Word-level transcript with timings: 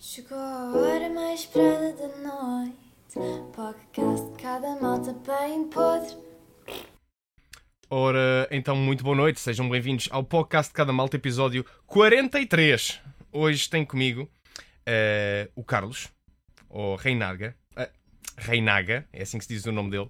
Chegou 0.00 0.38
a 0.38 0.72
hora 0.72 1.10
mais 1.10 1.40
esperada 1.40 1.92
da 1.92 2.08
noite. 2.16 2.74
Podcast 3.54 4.42
cada 4.42 4.80
malta 4.80 5.12
bem 5.12 5.68
podre. 5.68 6.16
Ora, 7.90 8.48
então, 8.50 8.76
muito 8.76 9.04
boa 9.04 9.14
noite, 9.16 9.40
sejam 9.40 9.68
bem-vindos 9.68 10.08
ao 10.10 10.24
podcast 10.24 10.70
de 10.70 10.74
Cada 10.74 10.92
Malta, 10.92 11.16
episódio 11.16 11.66
43. 11.86 13.00
Hoje 13.32 13.68
tem 13.68 13.84
comigo 13.84 14.30
eh, 14.86 15.50
o 15.54 15.62
Carlos, 15.64 16.08
ou 16.68 16.94
Reinaga. 16.96 17.54
eh, 17.76 17.90
Reinaga, 18.38 19.06
é 19.12 19.22
assim 19.22 19.38
que 19.38 19.44
se 19.44 19.52
diz 19.54 19.66
o 19.66 19.72
nome 19.72 19.90
dele. 19.90 20.08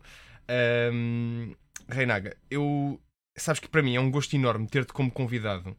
Ahm, 0.48 1.54
Reinaga, 1.88 2.36
eu. 2.50 3.00
Sabes 3.36 3.61
que 3.61 3.68
para 3.68 3.82
mim 3.82 3.96
é 3.96 4.00
um 4.00 4.11
gosto 4.11 4.36
enorme 4.36 4.68
ter-te 4.68 4.93
como 4.93 5.11
convidado, 5.11 5.75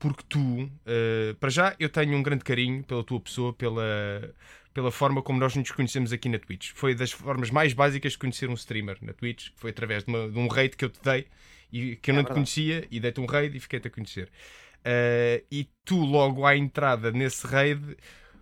porque 0.00 0.24
tu, 0.28 0.70
eh, 0.86 1.34
para 1.40 1.50
já, 1.50 1.76
eu 1.80 1.90
tenho 1.90 2.16
um 2.18 2.22
grande 2.24 2.44
carinho 2.44 2.84
pela 2.84 3.04
tua 3.04 3.20
pessoa, 3.20 3.52
pela, 3.54 4.34
pela 4.74 4.90
forma 4.92 5.22
como 5.22 5.38
nós 5.40 5.54
nos 5.56 5.70
conhecemos 5.72 6.12
aqui 6.12 6.28
na 6.28 6.38
Twitch. 6.40 6.72
Foi 6.74 6.94
das 6.94 7.12
formas 7.12 7.50
mais 7.50 7.74
básicas 7.74 8.12
de 8.14 8.18
conhecer 8.18 8.48
um 8.50 8.54
streamer 8.54 8.98
na 9.02 9.12
Twitch, 9.14 9.50
foi 9.56 9.70
através 9.70 10.04
de, 10.04 10.10
uma- 10.10 10.28
de 10.30 10.38
um 10.38 10.48
raid 10.48 10.76
que 10.76 10.84
eu 10.86 10.90
te 10.90 11.00
dei 11.02 11.28
e 11.72 11.96
que 11.96 12.10
eu 12.10 12.14
É 12.14 12.16
não 12.16 12.24
te 12.24 12.32
conhecia 12.32 12.88
e 12.90 13.00
dei-te 13.00 13.20
um 13.20 13.26
raid 13.26 13.56
e 13.56 13.60
fiquei-te 13.60 13.88
a 13.88 13.90
conhecer. 13.90 14.30
Eh, 14.84 15.44
e 15.52 15.70
tu, 15.84 15.96
logo 16.04 16.46
à 16.46 16.56
entrada 16.56 17.12
nesse 17.12 17.46
raid, 17.46 17.96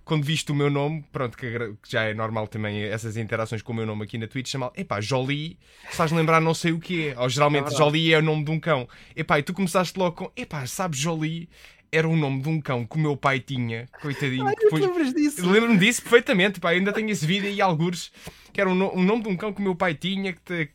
quando 0.08 0.24
viste 0.24 0.50
o 0.50 0.54
meu 0.54 0.70
nome, 0.70 1.04
pronto, 1.12 1.36
que, 1.36 1.46
já 1.86 2.04
é 2.04 2.14
normal 2.14 2.48
também 2.48 2.82
essas 2.82 3.18
interações 3.18 3.60
com 3.60 3.74
o 3.74 3.76
meu 3.76 3.84
nome 3.84 4.04
aqui 4.04 4.16
na 4.16 4.26
Twitch, 4.26 4.48
chamar, 4.48 4.72
epá, 4.74 5.02
Jolie, 5.02 5.58
estás 5.90 6.10
lembrar 6.10 6.40
não 6.40 6.54
sei 6.54 6.72
o 6.72 6.80
que 6.80 7.08
é. 7.08 7.20
Ou 7.20 7.28
geralmente 7.28 7.74
É. 7.74 7.76
Jolie 7.76 8.14
é 8.14 8.18
o 8.18 8.22
nome 8.22 8.42
de 8.42 8.50
um 8.50 8.58
cão. 8.58 8.88
Epá, 9.14 9.38
e 9.38 9.42
tu 9.42 9.52
começaste 9.52 9.98
logo 9.98 10.16
com, 10.16 10.32
epá, 10.34 10.66
sabes, 10.66 10.98
Jolie 10.98 11.46
era 11.90 12.06
o 12.08 12.16
nome 12.16 12.42
de 12.42 12.48
um 12.48 12.60
cão 12.60 12.84
que 12.86 12.96
o 12.96 12.98
meu 13.00 13.16
pai 13.16 13.40
tinha, 13.40 13.86
coitadinho. 14.02 14.46
Ai, 14.46 14.54
depois- 14.58 14.84
lembras 14.84 15.14
disso? 15.14 15.48
Lembro-me 15.48 15.78
disso 15.78 16.02
perfeitamente, 16.02 16.60
pá, 16.60 16.70
ainda 16.70 16.92
tenho 16.92 17.08
esse 17.10 17.24
vídeo 17.26 17.48
aí, 17.48 17.60
algures, 17.62 18.12
que 18.52 18.60
era 18.60 18.68
o, 18.68 18.74
no- 18.74 18.92
o 18.94 19.02
nome 19.02 19.22
de 19.22 19.28
um 19.28 19.36
cão 19.36 19.52
que 19.52 19.60
o 19.60 19.62
meu 19.62 19.74
pai 19.74 19.94
tinha, 19.94 20.32
que 20.32 20.68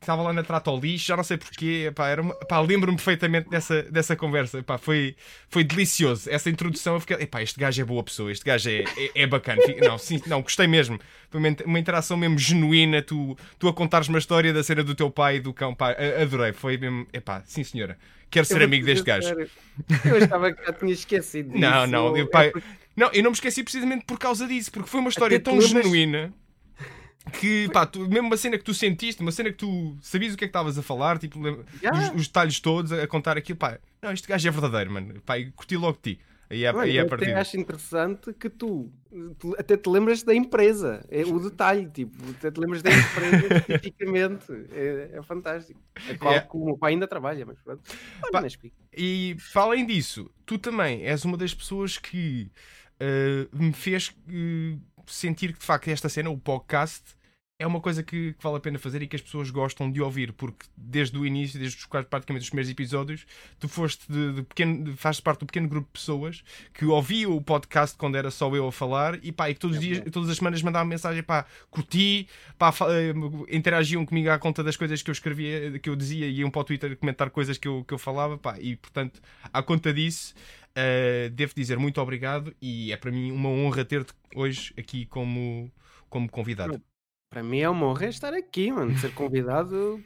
estava 0.00 0.22
lá 0.22 0.32
na 0.32 0.42
trata 0.42 0.70
ao 0.70 0.78
lixo, 0.80 1.06
já 1.06 1.16
não 1.16 1.22
sei 1.24 1.36
porquê, 1.36 1.92
pá, 1.94 2.08
era 2.08 2.20
uma- 2.22 2.34
pá, 2.34 2.58
lembro-me 2.60 2.96
perfeitamente 2.96 3.48
dessa, 3.48 3.82
dessa 3.84 4.16
conversa, 4.16 4.62
pá, 4.62 4.76
foi, 4.78 5.14
foi 5.48 5.62
delicioso, 5.62 6.28
essa 6.30 6.50
introdução, 6.50 6.94
eu 6.94 7.00
fiquei, 7.00 7.16
epá, 7.20 7.42
este 7.42 7.58
gajo 7.60 7.80
é 7.80 7.84
boa 7.84 8.02
pessoa, 8.02 8.32
este 8.32 8.44
gajo 8.44 8.68
é, 8.70 8.82
é, 8.96 9.22
é 9.22 9.26
bacana, 9.26 9.60
não, 9.86 9.98
sim, 9.98 10.20
não, 10.26 10.42
gostei 10.42 10.66
mesmo, 10.66 10.98
foi 11.30 11.38
uma, 11.40 11.48
int- 11.48 11.60
uma 11.64 11.78
interação 11.78 12.16
mesmo 12.16 12.38
genuína, 12.38 13.02
tu, 13.02 13.36
tu 13.58 13.68
a 13.68 13.72
contares 13.72 14.08
uma 14.08 14.18
história 14.18 14.52
da 14.52 14.62
cena 14.64 14.82
do 14.82 14.94
teu 14.94 15.10
pai 15.10 15.36
e 15.36 15.40
do 15.40 15.52
cão, 15.54 15.74
pá, 15.74 15.94
adorei, 16.20 16.52
foi 16.52 16.76
mesmo, 16.76 17.06
epá, 17.12 17.42
sim 17.46 17.62
senhora, 17.62 17.96
quero 18.30 18.46
ser 18.46 18.62
amigo 18.62 18.84
te 18.84 18.86
deste 18.86 19.04
gajo. 19.04 19.28
Eu 20.04 20.16
achava 20.22 20.52
que 20.52 20.64
já 20.64 20.72
tinha 20.72 20.92
esquecido 20.92 21.48
disso. 21.50 21.60
Não, 21.60 21.86
não, 21.86 22.16
eu, 22.16 22.24
É 22.24 22.28
pá, 22.28 22.50
porque- 22.50 22.66
não, 22.96 23.10
eu 23.12 23.22
não 23.22 23.30
me 23.30 23.34
esqueci 23.34 23.62
precisamente 23.62 24.04
por 24.04 24.18
causa 24.18 24.46
disso, 24.46 24.70
porque 24.70 24.88
foi 24.88 25.00
uma 25.00 25.08
história 25.10 25.36
Até 25.36 25.44
tão 25.44 25.54
lembras- 25.58 25.70
genuína 25.84 26.32
que, 27.38 27.68
pá, 27.72 27.86
tu, 27.86 28.00
mesmo 28.08 28.26
uma 28.28 28.36
cena 28.36 28.56
que 28.58 28.64
tu 28.64 28.72
sentiste, 28.74 29.20
uma 29.22 29.30
cena 29.32 29.50
que 29.50 29.56
tu 29.58 29.96
sabias 30.00 30.34
o 30.34 30.36
que 30.36 30.44
é 30.44 30.48
que 30.48 30.50
estavas 30.50 30.76
a 30.78 30.82
falar, 30.82 31.18
tipo, 31.18 31.38
Já. 31.82 31.92
os, 31.92 32.20
os 32.20 32.26
detalhes 32.26 32.58
todos, 32.60 32.92
a, 32.92 33.02
a 33.02 33.06
contar 33.06 33.36
aquilo, 33.36 33.58
pá, 33.58 33.78
não, 34.02 34.12
este 34.12 34.26
gajo 34.26 34.48
é 34.48 34.50
verdadeiro, 34.50 34.90
mano, 34.90 35.20
pá, 35.24 35.38
e 35.38 35.50
curti 35.52 35.76
logo 35.76 35.98
de 36.02 36.14
ti. 36.14 36.20
Aí 36.50 36.64
é, 36.64 36.72
Olha, 36.74 36.90
é 36.90 36.98
a 36.98 37.02
eu 37.04 37.08
partir. 37.08 37.26
até 37.30 37.34
acho 37.40 37.56
interessante 37.56 38.32
que 38.34 38.50
tu, 38.50 38.90
tu 39.38 39.54
até 39.56 39.76
te 39.76 39.88
lembras 39.88 40.24
da 40.24 40.34
empresa. 40.34 41.06
É 41.08 41.22
o 41.22 41.38
detalhe, 41.38 41.88
tipo, 41.88 42.12
até 42.30 42.50
te 42.50 42.58
lembras 42.58 42.82
da 42.82 42.90
empresa 42.90 43.46
especificamente. 43.56 44.52
É, 44.72 45.10
é 45.14 45.22
fantástico. 45.22 45.80
A 46.10 46.18
qual 46.18 46.34
É. 46.34 46.40
que 46.40 46.56
o 46.56 46.64
meu 46.64 46.76
pai 46.76 46.92
ainda 46.94 47.06
trabalha, 47.06 47.46
mas 47.46 47.58
pronto. 47.60 47.82
Explico. 48.44 48.74
E 48.96 49.36
para 49.52 49.62
além 49.62 49.86
disso, 49.86 50.28
tu 50.44 50.58
também 50.58 51.02
és 51.06 51.24
uma 51.24 51.36
das 51.36 51.54
pessoas 51.54 51.98
que 51.98 52.50
eh, 52.98 53.46
me 53.52 53.72
fez 53.72 54.12
eh, 54.28 54.76
sentir 55.06 55.52
que 55.52 55.60
de 55.60 55.64
facto 55.64 55.86
esta 55.88 56.08
cena, 56.08 56.30
o 56.30 56.36
podcast, 56.38 57.14
é 57.60 57.66
uma 57.66 57.78
coisa 57.78 58.02
que, 58.02 58.32
que 58.32 58.42
vale 58.42 58.56
a 58.56 58.60
pena 58.60 58.78
fazer 58.78 59.02
e 59.02 59.06
que 59.06 59.14
as 59.14 59.20
pessoas 59.20 59.50
gostam 59.50 59.92
de 59.92 60.00
ouvir, 60.00 60.32
porque 60.32 60.64
desde 60.74 61.18
o 61.18 61.26
início, 61.26 61.60
desde 61.60 61.76
os 61.76 61.84
quase 61.84 62.06
praticamente 62.06 62.44
os 62.44 62.48
primeiros 62.48 62.70
episódios, 62.70 63.26
tu 63.58 63.68
foste 63.68 64.10
de, 64.10 64.32
de 64.32 64.42
pequeno, 64.42 64.96
fazes 64.96 65.20
parte 65.20 65.40
do 65.40 65.46
pequeno 65.46 65.68
grupo 65.68 65.86
de 65.86 65.92
pessoas 65.92 66.42
que 66.72 66.86
ouviam 66.86 67.36
o 67.36 67.42
podcast 67.42 67.98
quando 67.98 68.16
era 68.16 68.30
só 68.30 68.48
eu 68.56 68.66
a 68.66 68.72
falar 68.72 69.22
e 69.22 69.30
pá, 69.30 69.50
e 69.50 69.54
que 69.54 69.60
todos 69.60 69.76
os 69.76 69.82
dias, 69.82 70.02
todas 70.10 70.30
as 70.30 70.38
semanas 70.38 70.62
mandavam 70.62 70.88
mensagem, 70.88 71.22
pá, 71.22 71.44
curti, 71.70 72.26
pá, 72.56 72.72
eh, 72.88 73.12
interagiam 73.54 74.06
comigo 74.06 74.30
à 74.30 74.38
conta 74.38 74.64
das 74.64 74.74
coisas 74.74 75.02
que 75.02 75.10
eu 75.10 75.12
escrevia, 75.12 75.78
que 75.78 75.90
eu 75.90 75.94
dizia, 75.94 76.26
e 76.26 76.38
iam 76.38 76.50
para 76.50 76.62
o 76.62 76.64
Twitter 76.64 76.96
comentar 76.96 77.28
coisas 77.28 77.58
que 77.58 77.68
eu, 77.68 77.84
que 77.84 77.92
eu 77.92 77.98
falava, 77.98 78.38
pá, 78.38 78.58
e 78.58 78.76
portanto, 78.76 79.20
à 79.52 79.62
conta 79.62 79.92
disso, 79.92 80.34
eh, 80.74 81.28
devo 81.34 81.52
dizer 81.54 81.78
muito 81.78 82.00
obrigado 82.00 82.56
e 82.58 82.90
é 82.90 82.96
para 82.96 83.10
mim 83.10 83.30
uma 83.30 83.50
honra 83.50 83.84
ter-te 83.84 84.14
hoje 84.34 84.72
aqui 84.78 85.04
como, 85.04 85.70
como 86.08 86.26
convidado. 86.26 86.80
Para 87.30 87.42
mim 87.44 87.60
é 87.60 87.68
uma 87.68 87.86
honra 87.86 88.06
estar 88.08 88.34
aqui, 88.34 88.72
mano. 88.72 88.96
Ser 88.98 89.14
convidado. 89.14 90.02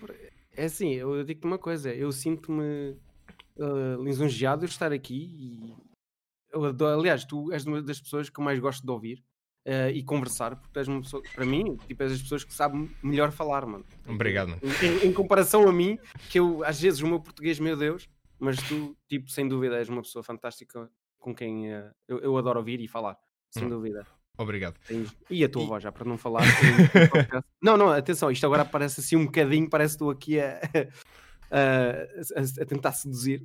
É 0.57 0.67
assim, 0.67 0.93
eu 0.93 1.25
digo-te 1.25 1.47
uma 1.47 1.59
coisa. 1.59 1.93
Eu 1.93 2.12
sinto-me 2.12 2.97
ah, 3.59 3.97
lisonjeado 3.99 4.67
de 4.67 4.73
estar 4.73 4.93
aqui 4.93 5.31
e. 5.39 5.75
eu 6.53 6.65
adoro- 6.67 7.01
aliás, 7.01 7.25
tu 7.25 7.51
és 7.51 7.65
uma 7.65 7.81
das 7.83 7.99
pessoas 8.01 8.29
que 8.29 8.39
eu 8.39 8.45
mais 8.45 8.59
gosto 8.61 8.85
de 8.85 8.91
ouvir 8.93 9.25
ah, 9.67 9.91
e 9.91 10.03
conversar, 10.03 10.55
porque 10.57 10.79
és 10.79 10.87
uma 10.87 11.01
pessoa, 11.01 11.23
para 11.35 11.47
mim, 11.47 11.77
tipo, 11.89 12.03
és 12.03 12.12
das 12.12 12.23
pessoas 12.23 12.45
que 12.45 12.53
sabem 12.53 12.91
melhor 13.03 13.33
falar, 13.33 13.65
mano. 13.65 13.87
Obrigado, 14.06 14.49
mano. 14.51 14.61
Em, 14.83 15.09
em 15.09 15.12
comparação 15.12 15.67
a 15.67 15.73
mim, 15.73 15.99
que 16.31 16.39
eu, 16.39 16.62
às 16.62 16.79
vezes, 16.79 17.01
o 17.01 17.06
meu 17.06 17.21
português, 17.21 17.59
meu 17.59 17.75
Deus, 17.77 18.06
mas 18.39 18.56
tu, 18.69 18.95
tipo, 19.09 19.31
sem 19.31 19.49
dúvida, 19.49 19.79
és 19.79 19.89
uma 19.89 20.03
pessoa 20.03 20.23
fantástica 20.23 20.91
com 21.19 21.35
quem 21.35 21.73
ah, 21.73 21.91
eu, 22.06 22.19
eu 22.19 22.37
adoro 22.37 22.59
ouvir 22.59 22.81
e 22.83 22.87
falar, 22.87 23.17
sem 23.51 23.65
Hum. 23.65 23.71
dúvida. 23.71 24.06
Obrigado. 24.37 24.75
E 25.31 25.45
a 25.45 25.49
tua 25.49 25.62
E- 25.62 25.67
voz, 25.67 25.83
já 25.83 25.93
para 25.93 26.05
não 26.05 26.19
falar. 26.19 26.43
não, 27.62 27.77
não, 27.77 27.89
atenção, 27.91 28.31
isto 28.31 28.45
agora 28.47 28.65
parece 28.65 29.00
assim 29.00 29.17
um 29.17 29.27
bocadinho, 29.27 29.69
parece 29.71 29.93
que 29.93 29.97
estou 29.97 30.11
aqui 30.11 30.41
a, 30.41 30.61
a, 31.50 32.41
a- 32.41 32.62
a 32.62 32.67
tentar 32.67 32.93
seduzir. 32.93 33.43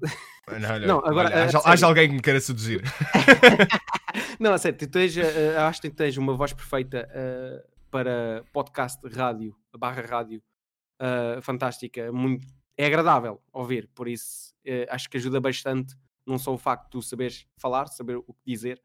Não, 0.48 0.70
olha, 0.72 0.88
Não, 0.88 0.98
agora, 1.00 1.30
olha, 1.30 1.42
a 1.42 1.46
haja, 1.46 1.62
haja 1.64 1.86
alguém 1.86 2.08
que 2.10 2.16
me 2.16 2.22
queira 2.22 2.40
seduzir. 2.42 2.82
Não, 4.40 4.54
a 4.54 4.58
sério, 4.58 4.78
tu 4.78 4.88
tens, 4.88 5.16
eh, 5.18 5.58
acho 5.58 5.82
que 5.82 5.90
tens 5.90 6.18
uma 6.18 6.34
voz 6.34 6.54
perfeita 6.54 7.08
eh, 7.12 7.64
para 7.92 8.44
podcast, 8.54 9.00
rádio, 9.10 9.56
barra 9.78 10.02
rádio, 10.02 10.42
eh, 11.00 11.40
fantástica, 11.42 12.12
muito, 12.12 12.48
é 12.78 12.86
agradável 12.86 13.42
ouvir, 13.52 13.90
por 13.94 14.08
isso 14.08 14.54
eh, 14.66 14.88
acho 14.90 15.10
que 15.10 15.18
ajuda 15.18 15.40
bastante, 15.40 15.94
não 16.26 16.38
só 16.40 16.54
o 16.54 16.58
facto 16.58 16.86
de 16.86 16.90
tu 16.92 17.02
saberes 17.02 17.46
falar, 17.58 17.88
saber 17.88 18.16
o 18.18 18.34
que 18.34 18.42
dizer, 18.46 18.82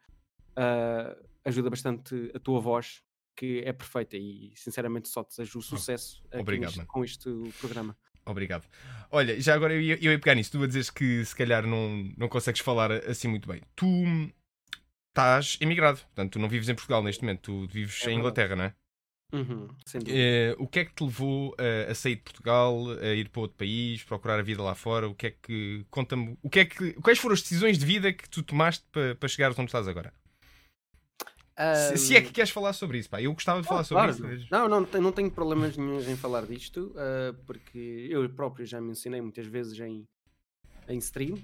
eh, 0.56 1.16
ajuda 1.44 1.70
bastante 1.70 2.30
a 2.34 2.38
tua 2.38 2.60
voz, 2.60 3.02
que 3.36 3.62
é 3.64 3.72
perfeita 3.72 4.16
e 4.16 4.52
sinceramente 4.56 5.08
só 5.08 5.22
desejo 5.22 5.58
o 5.58 5.62
sucesso 5.62 6.22
aqui 6.28 6.40
Obrigado, 6.40 6.76
mano. 6.76 6.88
com 6.88 7.04
este 7.04 7.28
programa. 7.60 7.96
Obrigado. 8.26 8.66
Olha, 9.10 9.38
já 9.40 9.54
agora 9.54 9.74
eu 9.74 9.80
ia, 9.80 9.98
eu 10.00 10.12
ia 10.12 10.18
pegar 10.18 10.34
nisso. 10.34 10.52
Tu 10.52 10.62
a 10.62 10.66
dizes 10.66 10.90
que 10.90 11.24
se 11.24 11.36
calhar 11.36 11.66
não, 11.66 12.10
não 12.16 12.28
consegues 12.28 12.60
falar 12.60 12.90
assim 12.90 13.28
muito 13.28 13.46
bem. 13.46 13.60
Tu 13.76 13.86
estás 15.10 15.58
emigrado, 15.60 15.98
portanto, 15.98 16.32
tu 16.32 16.38
não 16.38 16.48
vives 16.48 16.68
em 16.68 16.74
Portugal 16.74 17.02
neste 17.02 17.22
momento, 17.22 17.40
tu 17.42 17.66
vives 17.66 18.04
É 18.06 18.10
em 18.10 18.18
Inglaterra, 18.18 18.56
não 18.56 18.64
é? 18.64 18.74
Uhum. 19.32 19.68
Eh, 20.06 20.54
o 20.58 20.68
que 20.68 20.78
é 20.78 20.84
que 20.84 20.94
te 20.94 21.02
levou 21.02 21.56
a, 21.58 21.90
a 21.90 21.94
sair 21.94 22.16
de 22.16 22.22
Portugal, 22.22 22.90
a 23.00 23.14
ir 23.14 23.28
para 23.28 23.42
outro 23.42 23.56
país, 23.56 24.02
procurar 24.04 24.38
a 24.38 24.42
vida 24.42 24.62
lá 24.62 24.76
fora? 24.76 25.08
O 25.08 25.14
que 25.14 25.26
é 25.26 25.30
que. 25.30 25.84
Conta-me. 25.90 26.38
O 26.40 26.48
que 26.48 26.60
é 26.60 26.64
que, 26.64 26.92
quais 26.94 27.18
foram 27.18 27.34
as 27.34 27.42
decisões 27.42 27.76
de 27.76 27.84
vida 27.84 28.12
que 28.12 28.28
tu 28.28 28.42
tomaste 28.44 28.84
para, 28.92 29.14
para 29.16 29.28
chegares 29.28 29.58
onde 29.58 29.68
estás 29.68 29.88
agora? 29.88 30.14
Se, 31.56 31.96
se 31.98 32.16
é 32.16 32.20
que 32.20 32.32
queres 32.32 32.50
falar 32.50 32.72
sobre 32.72 32.98
isso, 32.98 33.08
pá. 33.08 33.22
Eu 33.22 33.32
gostava 33.32 33.60
de 33.62 33.68
falar 33.68 33.80
Ah, 33.80 33.84
sobre 33.84 34.12
claro. 34.12 34.34
isso. 34.34 34.48
Não, 34.50 34.68
não, 34.68 34.80
não 34.80 35.12
tenho 35.12 35.30
problemas 35.30 35.76
nenhum 35.76 36.00
em 36.00 36.16
falar 36.16 36.46
disto, 36.46 36.92
ah, 36.96 37.34
porque 37.46 38.08
eu 38.10 38.28
próprio 38.30 38.66
já 38.66 38.80
mencionei 38.80 39.20
muitas 39.20 39.46
vezes 39.46 39.78
em, 39.78 40.04
em 40.88 40.98
stream. 40.98 41.38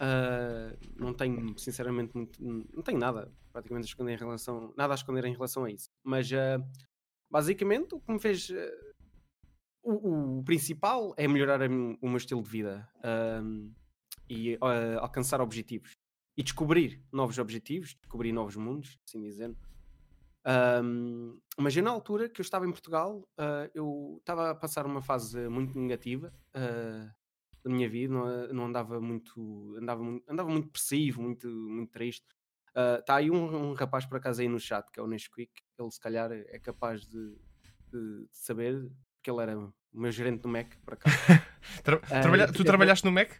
Ah, 0.00 0.74
não 0.96 1.14
tenho, 1.14 1.58
sinceramente, 1.58 2.14
muito, 2.14 2.38
não 2.42 2.82
tenho 2.82 2.98
nada 2.98 3.30
praticamente 3.52 3.86
a 3.86 3.88
esconder 3.88 4.14
em 4.14 4.18
relação, 4.18 4.74
nada 4.76 4.92
a 4.92 4.96
esconder 4.96 5.24
em 5.24 5.32
relação 5.32 5.64
a 5.64 5.70
isso. 5.70 5.88
Mas 6.04 6.30
ah, 6.32 6.58
basicamente 7.30 7.94
o 7.94 8.00
que 8.00 8.12
me 8.12 8.18
fez 8.20 8.50
o, 9.82 10.38
o 10.38 10.44
principal 10.44 11.14
é 11.16 11.26
melhorar 11.28 11.60
o 11.62 12.08
meu 12.08 12.16
estilo 12.16 12.42
de 12.42 12.48
vida 12.50 12.88
e 14.28 14.56
alcançar 15.00 15.40
objetivos 15.40 15.93
e 16.36 16.42
descobrir 16.42 17.02
novos 17.12 17.38
objetivos, 17.38 17.94
descobrir 17.94 18.32
novos 18.32 18.56
mundos, 18.56 18.98
assim 19.06 19.20
dizendo. 19.22 19.56
Ahm, 20.44 21.38
mas 21.58 21.76
eu, 21.76 21.82
na 21.82 21.90
altura 21.90 22.28
que 22.28 22.40
eu 22.40 22.42
estava 22.42 22.66
em 22.66 22.70
Portugal, 22.72 23.26
ah, 23.38 23.70
eu 23.74 24.16
estava 24.20 24.50
a 24.50 24.54
passar 24.54 24.84
uma 24.86 25.00
fase 25.00 25.48
muito 25.48 25.78
negativa 25.78 26.32
ah, 26.52 27.08
da 27.64 27.70
minha 27.70 27.88
vida, 27.88 28.12
não, 28.12 28.48
não 28.52 28.66
andava 28.66 29.00
muito, 29.00 29.74
andava 29.80 30.02
muito, 30.02 30.30
andava 30.30 30.48
muito 30.50 30.66
depressivo, 30.66 31.22
muito, 31.22 31.48
muito 31.48 31.90
triste. 31.90 32.26
Está 32.98 33.16
aí 33.16 33.30
um, 33.30 33.70
um 33.70 33.72
rapaz 33.72 34.04
por 34.04 34.16
acaso 34.18 34.42
aí 34.42 34.48
no 34.48 34.58
chat, 34.58 34.90
que 34.90 34.98
é 34.98 35.02
o 35.02 35.06
Nesquik, 35.06 35.52
ele 35.78 35.90
se 35.90 36.00
calhar 36.00 36.30
é 36.32 36.58
capaz 36.58 37.06
de, 37.06 37.36
de- 37.92 38.26
de 38.26 38.28
saber, 38.32 38.90
porque 39.16 39.30
ele 39.30 39.40
era 39.40 39.56
o 39.58 39.72
meu 39.92 40.10
gerente 40.10 40.42
no 40.44 40.50
Mac, 40.50 40.74
por 40.84 40.94
acaso. 40.94 41.16
Tra- 41.84 42.00
Ah, 42.10 42.20
trabalha- 42.20 42.52
tu 42.52 42.64
trabalhaste 42.64 43.04
no 43.06 43.12
Mac? 43.12 43.30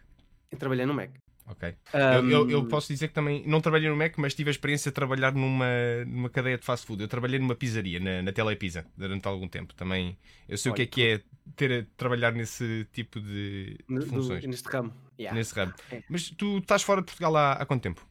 Eu 0.49 0.57
trabalhei 0.57 0.85
no 0.85 0.93
Mac. 0.93 1.11
Ok. 1.47 1.75
Eu, 2.09 2.27
eu- 2.29 2.49
eu 2.49 2.59
Ahm, 2.61 2.67
posso 2.67 2.87
dizer 2.91 3.07
que 3.07 3.13
também 3.13 3.45
não 3.47 3.61
trabalhei 3.61 3.87
no 3.89 3.95
Mac, 3.95 4.17
mas 4.17 4.33
tive 4.33 4.49
a 4.49 4.51
experiência 4.51 4.89
de 4.91 4.95
trabalhar 4.95 5.31
numa, 5.33 5.67
numa 6.07 6.29
cadeia 6.29 6.57
de 6.57 6.65
fast 6.65 6.85
food. 6.87 7.03
Eu 7.03 7.07
trabalhei 7.07 7.37
numa 7.37 7.55
pizzaria, 7.55 7.99
na, 7.99 8.23
na 8.23 8.31
Telepizza, 8.31 8.85
durante 8.97 9.27
algum 9.27 9.47
tempo. 9.47 9.73
Também 9.75 10.17
eu 10.49 10.57
sei 10.57 10.71
o 10.71 10.75
que 10.75 10.81
é 10.81 10.85
Olha, 10.85 10.91
que 10.91 11.07
é 11.07 11.21
ter 11.55 11.71
a 11.83 11.85
trabalhar 11.95 12.31
nesse 12.31 12.85
tipo 12.91 13.19
de, 13.21 13.77
de 13.77 13.85
do- 13.87 14.01
funções, 14.07 14.43
neste 14.45 14.67
ramo. 14.69 14.91
Yeah. 15.19 15.35
nesse 15.37 15.53
ramo. 15.53 15.73
É. 15.91 16.01
Mas 16.09 16.29
tu 16.31 16.57
estás 16.57 16.81
fora 16.81 17.01
de 17.01 17.05
Portugal 17.05 17.35
há, 17.37 17.53
há 17.53 17.65
quanto 17.65 17.83
tempo? 17.83 18.05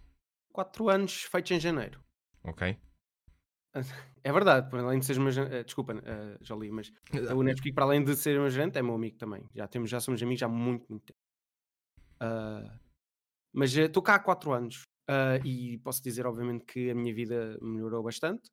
Quatro 0.53 0.89
anos 0.89 1.25
feitos 1.25 1.51
em 1.51 1.61
janeiro. 1.61 2.01
Ok. 2.45 2.77
É 4.23 4.33
verdade, 4.33 4.75
além 4.75 5.01
de 5.01 5.05
seres 5.05 5.21
meu 5.23 5.31
gerente, 5.31 5.65
desculpa, 5.65 5.93
uh, 5.95 6.39
Jolie, 6.43 6.71
mas 6.71 6.91
o 7.37 7.43
Netflix, 7.43 7.75
para 7.75 7.85
além 7.85 8.03
de 8.03 8.17
ser 8.17 8.39
meu 8.41 8.49
gerente, 8.49 8.79
é 8.79 8.83
meu 8.83 8.95
amigo 8.95 9.19
também. 9.19 9.43
Já, 9.55 9.69
temos, 9.69 9.91
já 9.91 10.01
somos 10.01 10.23
amigos 10.23 10.43
há 10.43 10.49
muito, 10.49 10.87
muito 10.89 11.05
tempo. 11.05 11.19
Ah, 12.21 12.79
mas 13.55 13.75
estou 13.77 14.03
cá 14.03 14.17
há 14.17 14.19
4 14.21 14.53
anos 14.53 14.83
ah, 15.09 15.39
e 15.45 15.79
posso 15.79 16.03
dizer, 16.03 16.27
obviamente, 16.27 16.65
que 16.67 16.91
a 16.91 16.95
minha 16.95 17.15
vida 17.15 17.59
melhorou 17.63 18.03
bastante. 18.03 18.51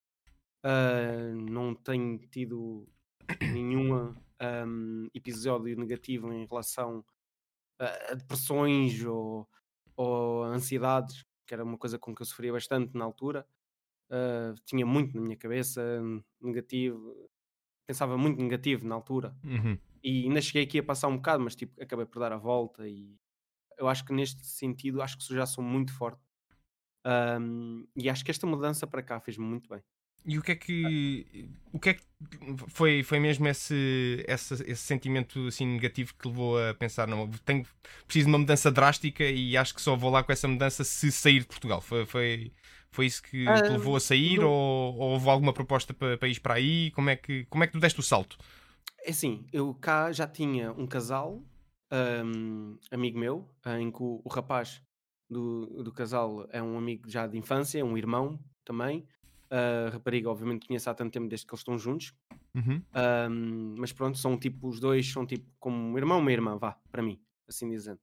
Ah, 0.63 1.33
não 1.35 1.75
tenho 1.75 2.19
tido 2.29 2.87
nenhum 3.45 4.15
ahm, 4.39 5.07
episódio 5.13 5.77
negativo 5.77 6.33
em 6.33 6.45
relação 6.47 7.05
a, 7.79 8.11
a 8.11 8.15
depressões 8.15 9.03
ou, 9.05 9.47
ou 9.95 10.43
a 10.43 10.47
ansiedades, 10.49 11.25
que 11.47 11.53
era 11.53 11.63
uma 11.63 11.77
coisa 11.77 11.99
com 11.99 12.13
que 12.15 12.21
eu 12.21 12.25
sofria 12.25 12.51
bastante 12.53 12.95
na 12.97 13.05
altura. 13.05 13.47
Ah, 14.11 14.53
tinha 14.65 14.85
muito 14.85 15.15
na 15.15 15.21
minha 15.21 15.37
cabeça, 15.37 15.81
negativo, 16.41 17.29
pensava 17.87 18.17
muito 18.17 18.41
negativo 18.41 18.87
na 18.87 18.95
altura 18.95 19.35
Uhum. 19.43 19.79
e 20.03 20.23
ainda 20.25 20.41
cheguei 20.41 20.63
aqui 20.63 20.79
a 20.79 20.83
passar 20.83 21.07
um 21.07 21.17
bocado, 21.17 21.43
mas 21.43 21.55
tipo, 21.55 21.81
acabei 21.81 22.05
por 22.05 22.19
dar 22.19 22.31
a 22.33 22.37
volta 22.37 22.87
e 22.87 23.17
eu 23.81 23.89
acho 23.89 24.05
que 24.05 24.13
neste 24.13 24.45
sentido 24.45 25.01
acho 25.01 25.17
que 25.17 25.35
já 25.35 25.45
sou 25.45 25.63
muito 25.63 25.93
forte. 25.93 26.21
Ahm, 27.05 27.85
e 27.95 28.09
acho 28.09 28.23
que 28.25 28.31
esta 28.31 28.47
mudança 28.47 28.87
para 28.87 29.03
cá 29.03 29.19
fez-me 29.19 29.45
muito 29.45 29.69
bem. 29.69 29.81
E 30.23 30.37
o 30.37 30.41
que 30.41 30.51
é 30.51 30.55
que. 30.55 31.49
O 31.73 31.79
que 31.79 31.89
é 31.89 31.93
que 31.95 32.03
foi, 32.67 33.01
foi 33.01 33.19
mesmo 33.19 33.47
esse, 33.47 34.23
esse, 34.27 34.53
esse 34.53 34.83
sentimento 34.83 35.47
assim 35.47 35.65
negativo 35.65 36.13
que 36.13 36.27
levou 36.27 36.59
a 36.63 36.73
pensar, 36.75 37.07
não, 37.07 37.27
tenho, 37.43 37.65
preciso 38.05 38.27
de 38.27 38.31
uma 38.31 38.37
mudança 38.37 38.71
drástica 38.71 39.23
e 39.23 39.57
acho 39.57 39.73
que 39.73 39.81
só 39.81 39.95
vou 39.95 40.11
lá 40.11 40.23
com 40.23 40.31
essa 40.31 40.47
mudança 40.47 40.83
se 40.83 41.11
sair 41.11 41.39
de 41.39 41.47
Portugal? 41.47 41.81
Foi, 41.81 42.05
foi, 42.05 42.51
foi 42.91 43.05
isso 43.07 43.23
que 43.23 43.47
Ah, 43.47 43.61
te 43.63 43.71
levou 43.71 43.95
a 43.95 43.99
sair 43.99 44.43
ou, 44.43 44.51
ou 44.51 45.11
houve 45.13 45.29
alguma 45.29 45.53
proposta 45.53 45.93
para, 45.93 46.17
para 46.17 46.27
ir 46.27 46.39
para 46.39 46.53
aí? 46.55 46.91
Como 46.91 47.09
é, 47.09 47.15
que, 47.15 47.45
como 47.45 47.63
é 47.63 47.67
que 47.67 47.73
tu 47.73 47.79
deste 47.79 47.99
o 47.99 48.03
salto? 48.03 48.37
É 49.03 49.09
assim, 49.11 49.45
eu 49.51 49.73
cá 49.73 50.11
já 50.11 50.27
tinha 50.27 50.71
um 50.73 50.85
casal, 50.87 51.41
ahm, 51.91 52.77
amigo 52.89 53.19
meu, 53.19 53.49
em 53.79 53.91
que 53.91 54.01
o, 54.01 54.21
o 54.23 54.29
rapaz 54.29 54.81
do, 55.29 55.83
do 55.83 55.91
casal 55.91 56.47
é 56.49 56.61
um 56.61 56.77
amigo 56.77 57.09
já 57.09 57.27
de 57.27 57.37
infância, 57.37 57.83
um 57.85 57.97
irmão 57.97 58.39
também. 58.65 59.05
A 59.49 59.89
rapariga, 59.91 60.29
obviamente, 60.29 60.65
conheço 60.67 60.89
há 60.89 60.93
tanto 60.93 61.11
tempo 61.11 61.27
desde 61.27 61.45
que 61.45 61.53
eles 61.53 61.59
estão 61.59 61.77
juntos. 61.77 62.13
Uhum. 62.55 62.81
Ahm, 62.93 63.75
mas 63.77 63.91
pronto, 63.91 64.17
são 64.17 64.37
tipo, 64.37 64.67
os 64.67 64.79
dois 64.79 65.11
são 65.11 65.25
tipo 65.25 65.45
como 65.59 65.77
um 65.77 65.97
irmão 65.97 66.19
e 66.19 66.21
uma 66.21 66.31
irmã, 66.31 66.57
vá, 66.57 66.77
para 66.91 67.01
mim, 67.03 67.21
assim 67.47 67.69
dizendo. 67.69 67.99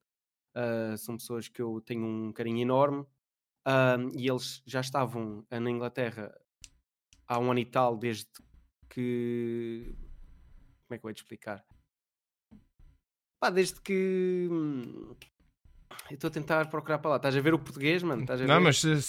Ah, 0.55 0.96
são 0.96 1.17
pessoas 1.17 1.49
que 1.49 1.62
eu 1.62 1.81
tenho 1.81 2.05
um 2.05 2.32
carinho 2.32 2.61
enorme 2.61 3.06
Ahm, 3.69 4.08
e 4.17 4.26
eles 4.26 4.62
já 4.64 4.81
estavam 4.81 5.44
ah, 5.50 5.61
na 5.61 5.70
Inglaterra 5.70 6.34
há 7.26 7.38
um 7.38 7.50
ano 7.50 7.61
e 7.61 7.67
tal, 7.67 7.99
desde 7.99 8.26
que. 8.88 9.94
Como 10.87 10.94
é 10.94 10.99
que 10.99 11.05
eu 11.05 11.08
vou 11.08 11.12
te 11.12 11.23
explicar? 11.23 11.68
Pá, 13.40 13.50
desde 13.50 13.81
que. 13.81 14.49
hum, 14.50 15.14
Eu 16.11 16.14
estou 16.14 16.29
a 16.29 16.31
tentar 16.31 16.69
procurar 16.70 16.99
para 16.99 17.11
lá. 17.12 17.17
Estás 17.17 17.37
a 17.37 17.40
ver 17.40 17.55
o 17.55 17.58
português, 17.58 18.02
mano? 18.02 18.23
Estás 18.23 18.40
a 18.40 18.46
Não, 18.46 18.55
ver? 18.56 18.61
mas 18.61 18.82
uh, 18.85 19.00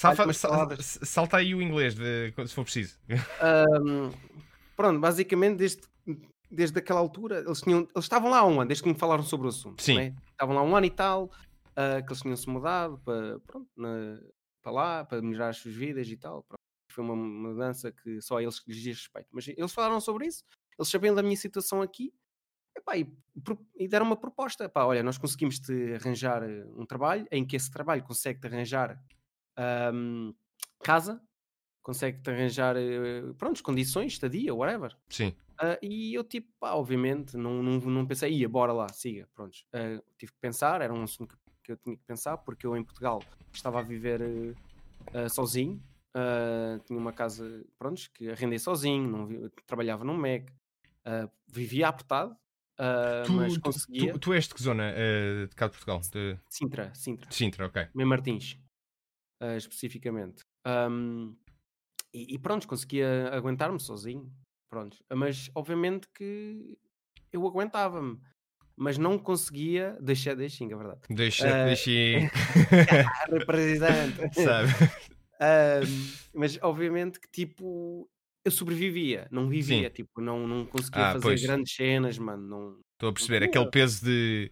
salta, 1.06 1.38
aí 1.38 1.56
o 1.56 1.62
inglês 1.62 1.96
de- 1.96 2.34
se 2.48 2.54
for 2.54 2.64
preciso. 2.64 2.98
Ahm, 3.42 4.12
pronto, 4.76 5.00
basicamente 5.00 5.58
desde, 5.58 5.82
desde 6.52 6.78
aquela 6.80 7.00
altura 7.00 7.40
eles, 7.40 7.62
tinham, 7.62 7.80
eles 7.96 8.06
estavam 8.06 8.30
lá 8.30 8.40
há 8.40 8.46
um 8.46 8.60
ano, 8.60 8.68
desde 8.68 8.84
que 8.84 8.90
me 8.90 8.96
falaram 9.00 9.24
sobre 9.24 9.48
o 9.48 9.50
assunto. 9.50 9.82
Sim. 9.82 9.96
né? 9.96 10.16
Estavam 10.32 10.56
lá 10.56 10.62
um 10.64 10.76
ano 10.76 10.86
e 10.86 10.92
tal, 10.92 11.32
ah, 11.76 12.02
que 12.02 12.10
eles 12.12 12.22
tinham-se 12.22 12.50
mudado 12.50 13.00
para, 13.04 13.40
pronto, 13.42 13.70
na- 13.78 14.20
para 14.62 14.72
lá, 14.72 15.06
para 15.06 15.22
melhorar 15.22 15.50
as 15.50 15.58
suas 15.58 15.74
vidas 15.74 16.08
e 16.08 16.18
tal. 16.18 16.44
Pronto. 16.44 16.60
Foi 16.92 17.04
uma 17.04 17.16
mudança 17.16 17.92
que 17.92 18.22
só 18.22 18.38
a 18.38 18.44
eles 18.44 18.62
lhes 18.68 18.78
diz 18.78 18.98
respeito. 18.98 19.28
Mas 19.32 19.48
eles 19.48 19.72
falaram 19.72 20.02
sobre 20.02 20.28
isso, 20.28 20.44
eles 20.78 20.90
sabiam 20.90 21.16
da 21.16 21.24
minha 21.24 21.38
situação 21.38 21.82
aqui 21.82 22.12
epá, 22.80 22.98
e, 22.98 23.08
e 23.76 23.88
deram 23.88 24.06
uma 24.06 24.18
proposta. 24.18 24.66
Epá, 24.66 24.86
olha, 24.86 25.04
nós 25.04 25.18
conseguimos 25.18 25.60
te 25.60 25.94
arranjar 25.94 26.44
eh, 26.44 26.66
um 26.76 26.86
trabalho 26.86 27.28
em 27.32 27.46
que 27.46 27.56
esse 27.56 27.70
trabalho 27.72 28.04
consegue-te 28.04 28.48
arranjar 28.48 29.02
ahm, 29.58 30.34
casa, 30.84 31.22
consegue-te 31.82 32.30
arranjar 32.30 32.76
eh, 32.78 33.22
pronto, 33.38 33.62
condições, 33.64 34.14
estadia, 34.14 34.54
whatever. 34.54 34.96
Sim. 35.10 35.34
Ah, 35.62 35.78
e 35.82 36.14
eu, 36.14 36.24
tipo, 36.24 36.48
pá, 36.60 36.74
obviamente, 36.74 37.36
não, 37.36 37.62
não, 37.62 37.80
não 37.80 38.06
pensei, 38.06 38.32
ia, 38.34 38.48
bora 38.48 38.72
lá, 38.72 38.88
siga, 38.90 39.28
prontos. 39.36 39.66
Ah, 39.74 40.02
tive 40.18 40.32
que 40.32 40.40
pensar, 40.40 40.82
era 40.82 40.94
um 40.94 41.04
assunto 41.04 41.38
que, 41.64 41.72
eu 41.74 41.78
tinha 41.78 41.96
que 41.96 42.04
pensar, 42.04 42.38
porque 42.38 42.66
eu 42.66 42.76
em 42.76 42.84
Portugal 42.84 43.22
estava 43.54 43.80
a 43.80 43.84
viver 43.84 44.22
ah, 45.14 45.30
sozinho, 45.30 45.82
tinha 46.86 46.98
uma 46.98 47.14
casa, 47.14 47.64
prontos, 47.78 48.08
que 48.08 48.30
arrendei 48.30 48.58
sozinho, 48.58 49.08
não 49.08 49.50
trabalhava 49.68 50.04
num 50.04 50.18
Mac, 50.18 50.50
ah, 51.06 51.30
vivia 51.48 51.88
apertado, 51.88 52.36
ah, 52.80 53.24
Tu, 53.26 53.34
mas 53.34 53.54
tu- 53.54 53.62
conseguia. 53.62 54.14
tu- 54.14 54.20
tu 54.20 54.34
és 54.34 54.48
de 54.48 54.54
que 54.56 54.64
zona 54.64 54.92
uh, 54.94 55.48
de 55.48 55.56
cá 55.56 55.68
de 55.68 55.74
Portugal? 55.74 56.00
De 56.00 56.38
Sintra, 56.50 56.92
Sintra. 56.96 57.30
de 57.30 57.36
Sintra, 57.36 57.66
ok. 57.68 57.88
Mem 57.94 58.06
Martins, 58.08 58.58
ah, 59.42 59.56
especificamente. 59.58 60.44
Ahm, 60.66 61.36
e, 62.14 62.34
e 62.36 62.40
pronto, 62.40 62.68
conseguia 62.68 63.30
aguentar-me 63.34 63.80
sozinho. 63.80 64.32
Pronto. 64.70 64.98
Mas 65.16 65.50
obviamente 65.56 66.08
que 66.14 66.78
eu 67.32 67.46
aguentava-me, 67.48 68.20
mas 68.76 68.98
não 68.98 69.18
conseguia. 69.18 69.98
Deixa, 70.02 70.36
deixem, 70.36 70.72
é 70.72 70.76
verdade. 70.76 71.02
Deixa, 71.10 71.66
deixa 71.66 71.90
aí. 71.90 72.16
Ah, 72.26 73.26
representante. 73.32 74.34
Sabe? 74.44 74.70
Ahm, 75.42 76.14
mas 76.34 76.58
obviamente 76.62 77.20
que 77.20 77.28
tipo 77.32 78.10
eu 78.46 78.52
sobrevivia, 78.52 79.28
não 79.32 79.48
vivia, 79.50 79.90
Sim. 79.90 79.94
tipo, 79.94 80.22
não, 80.22 80.48
não 80.48 80.66
conseguia 80.66 81.04
Ah, 81.04 81.12
fazer 81.14 81.22
pois. 81.28 81.42
grandes 81.42 81.74
cenas, 81.76 82.18
mano. 82.18 82.48
Não... 82.48 82.80
Estou 82.94 83.10
a 83.10 83.14
perceber. 83.14 83.44
Aquele 83.44 83.70
peso 83.70 84.06
de. 84.06 84.52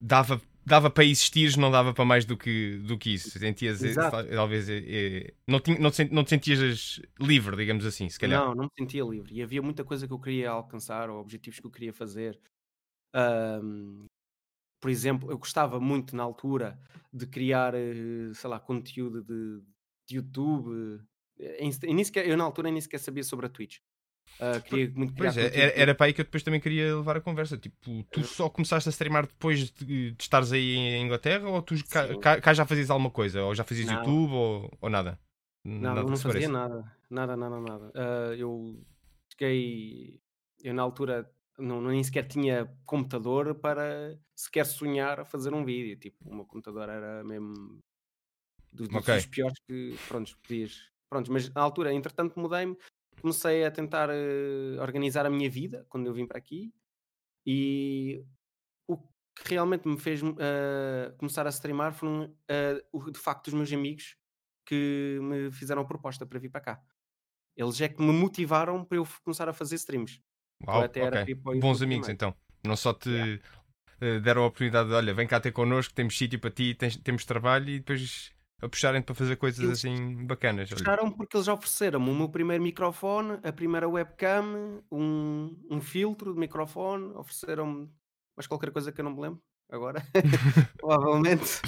Dava, 0.00 0.40
dava 0.66 0.90
para 0.90 1.04
existir, 1.04 1.56
não 1.56 1.70
dava 1.70 1.94
para 1.94 2.04
mais 2.04 2.24
do 2.24 2.36
que, 2.36 2.76
do 2.78 2.98
que 2.98 3.14
isso. 3.14 3.38
Sentias, 3.38 3.82
eh, 3.82 3.88
Exato. 3.88 4.10
tal- 4.10 4.26
talvez. 4.26 4.68
eh, 4.68 5.32
não, 5.46 5.60
tinha, 5.60 5.78
não, 5.78 5.90
te, 5.90 6.04
não 6.12 6.24
te 6.24 6.30
sentias 6.30 7.00
livre, 7.18 7.56
digamos 7.56 7.86
assim, 7.86 8.08
se 8.08 8.18
calhar. 8.18 8.40
Não, 8.40 8.54
não 8.54 8.64
me 8.64 8.70
sentia 8.78 9.04
livre. 9.04 9.34
E 9.34 9.42
havia 9.42 9.62
muita 9.62 9.84
coisa 9.84 10.06
que 10.06 10.12
eu 10.12 10.18
queria 10.18 10.50
alcançar, 10.50 11.08
ou 11.10 11.20
objetivos 11.20 11.58
que 11.60 11.66
eu 11.66 11.70
queria 11.70 11.92
fazer. 11.92 12.38
Ahm, 13.14 14.06
por 14.80 14.90
exemplo, 14.90 15.30
eu 15.30 15.38
gostava 15.38 15.80
muito 15.80 16.14
na 16.14 16.22
altura 16.22 16.78
de 17.12 17.26
criar, 17.26 17.72
sei 18.34 18.50
lá, 18.50 18.60
conteúdo 18.60 19.22
de, 19.22 19.62
de 20.08 20.16
YouTube. 20.16 21.00
Eh, 21.38 21.64
em- 21.64 21.70
Eu, 21.82 21.94
nem 21.94 22.04
sequer- 22.04 22.28
eu 22.28 22.36
na 22.36 22.44
altura 22.44 22.70
nem 22.70 22.80
sequer 22.80 22.98
sabia 22.98 23.22
sobre 23.24 23.46
a 23.46 23.48
Twitch. 23.48 23.78
Ah, 24.40 24.58
queria 24.60 24.90
muito 24.96 25.14
Pois 25.14 25.36
é, 25.36 25.46
era, 25.56 25.72
era 25.80 25.94
para 25.94 26.06
aí 26.06 26.12
que 26.12 26.20
eu 26.20 26.24
depois 26.24 26.42
também 26.42 26.60
queria 26.60 26.96
levar 26.96 27.16
a 27.16 27.20
conversa. 27.20 27.56
Tipo, 27.58 28.02
tu 28.10 28.20
Uhum. 28.20 28.24
só 28.26 28.48
começaste 28.48 28.88
a 28.88 28.90
streamar 28.92 29.26
depois 29.26 29.70
de, 29.70 30.10
de 30.12 30.16
estares 30.22 30.50
aí 30.50 30.74
em 30.76 31.04
Inglaterra 31.04 31.48
ou 31.48 31.62
tu 31.62 31.74
cá, 31.88 32.16
cá- 32.18 32.40
cá 32.40 32.54
já 32.54 32.66
fazias 32.66 32.90
alguma 32.90 33.10
coisa? 33.10 33.44
Ou 33.44 33.54
já 33.54 33.62
fazias 33.62 33.86
Não. 33.86 33.98
YouTube 33.98 34.32
ou, 34.32 34.78
ou 34.80 34.90
nada? 34.90 35.20
Nada 35.64 36.02
que 36.04 36.10
não 36.10 36.16
fazia 36.16 36.32
pareça. 36.32 36.52
nada. 36.52 36.96
Nada, 37.10 37.36
nada, 37.36 37.60
nada. 37.60 37.92
Ah, 37.94 38.34
eu 38.36 38.82
cheguei. 39.32 40.20
Eu 40.62 40.74
na 40.74 40.82
altura 40.82 41.30
não, 41.58 41.80
nem 41.82 42.02
sequer 42.02 42.26
tinha 42.26 42.66
computador 42.84 43.54
para 43.54 44.18
sequer 44.34 44.64
sonhar 44.66 45.20
a 45.20 45.24
fazer 45.24 45.52
um 45.54 45.64
vídeo. 45.64 45.96
Tipo, 45.96 46.28
o 46.28 46.34
meu 46.34 46.44
computador 46.44 46.88
era 46.88 47.22
mesmo 47.22 47.78
dos, 48.72 48.88
dos- 48.88 48.96
Ok. 48.96 49.14
dos 49.14 49.26
piores 49.26 49.58
que. 49.68 49.94
Prontos, 50.08 50.34
podias. 50.34 50.90
Prontos, 51.14 51.30
mas 51.30 51.48
na 51.54 51.60
altura, 51.60 51.92
entretanto, 51.92 52.38
mudei-me. 52.40 52.76
Comecei 53.20 53.64
a 53.64 53.70
tentar 53.70 54.08
eh, 54.10 54.76
organizar 54.80 55.24
a 55.24 55.30
minha 55.30 55.48
vida 55.48 55.86
quando 55.88 56.08
eu 56.08 56.12
vim 56.12 56.26
para 56.26 56.38
aqui. 56.38 56.74
E 57.46 58.24
o 58.88 58.96
que 58.96 59.50
realmente 59.50 59.86
me 59.86 59.96
fez 59.96 60.20
eh, 60.22 61.14
começar 61.16 61.46
a 61.46 61.50
streamar 61.50 61.92
foram 61.94 62.36
eh, 62.48 62.84
o- 62.92 63.10
de 63.12 63.18
facto 63.18 63.46
os 63.46 63.54
meus 63.54 63.72
amigos 63.72 64.16
que 64.66 65.20
me 65.22 65.52
fizeram 65.52 65.82
a 65.82 65.84
proposta 65.84 66.26
para 66.26 66.38
vir 66.40 66.48
para 66.50 66.60
cá. 66.60 66.82
Eles 67.56 67.80
é 67.80 67.88
que 67.88 68.02
me 68.02 68.12
motivaram 68.12 68.84
para 68.84 68.98
eu 68.98 69.06
começar 69.22 69.48
a 69.48 69.52
fazer 69.52 69.76
streams. 69.76 70.20
Uau, 70.66 70.80
até 70.82 71.00
era 71.00 71.10
ok. 71.10 71.22
para 71.22 71.30
ir 71.30 71.36
para 71.36 71.56
o 71.56 71.60
Bons 71.60 71.80
amigos 71.80 72.06
também. 72.08 72.14
então. 72.14 72.34
Não 72.64 72.74
só 72.76 72.92
te 72.92 73.08
Yeah. 73.08 73.42
eh, 74.00 74.18
deram 74.18 74.42
a 74.42 74.46
oportunidade 74.46 74.88
de, 74.88 74.94
olha, 74.96 75.14
vem 75.14 75.28
cá 75.28 75.38
ter 75.38 75.52
connosco, 75.52 75.94
temos 75.94 76.18
sítio 76.18 76.40
para 76.40 76.50
ti, 76.50 76.74
tens- 76.74 76.96
temos 76.96 77.24
trabalho 77.24 77.68
e 77.70 77.78
depois 77.78 78.32
a 78.62 78.68
puxarem 78.68 79.02
para 79.02 79.14
fazer 79.14 79.36
coisas 79.36 79.62
Eles 79.64 79.78
assim 79.78 80.26
bacanas. 80.26 80.70
olha. 80.70 80.78
Puxaram 80.78 81.10
porque 81.10 81.36
eles 81.36 81.48
ofereceram-me 81.48 82.10
o 82.10 82.14
meu 82.14 82.28
primeiro 82.28 82.62
microfone, 82.62 83.38
a 83.42 83.52
primeira 83.52 83.88
webcam, 83.88 84.82
um, 84.90 85.56
um 85.70 85.80
filtro 85.80 86.32
de 86.32 86.38
microfone, 86.40 87.12
ofereceram-me 87.14 87.90
mais 88.36 88.46
qualquer 88.46 88.70
coisa 88.70 88.90
que 88.90 89.00
eu 89.00 89.04
não 89.04 89.12
me 89.14 89.20
lembro 89.20 89.42
agora, 89.70 90.02
provavelmente. 90.78 91.60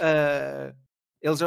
Ah, 0.00 0.74
eles 1.22 1.42
ah, 1.42 1.46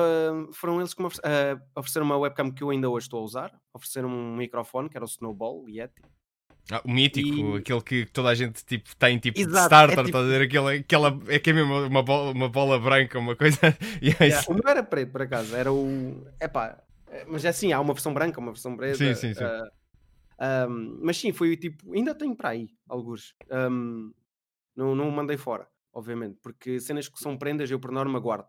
foram 0.53 0.79
eles 0.79 0.93
que 0.93 1.01
me 1.01 1.07
oferece- 1.07 1.27
ah, 1.27 1.61
ofereceram 1.79 2.05
uma 2.05 2.17
webcam 2.17 2.51
que 2.51 2.63
eu 2.63 2.69
ainda 2.69 2.89
hoje 2.89 3.05
estou 3.05 3.19
a 3.19 3.23
usar. 3.23 3.61
Ofereceram 3.73 4.09
um 4.09 4.35
microfone 4.35 4.89
que 4.89 4.97
era 4.97 5.05
o 5.05 5.07
Snowball 5.07 5.67
Yeti. 5.67 6.01
Ah, 6.71 6.81
o 6.85 6.91
mítico, 6.91 7.27
E- 7.29 7.57
aquele 7.59 7.81
que 7.81 8.05
toda 8.05 8.29
a 8.29 8.35
gente 8.35 8.63
tipo, 8.65 8.95
tem 8.95 9.19
tipo 9.19 9.35
de 9.35 9.41
Exato, 9.47 9.65
starter, 9.65 9.99
é 9.99 10.03
tipo- 10.05 10.17
estás 10.17 10.25
a 10.25 10.27
ver? 10.29 10.41
Aquele, 10.43 10.77
aquela, 10.79 11.19
é 11.27 11.39
que 11.39 11.49
é 11.49 11.53
mesmo 11.53 11.73
uma 11.87 12.01
bola, 12.01 12.31
uma 12.31 12.49
bola 12.49 12.79
branca, 12.79 13.19
uma 13.19 13.35
coisa. 13.35 13.57
É 14.01 14.27
Yeah, 14.27 14.39
isso. 14.39 14.51
o 14.51 14.53
meu 14.55 14.63
era 14.67 14.81
preto, 14.83 15.11
por 15.11 15.21
acaso. 15.21 15.53
Era 15.55 15.71
o. 15.73 16.25
Epá, 16.39 16.81
eh, 17.09 17.25
mas 17.27 17.43
é 17.43 17.49
assim, 17.49 17.73
há 17.73 17.79
uma 17.81 17.93
versão 17.93 18.13
branca, 18.13 18.39
uma 18.39 18.51
versão 18.53 18.77
preta. 18.77 18.97
Sim, 18.97 19.13
sim, 19.13 19.33
sim. 19.33 19.43
ah, 19.43 19.67
ahm, 20.39 20.99
mas 21.01 21.17
sim, 21.17 21.33
foi 21.33 21.57
tipo. 21.57 21.93
Ainda 21.93 22.15
tenho 22.15 22.35
para 22.35 22.49
aí, 22.49 22.69
alguns. 22.87 23.35
Ahm, 23.51 24.11
não, 24.75 24.95
não 24.95 25.09
o 25.09 25.11
mandei 25.11 25.37
fora, 25.37 25.67
obviamente, 25.93 26.39
porque 26.41 26.79
cenas 26.79 27.07
que 27.09 27.19
são 27.19 27.37
prendas 27.37 27.69
eu 27.69 27.79
por 27.79 27.91
norma 27.91 28.19
guardo. 28.19 28.47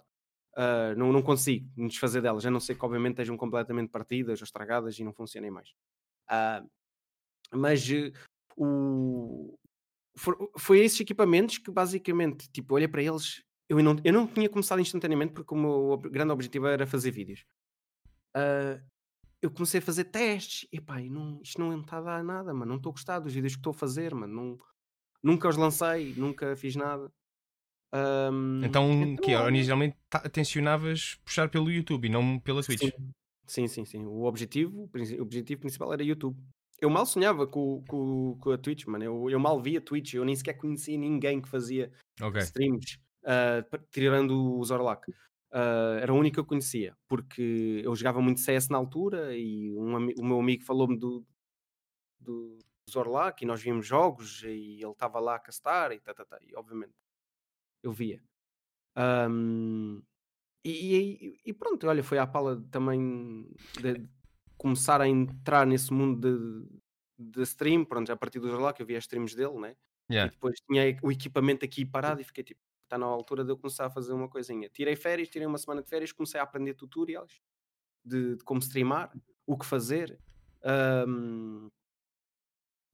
Ah, 0.56 0.94
não, 0.96 1.12
não 1.12 1.20
consigo 1.22 1.68
me 1.76 1.88
desfazer 1.88 2.22
delas, 2.22 2.46
a 2.46 2.50
não 2.50 2.60
ser 2.60 2.76
que 2.76 2.84
obviamente 2.84 3.14
estejam 3.14 3.36
completamente 3.36 3.90
partidas 3.90 4.40
ou 4.40 4.44
estragadas 4.44 4.96
e 5.00 5.04
não 5.04 5.12
funcionem 5.12 5.50
mais. 5.50 5.68
Ah, 6.28 6.62
mas 7.54 7.88
eh, 7.90 8.12
o... 8.56 9.54
for- 10.16 10.50
foi 10.58 10.80
esses 10.80 11.00
equipamentos 11.00 11.58
que 11.58 11.70
basicamente, 11.70 12.48
tipo, 12.50 12.74
olhei 12.74 12.88
para 12.88 13.02
eles, 13.02 13.42
eu 13.68 13.82
não, 13.82 13.96
eu 14.04 14.12
não 14.12 14.26
tinha 14.26 14.48
começado 14.48 14.80
instantaneamente 14.80 15.32
porque 15.32 15.54
o 15.54 15.56
meu 15.58 15.98
grande 15.98 16.32
objetivo 16.32 16.66
era 16.66 16.86
fazer 16.86 17.10
vídeos. 17.10 17.44
Ah, 18.34 18.80
eu 19.40 19.50
comecei 19.50 19.78
a 19.78 19.82
fazer 19.82 20.04
testes 20.04 20.66
e 20.72 20.78
e 20.78 21.10
não, 21.10 21.40
isto 21.42 21.60
não 21.60 21.78
está 21.78 21.98
a 21.98 22.00
dar 22.00 22.24
nada, 22.24 22.52
mano. 22.54 22.70
Não 22.70 22.76
estou 22.76 22.90
a 22.90 22.94
gostar 22.94 23.18
dos 23.20 23.32
vídeos 23.34 23.54
que 23.54 23.60
estou 23.60 23.72
a 23.72 23.74
fazer, 23.74 24.14
mano. 24.14 24.34
Não, 24.34 24.58
nunca 25.22 25.48
os 25.48 25.56
lancei, 25.56 26.14
nunca 26.16 26.56
fiz 26.56 26.74
nada. 26.76 27.10
Ahm, 27.92 28.64
Então, 28.64 29.16
que 29.16 29.30
é, 29.30 29.36
olha, 29.36 29.44
originalmente 29.46 29.96
ta- 30.08 30.28
tensionavas 30.28 31.16
puxar 31.24 31.48
pelo 31.48 31.70
YouTube 31.70 32.06
e 32.06 32.08
não 32.08 32.40
pela 32.40 32.62
Twitch. 32.62 32.80
Sim, 32.80 32.92
sim, 33.46 33.68
sim, 33.68 33.84
sim. 33.84 34.06
O 34.06 34.24
objetivo, 34.24 34.88
o 34.92 35.22
objetivo 35.22 35.60
principal 35.60 35.92
era 35.92 36.02
YouTube. 36.02 36.36
Eu 36.84 36.90
mal 36.90 37.06
sonhava 37.06 37.46
com, 37.46 37.82
com, 37.88 38.36
com 38.38 38.50
a 38.50 38.58
Twitch, 38.58 38.84
mano. 38.84 39.02
Eu, 39.04 39.30
eu 39.30 39.40
mal 39.40 39.58
via 39.58 39.80
Twitch, 39.80 40.12
eu 40.12 40.24
nem 40.24 40.36
sequer 40.36 40.52
conhecia 40.58 40.98
ninguém 40.98 41.40
que 41.40 41.48
fazia 41.48 41.90
Ok. 42.20 42.42
streams, 42.42 42.98
pa- 43.70 43.78
tirando 43.90 44.58
o 44.58 44.62
Zorlac. 44.62 45.10
Ah, 45.50 45.98
era 46.02 46.12
o 46.12 46.16
único 46.18 46.34
que 46.34 46.40
eu 46.40 46.44
conhecia, 46.44 46.94
porque 47.08 47.80
eu 47.82 47.96
jogava 47.96 48.20
muito 48.20 48.40
CS 48.40 48.68
na 48.68 48.76
altura 48.76 49.34
e 49.34 49.74
um 49.78 49.96
o 49.96 50.24
meu 50.26 50.38
amigo 50.40 50.62
falou-me 50.62 50.98
do, 50.98 51.24
do 52.20 52.58
Zorlac 52.90 53.42
e 53.42 53.46
nós 53.46 53.62
víamos 53.62 53.86
jogos 53.86 54.42
e 54.42 54.82
ele 54.82 54.90
estava 54.90 55.18
lá 55.20 55.36
a 55.36 55.40
castar 55.40 55.90
e, 55.90 56.00
tá, 56.00 56.12
tá, 56.12 56.24
tá, 56.26 56.38
e 56.42 56.54
obviamente 56.54 56.92
eu 57.82 57.92
via. 57.92 58.20
Ahm, 58.94 60.02
e, 60.62 60.96
e- 60.96 61.40
e 61.46 61.52
pronto, 61.54 61.86
olha, 61.86 62.04
foi 62.04 62.18
à 62.18 62.26
pala 62.26 62.62
também 62.70 63.48
de 63.80 64.06
começar 64.64 64.98
a 65.02 65.06
entrar 65.06 65.66
nesse 65.66 65.92
mundo 65.92 66.18
de, 66.26 66.66
de 67.18 67.42
stream, 67.42 67.84
pronto, 67.84 68.10
a 68.10 68.16
partir 68.16 68.40
do 68.40 68.48
Zorlac 68.48 68.80
eu 68.80 68.86
via 68.86 68.96
streams 68.96 69.36
dele, 69.36 69.58
né? 69.60 69.76
E 70.08 70.14
Yeah. 70.14 70.32
depois 70.32 70.54
tinha 70.66 70.98
o 71.02 71.12
equipamento 71.12 71.66
aqui 71.66 71.84
parado 71.84 72.22
e 72.22 72.24
fiquei 72.24 72.42
tipo, 72.42 72.60
está 72.84 72.96
na 72.96 73.04
altura 73.04 73.44
de 73.44 73.50
eu 73.52 73.58
começar 73.58 73.84
a 73.84 73.90
fazer 73.90 74.14
uma 74.14 74.26
coisinha. 74.26 74.70
Tirei 74.70 74.96
férias, 74.96 75.28
tirei 75.28 75.46
uma 75.46 75.58
semana 75.58 75.82
de 75.82 75.88
férias, 75.90 76.12
comecei 76.12 76.40
a 76.40 76.42
aprender 76.44 76.72
tutorials 76.72 77.42
de, 78.02 78.36
de 78.36 78.44
como 78.44 78.60
streamar, 78.60 79.12
o 79.46 79.58
que 79.58 79.66
fazer, 79.66 80.18
ahm, 80.62 81.68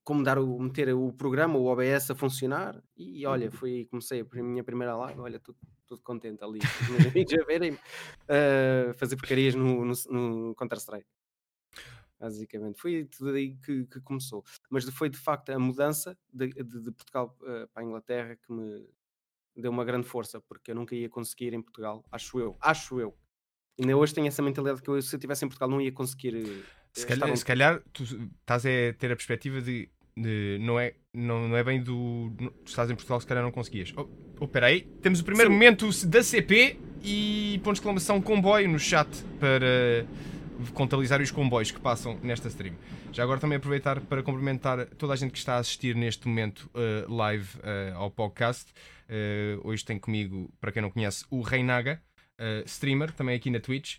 como 0.02 0.24
dar 0.24 0.40
o, 0.40 0.58
meter 0.58 0.92
o 0.92 1.12
programa, 1.12 1.56
o 1.56 1.66
OBS 1.66 2.10
a 2.10 2.16
funcionar. 2.16 2.82
E 2.96 3.24
olha, 3.26 3.48
foi 3.48 3.70
aí 3.70 3.84
que 3.84 3.90
comecei 3.90 4.22
a 4.22 4.42
minha 4.42 4.64
primeira 4.64 4.96
live, 4.96 5.20
olha, 5.20 5.38
tudo, 5.38 5.58
tudo 5.86 6.02
contente 6.02 6.42
ali, 6.42 6.58
os 6.58 6.88
meus 6.88 7.06
amigos 7.06 7.32
a 7.34 7.44
verem 7.44 7.78
fazer 8.96 9.16
porcarias 9.16 9.54
no, 9.54 9.84
no, 9.84 9.94
no 10.10 10.54
Counter-Strike. 10.56 11.06
Basicamente, 12.20 12.78
foi 12.78 13.04
tudo 13.06 13.30
aí 13.30 13.56
que, 13.56 13.86
que 13.86 14.00
começou. 14.02 14.44
Mas 14.68 14.84
foi 14.90 15.08
de 15.08 15.16
facto 15.16 15.48
a 15.50 15.58
mudança 15.58 16.16
de, 16.32 16.48
de- 16.48 16.80
de 16.82 16.92
Portugal 16.92 17.34
eh, 17.44 17.66
para 17.72 17.82
a 17.82 17.86
Inglaterra 17.86 18.36
que 18.36 18.52
me 18.52 18.86
deu 19.56 19.70
uma 19.70 19.84
grande 19.84 20.06
força, 20.06 20.40
porque 20.40 20.70
eu 20.70 20.74
nunca 20.74 20.94
ia 20.94 21.08
conseguir 21.08 21.54
em 21.54 21.62
Portugal, 21.62 22.04
acho 22.12 22.38
eu, 22.38 22.56
acho 22.60 23.00
eu. 23.00 23.16
Ainda 23.80 23.96
hoje 23.96 24.12
tenho 24.14 24.26
essa 24.26 24.42
mentalidade 24.42 24.82
que 24.82 24.88
eu, 24.90 25.00
se 25.00 25.14
eu 25.14 25.16
estivesse 25.18 25.44
em 25.44 25.48
Portugal 25.48 25.68
não 25.70 25.80
ia 25.80 25.90
conseguir. 25.90 26.34
eh, 26.36 26.62
Se 26.92 27.06
calhar, 27.06 27.28
onde 27.30 27.38
se 27.38 27.44
calhar 27.44 27.82
tu 27.92 28.02
estás 28.04 28.66
a 28.66 28.92
ter 28.98 29.10
a 29.12 29.16
perspectiva 29.16 29.62
de, 29.62 29.88
de- 30.14 30.58
não, 30.60 30.78
é, 30.78 30.94
não, 31.14 31.48
não 31.48 31.56
é 31.56 31.64
bem 31.64 31.82
do. 31.82 31.94
no- 32.38 32.50
Tu 32.50 32.68
estás 32.68 32.90
em 32.90 32.94
Portugal, 32.94 33.18
se 33.20 33.26
calhar 33.26 33.42
não 33.42 33.50
conseguias. 33.50 33.94
Oh, 33.96 34.06
oh 34.40 34.46
peraí, 34.48 34.82
temos 35.00 35.20
o 35.20 35.24
primeiro 35.24 35.48
Sim. 35.50 35.54
momento 35.54 36.06
da 36.06 36.22
CP 36.22 36.78
e 37.02 37.58
ponto 37.64 37.74
de 37.76 37.80
exclamação 37.80 38.20
comboio 38.20 38.68
no 38.68 38.78
chat 38.78 39.08
para 39.38 40.06
contabilizar 40.73 41.21
os 41.21 41.31
comboios 41.31 41.71
que 41.71 41.81
passam 41.81 42.19
nesta 42.23 42.49
stream. 42.49 42.75
Já 43.12 43.23
agora 43.23 43.40
também 43.40 43.57
aproveitar 43.57 44.00
para 44.00 44.23
cumprimentar 44.23 44.87
toda 44.97 45.12
a 45.12 45.17
gente 45.17 45.33
que 45.33 45.38
está 45.38 45.55
a 45.55 45.59
assistir 45.59 45.95
neste 45.95 46.26
momento 46.29 46.71
eh, 46.75 47.05
live 47.09 47.49
eh, 47.62 47.93
ao 47.95 48.11
podcast. 48.11 48.73
Eh, 49.09 49.59
hoje 49.64 49.85
tem 49.85 49.99
comigo, 49.99 50.52
para 50.61 50.71
quem 50.73 50.83
não 50.83 50.90
conhece, 50.90 51.25
o 51.31 51.40
Reinaga, 51.43 52.02
streamer, 52.67 53.12
também 53.12 53.37
aqui 53.37 53.50
na 53.50 53.61
Twitch. 53.61 53.99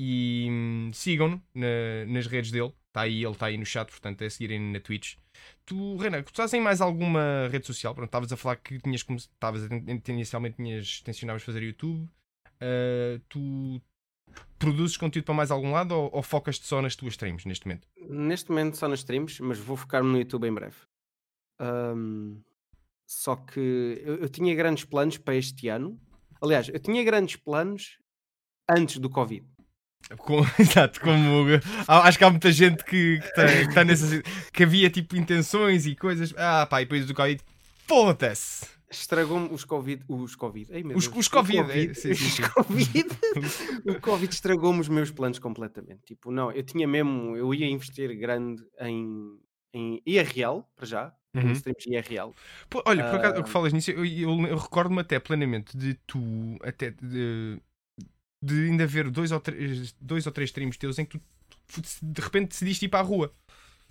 E 0.00 0.46
hum, 0.50 0.90
sigam-no 0.92 1.42
na- 1.54 2.04
nas 2.06 2.26
redes 2.26 2.50
dele. 2.50 2.72
Está 2.88 3.02
aí, 3.02 3.22
ele 3.24 3.32
está 3.32 3.46
aí 3.46 3.56
no 3.56 3.66
chat, 3.66 3.88
portanto 3.90 4.22
é 4.22 4.30
seguirem 4.30 4.60
na 4.60 4.80
Twitch. 4.80 5.16
Tu, 5.66 5.96
Reina, 5.96 6.22
tu 6.22 6.28
estás 6.30 6.52
em 6.54 6.60
mais 6.60 6.80
alguma 6.80 7.48
rede 7.50 7.66
social? 7.66 7.94
Pronto, 7.94 8.08
estavas 8.08 8.32
a 8.32 8.36
falar 8.36 8.56
que 8.56 8.78
tinhas 8.78 9.02
ten- 9.02 10.02
inicialmente 10.14 10.56
tinhas, 10.56 11.00
tensionavas 11.02 11.42
fazer 11.42 11.62
YouTube. 11.62 12.08
Ah, 12.60 13.20
tu 13.28 13.80
produzes 14.58 14.96
conteúdo 14.96 15.24
para 15.26 15.34
mais 15.34 15.50
algum 15.50 15.70
lado 15.72 15.92
ou, 15.92 16.10
ou 16.12 16.22
focas-te 16.22 16.66
só 16.66 16.82
nas 16.82 16.96
tuas 16.96 17.12
streams 17.14 17.46
neste 17.46 17.66
momento? 17.66 17.86
Neste 18.08 18.50
momento 18.50 18.76
só 18.76 18.88
nas 18.88 19.00
streams, 19.00 19.40
mas 19.42 19.58
vou 19.58 19.76
focar-me 19.76 20.10
no 20.10 20.18
YouTube 20.18 20.46
em 20.48 20.52
breve. 20.54 20.76
Ahm, 21.60 22.40
só 23.06 23.36
que 23.36 24.02
eu, 24.04 24.16
eu 24.16 24.28
tinha 24.28 24.54
grandes 24.54 24.84
planos 24.84 25.16
para 25.18 25.34
este 25.36 25.68
ano. 25.68 25.98
Aliás, 26.42 26.68
eu 26.68 26.78
tinha 26.78 27.02
grandes 27.04 27.36
planos 27.36 27.98
antes 28.70 28.98
do 28.98 29.08
Covid. 29.10 29.46
Com- 30.18 30.40
exato, 30.58 31.00
como 31.00 31.46
acho 31.88 32.18
que 32.18 32.24
há 32.24 32.30
muita 32.30 32.52
gente 32.52 32.84
que 32.84 33.18
está 33.22 33.46
que 33.66 33.74
tá 33.74 33.84
nessa 33.84 34.06
si- 34.06 34.22
que 34.52 34.62
havia 34.62 34.88
tipo 34.88 35.16
intenções 35.16 35.86
e 35.86 35.94
coisas. 35.96 36.32
Ah, 36.36 36.66
pá, 36.66 36.80
e 36.80 36.84
depois 36.84 37.06
do 37.06 37.14
Covid, 37.14 37.42
foda-se! 37.86 38.77
Estragou-me 38.90 39.48
os 39.52 39.64
Covid. 39.64 40.02
Os 40.08 40.34
Covid. 40.34 40.72
Ei, 40.72 40.82
Os- 40.94 41.08
os 41.08 41.26
o 41.26 41.30
Covid, 41.30 41.70
é, 41.70 41.94
sim, 41.94 42.14
sim, 42.14 42.42
os. 42.42 42.48
Covid. 42.48 43.06
o 43.86 44.00
Covid 44.00 44.32
estragou-me 44.34 44.80
os 44.80 44.88
meus 44.88 45.10
planos 45.10 45.38
completamente. 45.38 46.00
Tipo, 46.06 46.30
não, 46.30 46.50
eu 46.52 46.62
tinha 46.62 46.86
mesmo. 46.88 47.36
Eu 47.36 47.52
ia 47.52 47.66
investir 47.66 48.16
grande 48.18 48.64
em, 48.80 49.38
em 49.74 50.02
IRL, 50.06 50.62
para 50.74 50.86
já. 50.86 51.14
Uhum. 51.34 51.52
Streams 51.52 51.84
IRL. 51.86 52.32
Pô, 52.70 52.82
olha, 52.86 53.04
por 53.10 53.16
acaso, 53.18 53.36
o 53.36 53.40
Ah. 53.40 53.42
que 53.42 53.50
falas 53.50 53.72
nisso, 53.74 53.90
eu, 53.90 54.04
eu- 54.04 54.46
eu 54.46 54.56
recordo-me 54.56 55.00
até 55.02 55.18
plenamente 55.20 55.76
de 55.76 55.92
tu, 56.06 56.18
até 56.62 56.90
de, 56.90 57.60
de 58.42 58.54
ainda 58.70 58.86
ver 58.86 59.10
dois 59.10 59.30
ou, 59.30 59.38
três, 59.38 59.92
dois 60.00 60.24
ou 60.26 60.32
três 60.32 60.48
streams 60.48 60.78
teus 60.78 60.98
em 60.98 61.04
que 61.04 61.18
tu 61.18 61.82
de 62.02 62.20
repente 62.22 62.48
decidiste 62.48 62.86
ir 62.86 62.88
para 62.88 63.00
a 63.00 63.02
rua. 63.02 63.32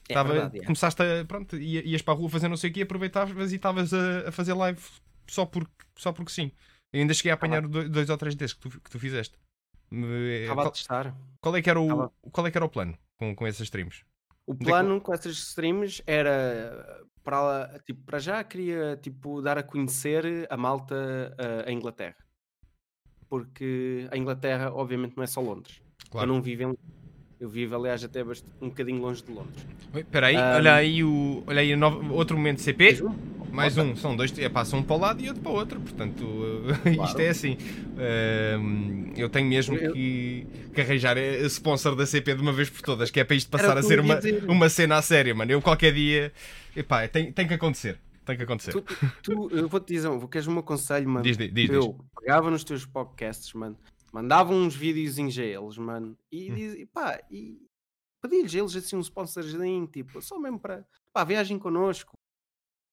É 0.09 0.13
Tava- 0.13 0.31
verdade, 0.33 0.59
é. 0.59 0.63
Começaste 0.63 1.01
a. 1.01 1.25
Pronto, 1.25 1.57
ia- 1.57 1.85
ias 1.85 2.01
para 2.01 2.13
a 2.13 2.17
rua 2.17 2.29
fazer 2.29 2.47
não 2.47 2.57
sei 2.57 2.69
o 2.69 2.73
que, 2.73 2.81
aproveitavas 2.81 3.51
e 3.51 3.55
estavas 3.55 3.93
a, 3.93 4.29
a 4.29 4.31
fazer 4.31 4.53
live 4.53 4.81
só 5.27 5.45
porque, 5.45 5.71
só 5.97 6.11
porque 6.13 6.31
sim. 6.31 6.51
Eu 6.93 7.01
ainda 7.01 7.13
cheguei 7.13 7.31
a 7.31 7.35
apanhar 7.35 7.61
dois, 7.67 7.89
dois 7.89 8.09
ou 8.09 8.17
três 8.17 8.33
desses 8.35 8.53
que 8.55 8.61
tu, 8.69 8.81
que 8.81 8.89
tu 8.89 8.99
fizeste. 8.99 9.35
Estava 9.91 10.61
a 10.61 10.63
Qual, 10.65 10.71
testar. 10.71 11.15
qual 11.41 11.55
é 11.55 11.61
que 11.61 11.69
era 11.69 11.79
o, 11.79 12.09
qual 12.31 12.47
é 12.47 12.51
que 12.51 12.57
era 12.57 12.65
o 12.65 12.69
plano 12.69 12.97
com, 13.17 13.35
com 13.35 13.47
esses 13.47 13.61
streams? 13.61 14.03
O 14.45 14.53
é 14.53 14.57
plano 14.57 14.99
com 15.01 15.13
essas 15.13 15.35
streams 15.37 16.01
era 16.07 17.05
para, 17.23 17.79
tipo, 17.85 18.01
para 18.03 18.19
já 18.19 18.41
queria 18.43 18.97
tipo, 19.01 19.41
dar 19.41 19.57
a 19.57 19.63
conhecer 19.63 20.47
a 20.49 20.55
malta 20.57 20.95
uh, 21.37 21.67
a 21.69 21.71
Inglaterra. 21.71 22.15
Porque 23.29 24.07
a 24.11 24.17
Inglaterra, 24.17 24.71
obviamente, 24.73 25.15
não 25.17 25.23
é 25.23 25.27
só 25.27 25.41
Londres. 25.41 25.81
Claro. 26.09 26.29
Eu 26.29 26.33
não 26.33 26.41
vivo 26.41 26.63
em 26.63 26.77
Eu 27.39 27.49
vivo, 27.49 27.75
aliás, 27.75 28.03
até 28.03 28.23
um 28.23 28.69
bocadinho 28.69 28.99
longe 28.99 29.23
de 29.23 29.31
Londres. 29.31 29.63
Oi, 29.93 30.01
Espera 30.01 30.27
aí, 30.27 30.35
Ah, 30.35 30.53
olha 30.55 30.73
aí, 30.73 31.03
o, 31.03 31.43
olha 31.45 31.61
aí 31.61 31.71
o 31.73 31.77
novo- 31.77 32.13
outro 32.13 32.35
momento 32.35 32.57
de 32.57 32.63
CP. 32.63 32.99
Mais 33.51 33.77
um? 33.77 33.91
Um, 33.91 33.95
são 33.95 34.15
dois, 34.15 34.37
é 34.39 34.65
são 34.65 34.79
um 34.79 34.83
para 34.83 34.95
o 34.95 34.99
lado 34.99 35.21
e 35.23 35.27
outro 35.29 35.41
para 35.43 35.51
o 35.51 35.55
outro, 35.55 35.79
portanto, 35.79 36.21
uh, 36.23 36.71
isto 36.89 36.95
Claro. 36.95 37.21
é 37.21 37.29
assim. 37.29 37.57
Um, 38.59 39.13
eu 39.15 39.29
tenho 39.29 39.47
mesmo 39.47 39.77
que, 39.77 40.45
que 40.73 40.81
arranjar 40.81 41.17
a 41.17 41.21
sponsor 41.47 41.95
da 41.95 42.05
CP 42.05 42.35
de 42.35 42.41
uma 42.41 42.51
vez 42.51 42.69
por 42.69 42.81
todas, 42.81 43.09
que 43.11 43.19
é 43.19 43.23
para 43.23 43.35
isto 43.35 43.49
passar 43.49 43.77
a 43.77 43.83
ser 43.83 43.99
uma, 43.99 44.15
dizer. 44.15 44.43
uma 44.49 44.67
cena 44.69 44.97
a 44.97 45.01
sério, 45.01 45.35
mano. 45.35 45.51
Eu 45.51 45.61
qualquer 45.61 45.93
dia, 45.93 46.31
epá, 46.75 47.07
tem, 47.07 47.31
tem 47.31 47.47
que 47.47 47.53
acontecer, 47.53 47.97
tem 48.25 48.35
que 48.35 48.43
acontecer. 48.43 48.71
Tu, 48.71 48.83
tu- 49.23 49.49
eu 49.51 49.67
vou-te 49.69 49.93
dizer, 49.93 50.09
queres 50.29 50.47
o 50.47 50.51
meu 50.51 50.63
conselho, 50.63 51.07
mano? 51.09 51.23
Diz, 51.23 51.37
diz, 51.37 51.51
diz. 51.53 51.69
eu 51.69 51.95
pegava 52.19 52.49
nos 52.51 52.63
teus 52.63 52.85
podcasts, 52.85 53.53
mano, 53.53 53.77
mandava 54.17 54.51
uns 54.51 54.75
videozinhos 54.75 55.37
a 55.37 55.43
eles, 55.43 55.77
mano, 55.77 56.17
e, 56.31 56.51
Hum. 56.51 56.55
diz- 56.55 56.73
e 56.75 56.85
pá, 56.87 57.21
e 57.29 57.61
pedia-lhes 58.21 58.55
a 58.55 58.57
eles 58.57 58.75
assim 58.75 58.95
um 58.95 59.01
sponsorzinho, 59.01 59.85
tipo, 59.87 60.19
só 60.21 60.39
mesmo 60.39 60.59
para, 60.59 60.85
pá, 61.13 61.23
viagem 61.23 61.59
connosco, 61.59 62.16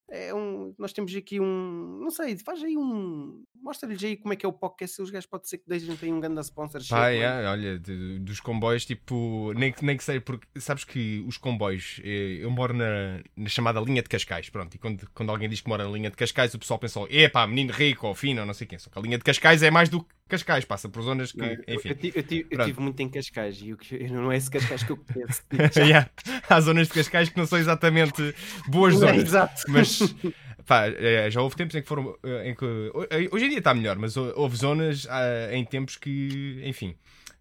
é 0.09 0.33
um, 0.33 0.73
nós 0.77 0.93
temos 0.93 1.13
aqui 1.15 1.39
um, 1.39 1.99
não 2.01 2.11
sei, 2.11 2.37
faz 2.37 2.63
aí 2.63 2.77
um, 2.77 3.43
mostra-lhes 3.61 4.03
aí 4.03 4.15
como 4.17 4.33
é 4.33 4.35
que 4.35 4.45
é 4.45 4.49
o 4.49 4.53
podcast, 4.53 5.01
os 5.01 5.09
gajos 5.09 5.25
pode 5.27 5.49
ser 5.49 5.57
que 5.57 5.67
deixem 5.67 5.95
tem 5.95 6.13
um 6.13 6.19
grande 6.19 6.39
sponsorship. 6.41 6.89
Pá, 6.91 7.01
mano. 7.11 7.15
é, 7.15 7.47
olha, 7.49 7.79
de- 7.79 8.19
dos 8.19 8.39
comboios, 8.39 8.85
tipo, 8.85 9.51
nem, 9.55 9.71
que- 9.71 9.83
nem 9.83 9.97
que 9.97 10.03
sei, 10.03 10.19
porque 10.19 10.47
sabes 10.59 10.83
que 10.83 11.23
os 11.27 11.37
comboios, 11.37 11.99
eh, 12.03 12.37
eu 12.41 12.51
moro 12.51 12.73
na, 12.73 13.19
na 13.35 13.49
chamada 13.49 13.79
linha 13.79 14.01
de 14.03 14.09
Cascais, 14.09 14.49
pronto, 14.49 14.75
e 14.75 14.77
quando, 14.77 15.09
quando 15.13 15.29
alguém 15.31 15.49
diz 15.49 15.61
que 15.61 15.69
mora 15.69 15.83
na 15.83 15.89
linha 15.91 16.09
de 16.11 16.15
Cascais, 16.15 16.53
o 16.53 16.59
pessoal 16.59 16.79
pensa, 16.79 16.99
epá, 17.09 17.45
menino 17.47 17.71
rico 17.73 18.07
ou 18.07 18.13
fino, 18.15 18.41
ou 18.41 18.45
não 18.47 18.53
sei 18.53 18.67
quem, 18.67 18.77
só 18.77 18.89
que 18.89 18.99
a 18.99 19.01
linha 19.01 19.17
de 19.17 19.23
Cascais 19.23 19.63
é 19.63 19.71
mais 19.71 19.89
do 19.89 20.03
que 20.03 20.13
Cascais, 20.27 20.65
passa 20.65 20.89
por 20.89 21.03
zonas 21.03 21.31
que, 21.31 21.37
Não 21.37 21.45
é? 21.45 21.53
Eu- 21.67 21.75
enfim. 21.75 21.89
Eu, 21.89 21.95
ti- 21.95 22.11
eu 22.15 22.23
ti- 22.23 22.39
eu 22.49 22.57
Pronto. 22.57 22.65
tive 22.67 22.81
muito 22.81 22.99
em 22.99 23.09
Cascais 23.09 23.59
e 23.61 23.73
o 23.73 23.77
que- 23.77 24.07
não 24.09 24.31
é 24.31 24.37
esse 24.37 24.49
Cascais 24.49 24.81
que 24.83 24.91
eu 24.91 24.97
conheço. 25.13 25.43
Yeah, 25.79 26.09
Há 26.49 26.61
zonas 26.61 26.87
de 26.87 26.93
Cascais 26.95 27.29
que 27.29 27.37
não 27.37 27.45
são 27.45 27.59
exatamente 27.59 28.33
boas 28.67 28.95
É, 28.95 28.97
zonas. 28.97 29.17
Exato. 29.23 29.63
Mas 29.67 29.94
pá, 30.65 30.87
eh, 30.87 31.29
já 31.29 31.41
houve 31.41 31.55
tempos 31.55 31.75
em 31.75 31.81
que 31.81 31.87
foram. 31.87 32.17
eh, 32.23 32.49
Em 32.49 32.55
que, 32.55 32.65
eh, 33.09 33.29
hoje 33.31 33.45
em 33.45 33.49
dia 33.49 33.59
está 33.59 33.73
melhor, 33.73 33.97
mas 33.97 34.15
hou- 34.17 34.33
houve 34.35 34.55
zonas 34.57 35.07
em 35.51 35.63
tempos 35.65 35.95
que, 35.97 36.61
enfim, 36.65 36.95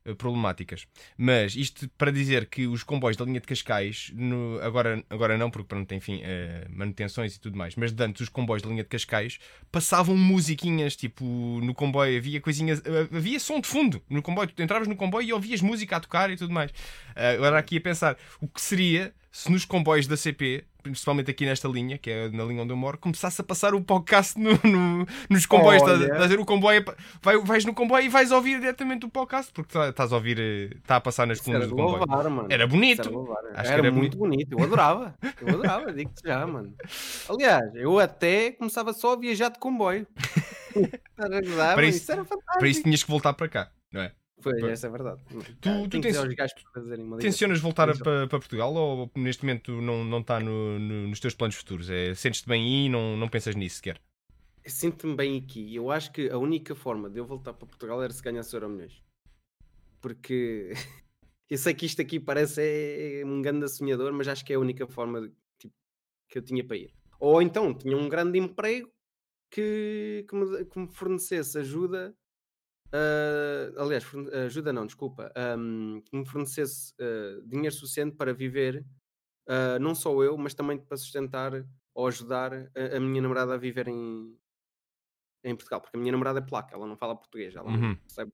eh, 0.05 0.15
problemáticas. 0.15 0.87
Mas 1.17 1.57
isto 1.57 1.89
para 1.97 2.11
dizer 2.13 2.47
que 2.47 2.67
os 2.67 2.83
comboios 2.83 3.17
da 3.17 3.25
linha 3.25 3.41
de 3.41 3.47
Cascais, 3.47 4.11
no- 4.15 4.59
agora, 4.61 5.03
agora 5.09 5.39
não, 5.39 5.51
porque 5.51 5.69
pronto, 5.69 5.93
enfim, 5.95 6.21
eh, 6.23 6.67
manutenções 6.71 7.37
e 7.37 7.41
tudo 7.41 7.57
mais, 7.57 7.75
mas 7.77 7.95
antes 7.99 8.21
os 8.23 8.29
comboios 8.29 8.63
da 8.63 8.69
linha 8.69 8.83
de 8.83 8.89
Cascais 8.89 9.39
passavam 9.73 10.15
musiquinhas, 10.17 10.95
tipo, 10.95 11.25
no 11.63 11.75
comboio 11.75 12.19
havia 12.19 12.41
coisinhas, 12.41 12.83
eh, 12.85 13.09
havia 13.17 13.41
som 13.41 13.61
de 13.61 13.67
fundo 13.67 14.03
no 14.11 14.21
comboio. 14.23 14.49
Tu 14.49 14.63
entravas 14.63 14.87
no 14.89 14.97
comboio 14.97 15.27
e 15.29 15.33
ouvias 15.33 15.63
música 15.63 15.97
a 15.97 16.01
tocar 16.01 16.31
e 16.31 16.37
tudo 16.37 16.53
mais. 16.53 16.71
Agora 17.17 17.59
aqui 17.59 17.79
a 17.79 17.81
pensar, 17.81 18.17
o 18.41 18.47
que 18.49 18.61
seria 18.61 19.15
se 19.33 19.51
nos 19.51 19.65
comboios 19.65 20.07
da 20.07 20.17
CP, 20.17 20.65
principalmente 20.85 21.31
aqui 21.31 21.45
nesta 21.47 21.67
linha, 21.67 21.97
que 21.99 22.11
é 22.11 22.29
na 22.29 22.45
linha 22.45 22.63
onde 22.63 22.73
eu 22.73 22.77
moro, 22.77 22.99
começasse 22.99 23.41
a 23.41 23.45
passar 23.45 23.75
o 23.75 23.81
podcast 23.83 24.39
no- 24.39 24.53
no- 24.63 25.07
nos 25.31 25.47
comboios. 25.47 25.83
Estás, 25.83 25.99
Olha. 25.99 26.05
estás 26.07 26.23
a 26.25 26.27
ver 26.29 26.39
o 26.39 26.45
comboio, 26.45 26.85
vai, 27.23 27.39
vais 27.39 27.65
no 27.65 27.75
comboio 27.75 28.05
e 28.05 28.09
vais 28.09 28.31
ouvir 28.31 28.61
diretamente 28.61 29.07
o 29.07 29.09
podcast, 29.09 29.51
porque 29.53 29.73
tá- 29.73 29.89
estás 29.89 30.13
a 30.13 30.17
ouvir, 30.17 30.39
está 30.77 30.97
a 30.97 31.01
passar 31.01 31.27
nas 31.27 31.39
era 31.39 31.45
colunas 31.45 31.69
do 31.69 31.75
comboio. 31.77 32.05
louvar. 32.07 32.47
Era 32.53 32.67
bonito. 32.67 33.09
era. 33.09 33.61
Acho 33.61 33.63
que 33.63 33.69
era, 33.79 33.87
era 33.87 33.93
muito 33.93 34.17
bonito. 34.19 34.53
Eu 34.59 34.63
adorava. 34.65 35.15
Eu 35.41 35.49
adorava, 35.49 35.93
digo-te 35.93 36.21
já, 36.29 36.47
mano. 36.47 36.73
Aliás, 37.29 37.75
eu 37.75 37.99
até 37.99 38.53
começava 38.53 38.93
só 38.93 39.15
a 39.15 39.17
viajar 39.17 39.49
de 39.49 39.59
comboio. 39.59 40.07
Era 41.17 41.75
Para 41.75 41.87
isso- 41.87 41.99
isso 41.99 42.13
era. 42.13 42.25
Para 42.25 42.69
isso 42.69 42.83
tinhas 42.83 43.03
que 43.05 43.11
voltar 43.11 43.33
para 43.33 43.49
cá, 43.49 43.71
não 43.93 44.03
é? 44.03 44.13
Pois, 44.45 44.61
Pois. 44.61 44.73
essa 44.73 44.87
é 44.87 44.91
verdade. 44.91 45.23
tu 45.29 45.41
Tem 45.61 45.83
que 45.83 45.89
tens- 45.89 46.07
dizer 46.07 46.19
aos 46.19 46.35
gajos 46.35 46.63
para 46.63 46.73
fazerem 46.83 47.05
uma 47.05 47.17
ligação. 47.17 47.31
Tencionas 47.31 47.61
voltar 47.61 47.89
a- 47.91 47.95
para, 47.97 48.27
para 48.29 48.39
Portugal 48.39 48.73
ou 48.75 49.11
neste 49.17 49.43
momento 49.45 49.81
não, 49.81 50.05
não 50.05 50.21
está 50.21 50.39
no- 50.39 50.79
no- 50.79 51.09
nos 51.09 51.19
teus 51.19 51.35
planos 51.35 51.57
futuros? 51.57 51.89
É, 51.91 52.15
Sentes-te 52.15 52.47
bem 52.49 52.63
aí 52.63 52.87
e 52.87 52.89
não, 52.89 53.17
não 53.17 53.29
pensas 53.29 53.55
nisso 53.57 53.77
sequer? 53.77 54.01
Sinto-me 54.67 55.15
bem 55.17 55.39
aqui. 55.39 55.75
Eu 55.75 55.91
acho 55.91 56.13
que 56.13 56.29
a 56.31 56.39
única 56.39 56.75
forma 56.75 57.11
de 57.11 57.19
eu 57.19 57.25
voltar 57.27 57.53
para 57.55 57.67
Portugal 57.67 58.03
era 58.03 58.13
se 58.13 58.23
ganhasse 58.23 58.55
Euro 58.55 58.69
milhões. 58.69 59.03
Porque 60.01 60.71
eu 61.51 61.59
sei 61.59 61.75
que 61.75 61.87
isto 61.87 62.01
aqui 62.03 62.21
parece 62.21 62.61
é 62.63 63.23
um 63.25 63.41
grande 63.43 63.69
sonhador, 63.69 64.13
mas 64.13 64.29
acho 64.29 64.45
que 64.45 64.53
é 64.53 64.57
a 64.57 64.61
única 64.61 64.87
forma 64.87 65.21
de- 65.23 65.33
tipo, 65.59 65.75
que 66.29 66.39
eu 66.39 66.43
tinha 66.43 66.65
para 66.65 66.77
ir. 66.77 66.93
Ou 67.19 67.41
então 67.41 67.73
tinha 67.75 67.97
um 67.97 68.09
grande 68.09 68.39
emprego 68.39 68.91
que, 69.51 70.25
que, 70.29 70.35
me, 70.37 70.65
que 70.67 70.79
me 70.79 70.89
fornecesse 70.89 71.59
ajuda. 71.59 72.15
Ah, 72.95 73.83
aliás, 73.83 74.05
forne- 74.05 74.31
ajuda 74.47 74.73
não, 74.73 74.87
desculpa. 74.87 75.31
ahm, 75.37 76.01
que 76.03 76.17
me 76.17 76.25
fornecesse 76.27 76.95
ah, 77.01 77.41
dinheiro 77.45 77.75
suficiente 77.75 78.17
para 78.17 78.33
viver, 78.33 78.85
ah, 79.49 79.79
não 79.81 79.95
só 79.95 80.11
eu, 80.23 80.39
mas 80.39 80.55
também 80.55 80.79
para 80.79 80.97
sustentar 80.97 81.53
ou 81.95 82.07
ajudar 82.07 82.53
a, 82.55 82.97
a 82.97 83.01
minha 83.01 83.21
namorada 83.23 83.55
a 83.55 83.59
viver 83.59 83.89
em, 83.89 84.37
em 85.45 85.55
Portugal, 85.55 85.81
porque 85.81 85.97
a 85.97 86.01
minha 86.01 86.13
namorada 86.13 86.39
é 86.39 86.43
polaca, 86.43 86.75
ela 86.75 86.87
não 86.87 86.97
fala 86.97 87.17
português, 87.17 87.55
ela 87.55 87.71
Uhum. 87.71 87.81
não 87.91 87.97
percebe 87.97 88.33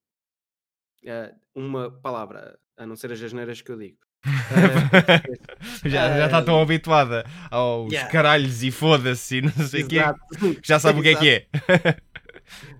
uma 1.54 1.90
palavra, 1.90 2.58
a 2.76 2.86
não 2.86 2.94
ser 2.96 3.12
as 3.12 3.22
asneiras 3.22 3.60
que 3.62 3.70
eu 3.72 3.78
digo. 3.78 3.98
Eh, 4.24 4.28
já, 5.88 6.18
já 6.18 6.26
está 6.26 6.42
tão 6.42 6.60
habituada 6.60 7.24
aos 7.50 7.92
Yeah. 7.92 8.10
caralhos 8.10 8.62
e 8.62 8.70
foda-se 8.70 9.38
e 9.38 9.42
não 9.42 9.52
sei 9.52 9.82
o 9.84 9.88
quê, 9.88 10.00
já 10.62 10.78
sabe 10.78 11.00
o 11.00 11.02
que 11.02 11.08
é 11.10 11.16
que 11.16 11.28
é. 11.28 11.46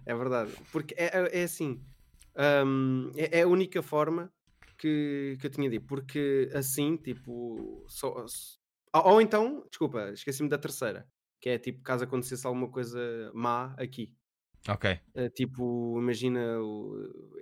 É 0.07 0.15
verdade, 0.15 0.53
porque 0.73 0.95
é, 0.97 1.07
é- 1.19 1.41
é 1.41 1.43
assim, 1.45 1.81
hum, 2.67 3.11
é, 3.17 3.41
é 3.41 3.43
a 3.43 3.49
única 3.49 3.83
forma 3.83 4.33
que, 4.79 5.37
que 5.41 5.47
eu 5.47 5.51
tinha 5.51 5.69
de 5.69 5.77
ir, 5.77 5.81
porque 5.81 6.51
assim, 6.55 6.97
tipo, 6.97 7.85
só, 7.89 8.25
ou, 8.95 9.03
ou 9.13 9.21
então, 9.21 9.65
desculpa, 9.69 10.11
esqueci-me 10.13 10.49
da 10.49 10.59
terceira, 10.59 11.07
que 11.41 11.49
é 11.51 11.59
tipo, 11.59 11.83
caso 11.83 12.05
acontecesse 12.05 12.47
alguma 12.47 12.69
coisa 12.69 12.99
má 13.35 13.75
aqui. 13.79 14.13
Ok. 14.69 14.99
Uh, 15.15 15.31
tipo, 15.31 15.99
imagina, 15.99 16.39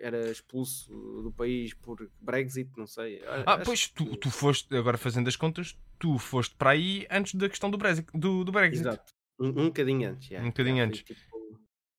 era 0.00 0.30
expulso 0.30 0.92
do 1.22 1.32
país 1.32 1.74
por 1.74 2.08
Brexit, 2.20 2.70
não 2.76 2.86
sei. 2.86 3.20
A- 3.24 3.42
Ah, 3.44 3.54
acho 3.54 3.64
pois 3.64 3.88
tu, 3.88 4.06
que- 4.06 4.16
tu 4.18 4.30
foste, 4.30 4.76
agora 4.76 4.96
fazendo 4.96 5.26
as 5.26 5.34
contas, 5.34 5.76
tu 5.98 6.16
foste 6.18 6.54
para 6.54 6.70
aí 6.70 7.06
antes 7.10 7.34
da 7.34 7.48
questão 7.48 7.70
do 7.70 7.76
Brexit. 7.78 8.06
Do, 8.14 8.44
do 8.44 8.52
Brexit. 8.52 8.82
Exato. 8.86 9.12
Um, 9.40 9.48
um 9.48 9.66
bocadinho 9.66 10.10
antes. 10.10 10.30
yeah, 10.30 10.44
Um 10.46 10.50
bocadinho 10.50 10.76
yeah, 10.76 10.88
antes. 10.88 11.00
foi 11.06 11.14
tipo- 11.16 11.27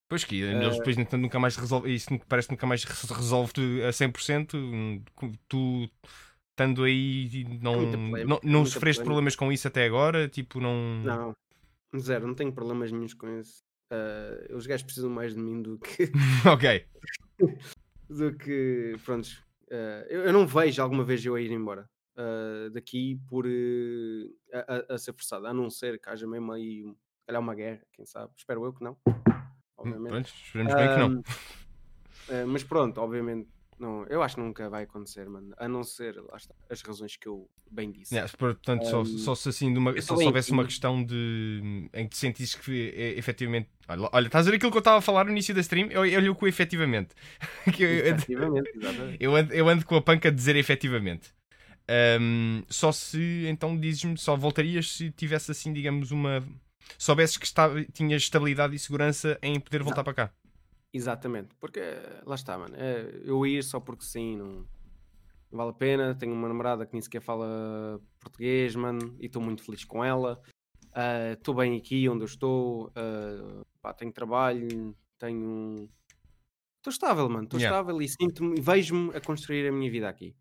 Pois 0.10 0.24
que 0.24 0.42
Eh, 0.44 0.52
eles 0.52 0.78
depois 0.78 0.98
então, 0.98 1.20
nunca 1.20 1.40
mais 1.40 1.56
resolve, 1.56 1.94
isso 1.94 2.10
parece 2.28 2.48
que 2.48 2.54
nunca 2.56 2.66
mais 2.66 2.84
re- 2.84 3.14
resolve 3.14 3.84
a 3.88 3.92
100%. 3.94 4.56
hum, 4.58 5.04
Tu 5.48 5.88
estando 6.52 6.84
aí 6.84 7.46
não, 7.62 7.84
não, 8.26 8.40
não 8.44 8.66
sofreste 8.66 9.04
problemas 9.04 9.36
com 9.36 9.52
isso 9.52 9.68
até 9.68 9.86
agora? 9.86 10.28
Tipo, 10.28 10.60
não. 10.60 10.76
Não, 11.04 11.36
zero, 12.00 12.26
não 12.28 12.34
tenho 12.34 12.52
problemas 12.52 12.92
nenhums 12.92 13.14
com 13.14 13.40
isso. 13.40 13.64
Uh, 13.92 14.56
os 14.56 14.66
gajos 14.68 14.84
precisam 14.84 15.10
mais 15.12 15.34
de 15.36 15.40
mim 15.40 15.62
do 15.62 15.78
que. 15.80 16.12
ok. 16.52 16.86
do 18.10 18.34
que 18.36 18.96
prontos. 19.06 19.38
uh, 19.72 20.06
eu, 20.10 20.22
eu 20.26 20.34
não 20.34 20.46
vejo 20.48 20.82
alguma 20.82 21.04
vez 21.04 21.24
eu 21.24 21.36
a 21.36 21.42
ir 21.42 21.52
embora 21.52 21.88
uh, 22.18 22.70
daqui 22.72 23.20
por 23.28 23.46
uh, 23.46 24.36
a, 24.54 24.76
a- 24.94 24.96
a 24.96 24.98
ser 24.98 25.14
forçado, 25.14 25.46
a 25.48 25.54
não 25.54 25.70
ser 25.70 26.00
que 26.00 26.10
haja 26.10 26.28
mesmo 26.28 26.52
aí 26.52 26.84
calhar 27.28 27.42
uma 27.42 27.54
guerra, 27.56 27.82
quem 27.94 28.06
sabe. 28.08 28.32
Espero 28.36 28.66
eu 28.66 28.74
que 28.74 28.84
não. 28.84 28.98
Obviamente. 29.80 30.10
Pronto, 30.10 30.34
esperemos 30.46 30.74
bem 30.74 30.90
que 30.90 30.98
não. 30.98 31.24
Eh, 32.30 32.46
mas 32.46 32.64
pronto, 32.64 33.02
obviamente, 33.02 33.48
não, 33.80 34.06
eu 34.08 34.22
acho 34.22 34.36
que 34.36 34.42
nunca 34.42 34.70
vai 34.70 34.84
acontecer, 34.84 35.28
mano. 35.30 35.54
A 35.58 35.68
não 35.68 35.84
ser, 35.86 36.16
lá 36.16 36.36
está, 36.36 36.54
as 36.70 36.82
razões 36.82 37.16
que 37.16 37.28
eu 37.28 37.50
bem 37.72 37.90
disse. 37.90 38.14
Yeah, 38.14 38.32
portanto, 38.38 38.86
só, 38.86 39.02
Um, 39.02 39.06
só 39.06 39.34
se 39.34 39.50
assim, 39.50 39.76
uma, 39.76 40.00
só 40.02 40.18
se 40.18 40.26
houvesse 40.26 40.52
uma 40.52 40.66
questão 40.66 41.02
de 41.02 41.90
em 41.94 42.04
que 42.04 42.10
te 42.10 42.18
sentisses 42.18 42.56
que 42.56 42.94
é, 42.94 43.18
efetivamente. 43.18 43.70
Olha, 43.88 44.10
olha, 44.12 44.28
estás 44.28 44.46
a 44.46 44.52
ver 44.52 44.58
aquilo 44.58 44.70
que 44.72 44.78
eu 44.78 44.80
estava 44.80 44.98
a 44.98 45.02
falar 45.02 45.24
no 45.24 45.32
início 45.32 45.56
da 45.56 45.62
stream? 45.62 45.88
Eu, 45.92 46.06
eu 46.06 46.36
com 46.36 46.46
o 46.46 46.48
efetivamente. 46.48 47.16
Que 47.74 47.84
eu, 47.84 47.90
Efetivamente, 48.08 48.70
exatamente. 48.76 49.18
eu 49.24 49.36
ando, 49.36 49.54
eu 49.54 49.70
ando 49.70 49.86
com 49.86 49.96
a 49.96 50.02
panca 50.02 50.30
de 50.30 50.36
dizer 50.36 50.58
efetivamente. 50.58 51.34
Ahm, 51.88 52.64
só 52.68 52.92
se 52.92 53.46
então 53.48 53.80
dizes-me, 53.80 54.18
só 54.18 54.36
voltarias 54.36 54.92
se 54.92 55.10
tivesse 55.10 55.52
assim, 55.52 55.72
digamos, 55.72 56.12
uma. 56.12 56.46
Soubesses 56.98 57.38
que 57.38 57.46
estava, 57.46 57.84
tinhas 57.86 58.24
estabilidade 58.24 58.76
e 58.76 58.80
segurança 58.80 59.38
em 59.42 59.60
poder 59.60 59.84
voltar 59.84 60.04
para 60.04 60.14
cá. 60.14 60.34
Exatamente, 60.94 61.50
porque 61.60 61.80
lá 62.26 62.36
está, 62.36 62.58
mano. 62.58 62.76
é, 62.78 63.22
eu 63.24 63.46
ir 63.46 63.64
só 63.64 63.80
porque 63.80 64.04
sim, 64.04 64.36
não, 64.38 64.48
não 65.52 65.58
vale 65.58 65.70
a 65.70 65.74
pena. 65.74 66.16
Tenho 66.16 66.34
uma 66.34 66.48
namorada 66.48 66.86
que 66.86 66.94
nem 66.94 67.02
sequer 67.02 67.22
fala 67.22 68.02
português, 68.20 68.76
mano, 68.76 69.16
e 69.20 69.28
estou 69.28 69.42
muito 69.42 69.64
feliz 69.64 69.84
com 69.86 70.04
ela. 70.04 70.42
Ah, 70.94 71.34
Estou 71.34 71.54
bem 71.54 71.78
aqui 71.78 72.10
onde 72.10 72.24
eu 72.24 72.26
estou, 72.26 72.92
ah, 72.96 73.62
pá, 73.82 73.94
tenho 73.94 74.12
trabalho, 74.12 74.96
tenho. 75.20 75.88
Estou 76.78 76.92
estável, 76.92 77.30
mano. 77.30 77.44
Estou 77.44 77.60
Yeah. 77.60 77.78
estável 77.78 78.02
e 78.02 78.08
sinto-me 78.08 78.60
vejo-me 78.60 79.16
a 79.16 79.22
construir 79.22 79.68
a 79.68 79.72
minha 79.72 79.92
vida 79.92 80.10
aqui. 80.10 80.36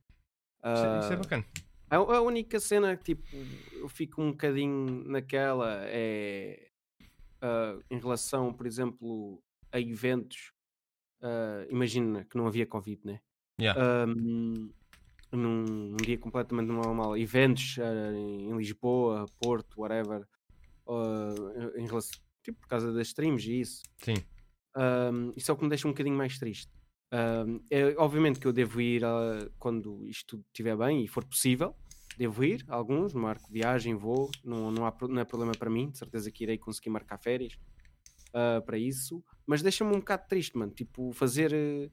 Isso, 0.64 0.84
é- 0.86 0.98
isso 1.00 1.12
é 1.12 1.14
Ah, 1.14 1.18
bacana. 1.18 1.44
A, 1.90 1.96
a 1.96 2.20
única 2.20 2.60
cena 2.60 2.96
que 2.96 3.14
tipo, 3.14 3.26
eu 3.72 3.88
fico 3.88 4.22
um 4.22 4.30
bocadinho 4.30 5.04
naquela 5.08 5.80
é 5.84 6.68
ah, 7.40 7.78
em 7.90 7.98
relação, 7.98 8.52
por 8.52 8.66
exemplo, 8.66 9.42
a 9.72 9.80
eventos. 9.80 10.52
ah, 11.22 11.66
imagina 11.70 12.24
que 12.24 12.36
não 12.36 12.46
havia 12.46 12.66
Covid, 12.66 13.00
né? 13.04 13.20
Yeah. 13.60 13.80
Ahm, 13.80 14.70
num, 15.32 15.64
num 15.64 15.96
dia 15.96 16.16
completamente 16.16 16.68
normal, 16.68 17.16
eventos 17.16 17.78
ah, 17.78 18.12
em 18.14 18.56
Lisboa, 18.56 19.26
Porto, 19.40 19.80
whatever, 19.80 20.26
ah, 20.88 21.34
em 21.76 21.86
relação, 21.86 22.18
tipo, 22.42 22.60
por 22.60 22.68
causa 22.68 22.92
das 22.92 23.08
streams 23.08 23.48
e 23.48 23.60
isso. 23.60 23.82
Sim. 23.98 24.16
Um, 24.76 25.32
isso 25.36 25.50
é 25.50 25.54
o 25.54 25.56
que 25.56 25.64
me 25.64 25.68
deixa 25.68 25.88
um 25.88 25.90
bocadinho 25.90 26.16
mais 26.16 26.38
triste. 26.38 26.70
Um, 27.10 27.60
é, 27.70 27.94
obviamente 27.96 28.38
que 28.38 28.46
eu 28.46 28.52
devo 28.52 28.80
ir 28.80 29.04
ah, 29.04 29.48
quando 29.58 30.06
isto 30.06 30.36
tudo 30.36 30.44
estiver 30.48 30.76
bem 30.76 31.04
e 31.04 31.08
for 31.08 31.24
possível. 31.24 31.74
Devo 32.16 32.42
ir, 32.42 32.64
alguns, 32.68 33.14
marco 33.14 33.50
viagem, 33.50 33.94
vou, 33.94 34.28
não, 34.44 34.72
não, 34.72 34.84
há, 34.84 34.94
não 35.08 35.20
é 35.20 35.24
problema 35.24 35.52
para 35.52 35.70
mim, 35.70 35.88
de 35.88 35.98
certeza 35.98 36.32
que 36.32 36.42
irei 36.42 36.58
conseguir 36.58 36.90
marcar 36.90 37.16
férias 37.16 37.56
ah, 38.32 38.60
para 38.64 38.76
isso, 38.76 39.24
mas 39.46 39.62
deixa-me 39.62 39.94
um 39.94 40.00
bocado 40.00 40.26
triste, 40.28 40.56
mano. 40.56 40.72
Tipo, 40.72 41.12
fazer 41.12 41.52
eh, 41.52 41.90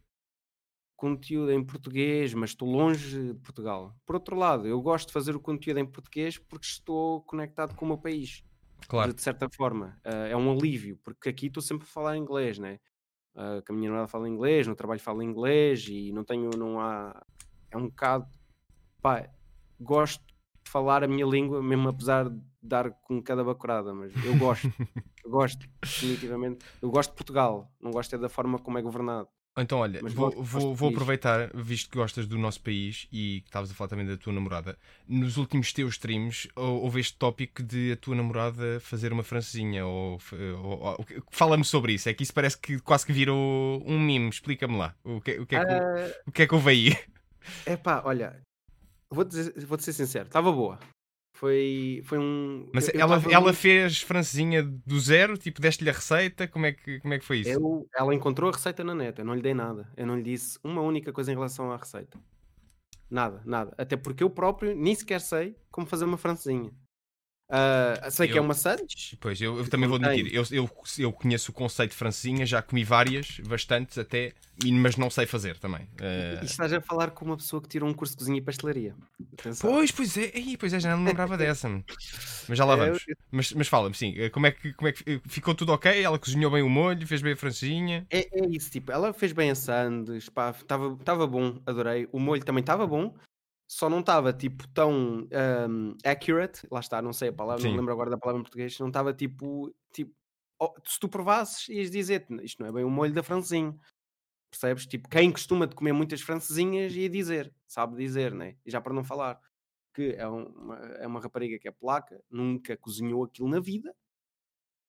conteúdo 0.95 1.51
em 1.51 1.63
português, 1.63 2.34
mas 2.34 2.51
estou 2.51 2.69
longe 2.69 3.34
de 3.34 3.39
Portugal. 3.39 3.95
Por 4.06 4.15
outro 4.15 4.36
lado, 4.36 4.67
eu 4.67 4.82
gosto 4.82 5.08
de 5.08 5.13
fazer 5.13 5.36
o 5.36 5.39
conteúdo 5.39 5.80
em 5.80 5.86
português 5.86 6.38
porque 6.38 6.65
estou 6.65 7.21
conectado 7.21 7.75
com 7.75 7.86
o 7.86 7.88
meu 7.88 7.97
país. 7.97 8.43
Claro. 8.88 9.12
de, 9.12 9.15
de 9.15 9.21
certa 9.21 9.49
forma. 9.49 9.99
Ah, 10.04 10.28
é 10.28 10.36
um 10.36 10.51
alívio, 10.51 10.99
porque 11.04 11.30
aqui 11.30 11.47
estou 11.47 11.63
sempre 11.63 11.88
a 11.88 11.89
falar 11.89 12.17
inglês, 12.17 12.60
né? 12.60 12.80
Ah, 13.35 13.61
que 13.65 13.71
a 13.71 13.75
minha 13.75 13.89
namorada 13.89 14.07
fala 14.07 14.29
inglês, 14.29 14.65
no 14.65 14.75
trabalho 14.75 14.99
fala 14.99 15.23
inglês 15.23 15.85
e 15.89 16.11
não 16.11 16.23
tenho, 16.23 16.49
não 16.57 16.79
há. 16.79 17.21
É 17.69 17.77
um 17.77 17.87
bocado. 17.87 18.27
Pá, 19.01 19.29
gosto 19.79 20.23
de 20.63 20.71
falar 20.71 21.03
a 21.03 21.07
minha 21.07 21.25
língua, 21.25 21.61
mesmo 21.61 21.89
apesar 21.89 22.29
de 22.29 22.41
dar 22.61 22.91
com 22.91 23.21
cada 23.21 23.43
bacurada, 23.43 23.93
mas 23.93 24.11
eu 24.25 24.37
gosto, 24.37 24.67
eu 25.23 25.29
gosto, 25.29 25.67
definitivamente. 25.81 26.65
Eu 26.81 26.89
gosto 26.89 27.11
de 27.11 27.17
Portugal, 27.17 27.71
não 27.79 27.91
gosto 27.91 28.15
é 28.15 28.17
da 28.17 28.29
forma 28.29 28.57
como 28.57 28.77
é 28.77 28.81
governado. 28.81 29.27
Então, 29.57 29.79
olha, 29.79 30.01
Mas 30.03 30.13
vou, 30.13 30.31
vou, 30.43 30.75
vou 30.75 30.89
aproveitar, 30.89 31.49
visto 31.55 31.89
que 31.89 31.97
gostas 31.97 32.27
do 32.27 32.37
nosso 32.37 32.59
país 32.59 33.07
e 33.09 33.39
que 33.41 33.47
estavas 33.47 33.71
a 33.71 33.73
falar 33.73 33.87
também 33.87 34.05
da 34.05 34.17
tua 34.17 34.33
namorada, 34.33 34.77
nos 35.07 35.37
últimos 35.37 35.71
teus 35.71 35.93
streams 35.93 36.49
hou- 36.57 36.81
houve 36.83 36.99
este 36.99 37.15
tópico 37.17 37.63
de 37.63 37.93
a 37.93 37.95
tua 37.95 38.15
namorada 38.15 38.81
fazer 38.81 39.13
uma 39.13 39.23
francesinha. 39.23 39.85
Ou, 39.85 40.19
ou- 40.61 40.83
ou- 40.99 41.05
Fala-me 41.31 41.63
sobre 41.63 41.93
isso, 41.93 42.09
é 42.09 42.13
que 42.13 42.23
isso 42.23 42.33
parece 42.33 42.57
que 42.57 42.79
quase 42.81 43.05
que 43.05 43.13
virou 43.13 43.81
um 43.85 43.97
mime. 43.97 44.27
Explica-me 44.29 44.75
lá. 44.77 44.93
O 45.05 45.21
que, 45.21 45.39
o, 45.39 45.45
que 45.45 45.55
é 45.55 45.65
que, 45.65 45.71
Ah, 45.73 46.11
o 46.27 46.31
que 46.33 46.41
é 46.41 46.47
que 46.47 46.53
houve 46.53 46.69
aí? 46.71 46.97
É 47.65 47.77
pá, 47.77 48.01
olha, 48.03 48.41
vou 49.09 49.23
dizer, 49.23 49.53
vou 49.65 49.79
ser 49.79 49.93
sincero, 49.93 50.25
estava 50.25 50.51
boa. 50.51 50.79
Foi, 51.35 52.01
foi 52.05 52.17
um. 52.17 52.69
Mas 52.73 52.87
eu- 52.87 52.93
ela, 52.99 53.21
ela 53.29 53.41
muito- 53.41 53.57
fez 53.57 54.01
francesinha 54.01 54.63
do 54.63 54.97
zero? 55.01 55.37
Tipo, 55.37 55.61
deste-lhe 55.61 55.89
a 55.89 55.93
receita? 55.93 56.47
Como 56.47 56.65
é, 56.65 56.71
que, 56.71 56.99
como 57.01 57.13
é 57.13 57.19
que 57.19 57.25
foi 57.25 57.39
isso? 57.39 57.49
eu- 57.49 57.85
ela 57.93 58.15
encontrou 58.15 58.49
a 58.49 58.53
receita 58.53 58.85
na 58.85 58.95
net, 58.95 59.19
eu 59.19 59.25
não 59.25 59.33
lhe 59.35 59.41
dei 59.41 59.53
nada. 59.53 59.91
Eu 59.97 60.07
não 60.07 60.15
lhe 60.15 60.23
disse 60.23 60.57
uma 60.63 60.81
única 60.81 61.11
coisa 61.11 61.31
em 61.31 61.35
relação 61.35 61.69
à 61.73 61.77
receita. 61.77 62.17
Nada, 63.09 63.41
nada. 63.45 63.73
Até 63.77 63.97
porque 63.97 64.23
eu 64.23 64.29
próprio 64.29 64.73
nem 64.75 64.95
sequer 64.95 65.19
sei 65.19 65.57
como 65.69 65.85
fazer 65.85 66.05
uma 66.05 66.17
francesinha. 66.17 66.71
Ah, 67.47 68.10
sei 68.10 68.27
que 68.27 68.34
é 68.34 68.39
Eu- 68.39 68.43
uma 68.43 68.53
Santos. 68.53 69.15
Pois, 69.19 69.39
eu, 69.39 69.58
eu 69.58 69.69
também 69.69 69.88
vou 69.88 69.97
admitir, 69.97 70.34
eu, 70.34 70.43
eu, 70.51 70.69
eu 70.97 71.12
conheço 71.13 71.51
o 71.51 71.53
conceito 71.53 71.91
de 71.91 71.97
francesinha, 71.97 72.45
já 72.45 72.62
comi 72.62 72.84
várias, 72.84 73.39
bastantes 73.47 73.97
até, 73.97 74.34
mas 74.63 74.95
não 74.97 75.10
sei 75.10 75.25
fazer 75.25 75.58
também. 75.60 75.88
Eh, 76.01 76.39
E 76.41 76.45
estás 76.45 76.73
a 76.73 76.81
falar 76.81 77.12
com 77.12 77.25
uma 77.25 77.38
pessoa 77.38 77.62
que 77.62 77.67
tirou 77.69 77.88
um 77.88 77.93
curso 77.93 78.13
de 78.13 78.17
cozinha 78.17 78.38
e 78.39 78.41
pastelaria. 78.41 78.95
Atenção. 79.38 79.69
Pois, 79.69 79.91
pois 79.91 80.17
é, 80.17 80.31
Ei, 80.34 80.58
pois 80.58 80.73
é, 80.73 80.79
já 80.79 80.91
não 80.91 81.03
me 81.03 81.10
lembrava 81.10 81.38
dessa. 81.38 81.69
Mas 82.47 82.58
já 82.58 82.65
lá 82.65 82.73
É, 82.73 82.77
vamos. 82.77 83.05
Mas, 83.31 83.51
mas 83.53 83.67
fala-me, 83.67 83.95
sim, 83.95 84.13
eh, 84.17 84.29
como 84.29 84.47
é, 84.47 84.51
que, 84.51 84.73
como 84.73 84.88
é 84.88 84.91
que 84.91 85.21
ficou 85.27 85.53
tudo 85.53 85.71
ok? 85.71 86.01
Ela 86.01 86.17
cozinhou 86.17 86.51
bem 86.51 86.63
o 86.63 86.69
molho, 86.69 87.05
fez 87.05 87.21
bem 87.21 87.34
a 87.34 87.38
francesinha. 87.38 88.05
É, 88.10 88.19
é 88.39 88.47
isso, 88.49 88.71
tipo, 88.71 88.91
ela 88.91 89.13
fez 89.13 89.31
bem 89.34 89.51
a 89.51 89.55
sandes, 89.55 90.29
pá, 90.29 90.49
estava 90.51 91.27
bom, 91.27 91.60
adorei. 91.65 92.08
O 92.12 92.19
molho 92.19 92.43
também 92.43 92.62
estava 92.62 92.86
bom, 92.88 93.13
só 93.67 93.89
não 93.89 93.99
estava 93.99 94.32
tipo 94.32 94.67
tão 94.69 95.28
ahm, 95.32 95.95
accurate, 96.04 96.67
lá 96.71 96.80
está, 96.80 97.01
não 97.01 97.13
sei 97.13 97.30
a 97.30 97.34
palavra, 97.34 97.63
não 97.63 97.69
Sim. 97.69 97.73
me 97.73 97.80
lembro 97.80 97.93
agora 97.93 98.10
da 98.10 98.17
palavra 98.17 98.39
em 98.39 98.43
português, 98.43 98.80
não 98.80 98.88
estava 98.88 99.13
tipo, 99.13 99.73
tipo, 99.91 100.13
oh, 100.60 100.73
se 100.86 100.99
tu 100.99 101.10
provasses, 101.10 101.67
ias 101.69 101.89
dizer 101.89 102.28
isto 102.43 102.62
não 102.62 102.69
é 102.69 102.71
bem 102.71 102.84
o 102.84 102.89
molho 102.89 103.13
da 103.13 103.23
francesinha. 103.23 103.75
Percebes? 104.51 104.86
Tipo, 104.86 105.10
quem 105.10 105.32
costuma 105.32 105.67
de 105.67 105.75
comer 105.75 105.93
muitas 105.93 106.21
francesinhas 106.21 106.93
ia 106.95 107.10
dizer, 107.10 107.54
sabe 107.67 107.97
dizer, 107.97 108.34
né? 108.34 108.56
E 108.65 108.71
já 108.71 108.80
para 108.80 108.93
não 108.93 109.04
falar 109.04 109.39
que 109.93 110.15
é 110.17 110.28
uma, 110.28 110.75
é 110.99 111.08
uma 111.08 111.19
rapariga 111.19 111.58
que 111.60 111.67
é 111.67 111.71
placa, 111.71 112.21
nunca 112.30 112.78
cozinhou 112.78 113.23
aquilo 113.23 113.49
na 113.49 113.60
vida, 113.60 113.93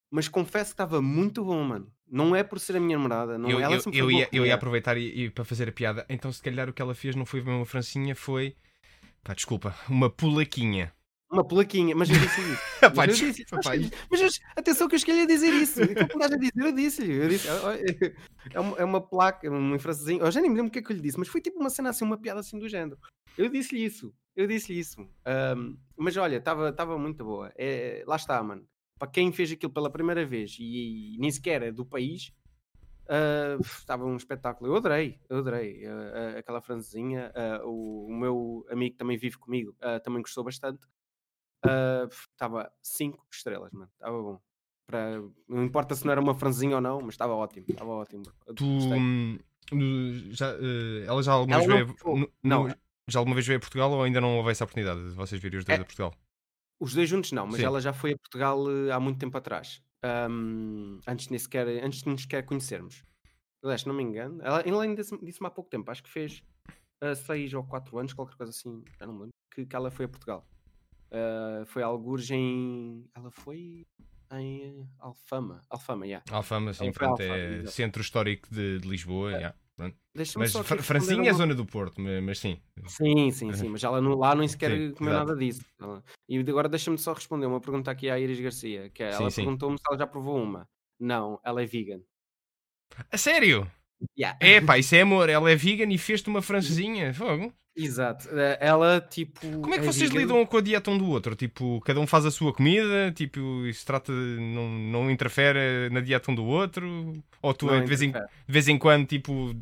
mas 0.09 0.27
confesso 0.27 0.71
que 0.71 0.73
estava 0.73 1.01
muito 1.01 1.43
bom, 1.43 1.63
mano. 1.63 1.91
Não 2.09 2.35
é 2.35 2.43
por 2.43 2.59
ser 2.59 2.77
a 2.77 2.79
minha 2.79 2.97
namorada, 2.97 3.37
não 3.37 3.49
eu, 3.49 3.59
ela 3.59 3.75
eu, 3.75 3.81
eu 3.91 4.11
ia, 4.11 4.29
eu 4.31 4.45
ia 4.45 4.55
aproveitar 4.55 4.97
e, 4.97 5.25
e 5.25 5.29
para 5.29 5.43
fazer 5.43 5.67
a 5.67 5.71
piada. 5.71 6.05
Então, 6.07 6.31
se 6.31 6.41
calhar 6.41 6.69
o 6.69 6.73
que 6.73 6.81
ela 6.81 6.95
fez 6.95 7.15
não 7.15 7.25
foi 7.25 7.41
uma 7.41 7.65
francinha, 7.65 8.15
foi. 8.15 8.55
Pá, 9.27 9.33
desculpa, 9.33 9.75
uma 9.89 10.09
pulaquinha. 10.09 10.93
Uma 11.29 11.45
plaquinha, 11.45 11.93
mas 11.93 12.09
eu 12.09 12.17
disse 12.17 12.39
isso. 12.39 12.61
Pá, 12.79 12.89
Mas, 12.95 13.19
eu 13.21 13.27
desculpa, 13.33 13.33
disse, 13.33 13.45
pá, 13.49 13.75
mas, 13.75 13.91
mas 14.09 14.21
eu- 14.21 14.29
atenção 14.55 14.87
que 14.87 14.95
eu 14.95 14.97
escolhi 14.97 15.19
a 15.23 15.25
dizer 15.25 15.53
isso. 15.53 15.81
Então, 15.83 16.07
quando 16.07 16.23
estás 16.23 16.31
a 16.31 16.37
dizer, 16.37 16.53
eu 16.55 16.71
disse-lhe. 16.71 17.13
Eu 17.13 17.27
disse, 17.27 17.49
"Ah, 17.49 17.61
ah, 17.65 17.75
é, 18.53 18.59
uma, 18.61 18.77
é 18.77 18.85
uma 18.85 19.01
placa, 19.01 19.51
um 19.51 19.77
francesinho. 19.77 20.21
Eu 20.23 20.31
já 20.31 20.39
nem 20.39 20.49
me 20.49 20.55
lembro 20.55 20.69
o 20.69 20.71
que 20.71 20.79
é 20.79 20.81
que 20.81 20.89
eu 20.89 20.95
lhe 20.95 21.01
disse, 21.01 21.19
mas 21.19 21.27
foi 21.27 21.41
tipo 21.41 21.59
uma 21.59 21.69
cena 21.69 21.89
assim, 21.89 22.05
uma 22.05 22.17
piada 22.17 22.39
assim 22.39 22.57
do 22.57 22.69
género. 22.69 22.97
Eu 23.37 23.49
disse-lhe 23.49 23.83
isso. 23.83 24.13
Eu 24.37 24.47
disse-lhe 24.47 24.79
isso. 24.79 25.05
Ahm, 25.25 25.75
mas 25.97 26.15
olha, 26.15 26.37
estava 26.37 26.97
muito 26.97 27.25
boa. 27.25 27.51
É, 27.57 28.05
lá 28.07 28.15
está, 28.15 28.41
mano. 28.41 28.65
Para 28.97 29.11
quem 29.11 29.29
fez 29.33 29.51
aquilo 29.51 29.73
pela 29.73 29.91
primeira 29.91 30.25
vez 30.25 30.55
e, 30.57 31.17
nem 31.19 31.29
sequer 31.29 31.61
é 31.61 31.71
do 31.73 31.85
país, 31.85 32.31
ah, 33.09 33.57
estava 33.61 34.05
um 34.05 34.15
espetáculo. 34.15 34.69
Eu 34.71 34.75
adorei, 34.77 35.19
eu 35.29 35.37
adorei 35.37 35.85
ah, 35.85 35.91
ah, 36.35 36.39
aquela 36.39 36.61
francesinha. 36.61 37.31
Ah, 37.35 37.61
o, 37.65 38.05
o 38.07 38.15
meu 38.15 38.65
amigo 38.69 38.93
que 38.93 38.97
também 38.97 39.17
vive 39.17 39.37
comigo 39.37 39.75
também 40.03 40.21
gostou 40.21 40.43
bastante. 40.43 40.85
Estava 42.31 42.71
5 42.81 43.25
estrelas, 43.31 43.71
mano. 43.71 43.89
Estava 43.93 44.21
bom. 44.21 44.39
Pra- 44.87 45.21
Não 45.47 45.63
importa 45.63 45.95
se 45.95 46.05
não 46.05 46.11
era 46.11 46.21
uma 46.21 46.33
franzinha 46.35 46.75
ou 46.75 46.81
não, 46.81 47.01
mas 47.01 47.15
estava 47.15 47.33
ótimo. 47.33 47.65
Estava 47.67 47.89
ótimo. 47.91 48.23
Tu. 48.55 48.65
Hum, 48.65 49.37
já, 50.31 50.47
ela 51.05 51.21
já 51.21 51.33
alguma 51.33 51.57
Ela 51.57 51.67
vez 51.67 51.87
não 52.03 52.15
veio. 52.15 52.31
Não. 52.43 52.67
no- 52.67 52.75
já 53.09 53.19
alguma 53.19 53.35
vez 53.35 53.45
veio 53.47 53.57
a 53.57 53.59
Portugal 53.61 53.91
ou 53.91 54.03
ainda 54.03 54.19
não 54.21 54.37
houve 54.37 54.51
essa 54.51 54.63
oportunidade 54.63 55.01
de 55.03 55.15
vocês 55.15 55.41
virem 55.41 55.59
os 55.59 55.65
dois 55.65 55.77
É. 55.79 55.81
a 55.81 55.85
Portugal? 55.85 56.13
Os 56.79 56.93
dois 56.93 57.09
juntos 57.09 57.31
não, 57.31 57.47
mas 57.47 57.55
Sim. 57.57 57.63
ela 57.65 57.81
já 57.81 57.91
foi 57.91 58.13
a 58.13 58.17
Portugal 58.17 58.59
há 58.93 58.99
muito 58.99 59.17
tempo 59.19 59.35
atrás. 59.37 59.81
Ahm, 60.03 60.99
antes, 61.07 61.25
de 61.25 61.31
nem 61.31 61.39
sequer, 61.39 61.67
antes 61.83 62.01
de 62.03 62.09
nos 62.09 62.21
sequer 62.21 62.45
conhecermos. 62.45 63.03
Aliás, 63.63 63.81
se 63.81 63.87
não 63.87 63.95
me 63.95 64.03
engano, 64.03 64.41
ela, 64.43 64.61
ela 64.61 64.83
ainda 64.83 65.01
disse- 65.01 65.17
disse-me 65.23 65.47
há 65.47 65.51
pouco 65.51 65.69
tempo, 65.69 65.89
acho 65.89 66.03
que 66.03 66.09
fez 66.09 66.43
6 67.25 67.53
ou 67.53 67.63
4 67.63 67.97
anos, 67.97 68.13
qualquer 68.13 68.35
coisa 68.35 68.51
assim, 68.51 68.83
já 68.99 69.05
não 69.05 69.13
me 69.13 69.19
lembro, 69.21 69.33
que, 69.53 69.65
que 69.65 69.75
ela 69.75 69.89
foi 69.91 70.05
a 70.05 70.09
Portugal. 70.09 70.47
Ah, 71.11 71.63
foi 71.65 71.83
algures 71.83 72.29
em. 72.31 73.05
Ela 73.15 73.31
foi 73.31 73.85
em 74.33 74.87
Alfama. 74.99 75.61
Alfama, 75.69 76.07
já. 76.07 76.21
Alfama, 76.29 76.73
sim, 76.73 76.87
Alfama, 76.87 77.17
é 77.21 77.53
exato. 77.55 77.71
centro 77.71 78.01
histórico 78.01 78.47
de, 78.51 78.79
de 78.79 78.87
Lisboa. 78.87 79.31
É. 79.33 79.37
yeah, 79.37 79.55
Mas 79.77 80.51
Fra- 80.51 80.61
responder 80.75 80.83
Francinha 80.83 81.29
é 81.29 81.33
zona 81.33 81.53
do 81.53 81.65
Porto, 81.65 82.01
ma- 82.01 82.21
mas 82.21 82.39
sim. 82.39 82.59
Sim, 82.87 83.31
sim, 83.31 83.53
sim, 83.53 83.69
mas 83.69 83.83
ela 83.83 84.01
não, 84.01 84.15
lá 84.15 84.33
nem 84.33 84.47
sequer 84.47 84.71
Sim, 84.71 84.93
comeu 84.95 85.13
exato. 85.13 85.27
nada 85.27 85.39
disso. 85.39 85.61
Ela- 85.79 86.03
E 86.27 86.39
agora 86.39 86.67
deixa-me 86.67 86.97
só 86.97 87.13
responder 87.13 87.45
uma 87.45 87.61
pergunta 87.61 87.91
aqui 87.91 88.09
à 88.09 88.19
Iris 88.19 88.39
Garcia, 88.39 88.89
que 88.89 89.03
é, 89.03 89.11
ela 89.11 89.29
perguntou-me 89.31 89.77
se 89.77 89.83
ela 89.87 89.97
já 89.99 90.07
provou 90.07 90.41
uma. 90.41 90.67
Não, 90.99 91.39
ela 91.43 91.61
é 91.61 91.65
vegan. 91.65 92.01
A 93.11 93.17
sério? 93.17 93.69
Yeah. 94.17 94.37
É 94.41 94.61
pá, 94.61 94.77
isso 94.77 94.95
é 94.95 95.01
amor. 95.01 95.29
Ela 95.29 95.51
é 95.51 95.55
vegan 95.55 95.91
e 95.91 95.97
fez-te 95.97 96.29
uma 96.29 96.41
francesinha. 96.41 97.13
Fogo. 97.13 97.53
Exato. 97.75 98.27
Eh, 98.31 98.57
Ela, 98.59 98.99
tipo. 99.01 99.39
Como 99.61 99.73
é 99.73 99.79
que 99.79 99.85
vocês 99.85 100.09
vegan. 100.09 100.21
lidam 100.21 100.45
com 100.45 100.57
a 100.57 100.61
dieta 100.61 100.89
um 100.89 100.97
do 100.97 101.07
outro? 101.07 101.35
Tipo, 101.35 101.79
cada 101.81 101.99
um 101.99 102.07
faz 102.07 102.25
a 102.25 102.31
sua 102.31 102.53
comida? 102.53 103.11
Tipo, 103.11 103.65
isso 103.65 103.85
trata. 103.85 104.11
Não, 104.11 104.67
não 104.69 105.11
interfere 105.11 105.89
na 105.91 105.99
dieta 105.99 106.31
um 106.31 106.35
do 106.35 106.43
outro? 106.45 107.13
Ou 107.41 107.53
tu 107.53 107.67
Não 107.67 107.79
de, 107.79 107.85
vez 107.85 108.01
em, 108.01 108.11
de 108.11 108.19
vez 108.47 108.67
em 108.67 108.77
quando, 108.77 109.05
tipo, 109.05 109.55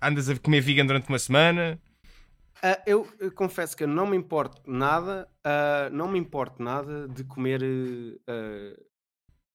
andas 0.00 0.28
a 0.28 0.36
comer 0.38 0.60
vegan 0.60 0.86
durante 0.86 1.08
uma 1.08 1.18
semana? 1.18 1.80
Ah, 2.62 2.80
eu, 2.86 3.06
eu 3.20 3.30
confesso 3.30 3.76
que 3.76 3.84
eu 3.84 3.88
não 3.88 4.06
me 4.06 4.16
importo 4.16 4.60
nada, 4.66 5.28
ah, 5.44 5.88
não 5.92 6.08
me 6.08 6.18
importo 6.18 6.62
nada 6.62 7.08
de 7.08 7.22
comer 7.24 7.60
ah, 8.26 8.76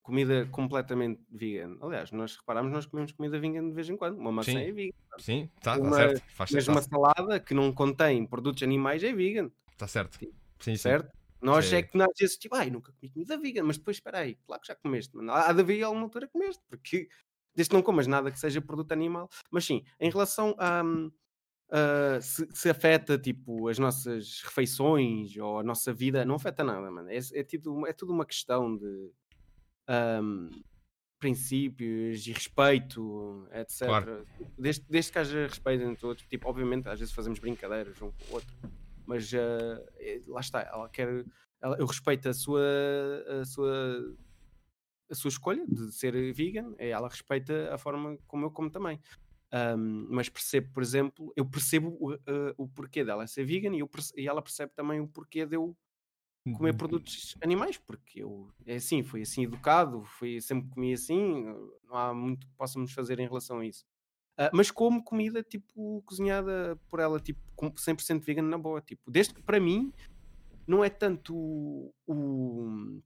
comida 0.04 0.46
completamente 0.52 1.22
vegan. 1.32 1.78
Aliás, 1.82 2.12
nós 2.12 2.36
reparamos, 2.36 2.72
nós 2.72 2.86
comemos 2.86 3.13
comida 3.13 3.39
vegan 3.39 3.70
de 3.70 3.74
vez 3.74 3.89
em 3.89 3.98
quando. 3.98 4.18
Uma 4.18 4.32
maçã 4.32 4.52
Sim. 4.52 4.58
é 4.58 4.72
vegan. 4.72 4.98
Sim, 5.18 5.50
tá, 5.62 5.78
tá 5.78 5.82
Uma- 5.82 5.96
certo. 5.96 6.24
Faz 6.28 6.52
Mas 6.52 6.68
uma 6.68 6.82
salada 6.82 7.39
que 7.39 7.54
não 7.54 7.72
contém 7.74 8.26
produtos 8.28 8.62
animais 8.62 9.02
é 9.04 9.13
vegan. 9.13 9.50
Tá 9.78 9.88
certo. 9.88 10.20
Sim, 10.20 10.32
sim. 10.60 10.76
certo? 10.76 11.12
Nós 11.42 11.66
Sim. 11.66 11.78
é 11.78 11.82
que 11.84 11.98
nós 11.98 12.10
vezes 12.20 12.38
tipo, 12.38 12.56
ai, 12.56 12.70
nunca 12.70 12.92
comi 12.94 13.12
comida 13.12 13.38
vegan, 13.38 13.63
mas 13.63 13.78
depois 13.78 13.98
espera 13.98 14.20
aí, 14.20 14.36
claro 14.46 14.62
que 14.62 14.68
já 14.68 14.76
comeste, 14.76 15.16
mano. 15.16 15.32
há 15.32 15.52
de 15.52 15.60
haver 15.62 15.84
alguma 15.84 16.04
altura 16.04 16.28
que 16.28 16.34
comeste, 16.34 16.62
porque 16.70 17.10
desde 17.56 17.70
que 17.70 17.76
não 17.76 17.82
comas 17.82 18.08
nada 18.08 18.32
que 18.32 18.39
seja 18.39 18.62
produto 18.62 18.92
animal. 18.92 19.30
Mas 19.50 19.66
sim, 19.66 19.84
em 20.00 20.10
relação 20.10 20.56
a 20.58 20.84
hum, 20.84 21.12
a 21.72 22.22
se, 22.22 22.48
se 22.54 22.70
afeta 22.70 23.18
tipo 23.18 23.68
as 23.68 23.80
nossas 23.80 24.42
refeições 24.44 25.36
ou 25.38 25.60
a 25.60 25.63
nossa 25.63 25.92
vida, 25.92 26.24
não 26.24 26.36
afeta 26.36 26.63
nada, 26.63 26.92
mano. 26.92 27.10
É, 27.10 27.18
é, 27.18 27.44
tudo, 27.44 27.88
é 27.88 27.94
tudo 27.94 28.13
uma 28.13 28.26
questão 28.26 28.78
de 28.78 29.12
hum, 29.89 30.50
princípios 31.19 32.28
e 32.28 32.32
respeito, 32.34 33.48
etc. 33.54 33.80
Claro. 33.88 34.28
Desde, 34.58 34.84
desde 34.89 35.12
que 35.12 35.19
haja 35.19 35.48
respeito 35.48 35.84
entre 35.84 36.02
todos, 36.02 36.24
tipo, 36.24 36.50
obviamente 36.50 36.88
às 36.89 37.00
vezes 37.00 37.13
fazemos 37.13 37.39
brincadeiras 37.39 38.02
um 38.02 38.12
com 38.12 38.32
o 38.32 38.34
outro, 38.36 38.54
mas 39.06 39.34
é- 39.34 40.22
lá 40.28 40.41
está, 40.41 40.62
ela 40.62 40.89
quer, 40.89 41.26
ela- 41.62 41.78
eu 41.78 41.86
respeito 41.86 42.28
a 42.28 42.34
sua, 42.34 42.62
a 43.41 43.46
sua, 43.46 44.15
a 45.10 45.15
sua 45.15 45.30
escolha 45.30 45.65
de 45.67 45.91
ser 45.93 46.34
vegan, 46.34 46.74
e 46.80 46.88
ela 46.88 47.08
respeita 47.08 47.74
a 47.74 47.78
forma 47.78 48.17
como 48.28 48.46
eu 48.46 48.52
como 48.52 48.69
também. 48.69 49.00
Ahm, 49.52 50.08
mas 50.10 50.30
percebo, 50.30 50.72
por 50.74 50.82
exemplo, 50.82 51.32
eu 51.36 51.46
percebo 51.46 51.96
o, 52.02 52.12
ah, 52.13 52.54
o 52.58 52.67
porquê 52.67 53.06
dela 53.06 53.28
ser 53.28 53.46
vegan 53.46 53.76
e, 53.76 53.80
eu 53.80 53.89
e 54.17 54.28
ela 54.28 54.41
percebe 54.41 54.74
também 54.76 55.00
o 55.00 55.08
porquê 55.08 55.46
de 55.46 55.56
eu. 55.56 55.78
Comer 56.51 56.73
produtos 56.75 57.36
animais, 57.41 57.77
porque 57.77 58.21
eu 58.21 58.49
é 58.65 58.75
assim, 58.75 59.01
fui 59.03 59.21
assim 59.21 59.43
educado, 59.43 60.03
fui, 60.03 60.41
sempre 60.41 60.69
comi 60.69 60.93
assim, 60.93 61.45
não 61.88 61.95
há 61.97 62.13
muito 62.13 62.45
que 62.45 62.53
possamos 62.58 62.91
fazer 62.91 63.19
em 63.19 63.27
relação 63.27 63.60
a 63.60 63.65
isso. 63.65 63.86
Ah, 64.38 64.49
mas 64.53 64.69
como 64.71 65.03
comida 65.03 65.41
tipo 65.43 66.01
cozinhada 66.06 66.77
por 66.89 66.99
ela, 66.99 67.19
tipo 67.19 67.39
com 67.56 67.71
100% 67.71 68.25
vegan 68.25 68.41
na 68.41 68.58
boa, 68.58 68.82
tipo, 68.82 69.10
desde 69.10 69.34
que 69.34 69.41
para 69.41 69.60
mim 69.60 69.93
não 70.67 70.84
é 70.84 70.89
tanto 70.89 71.36
o, 71.36 71.93
o- 72.08 73.01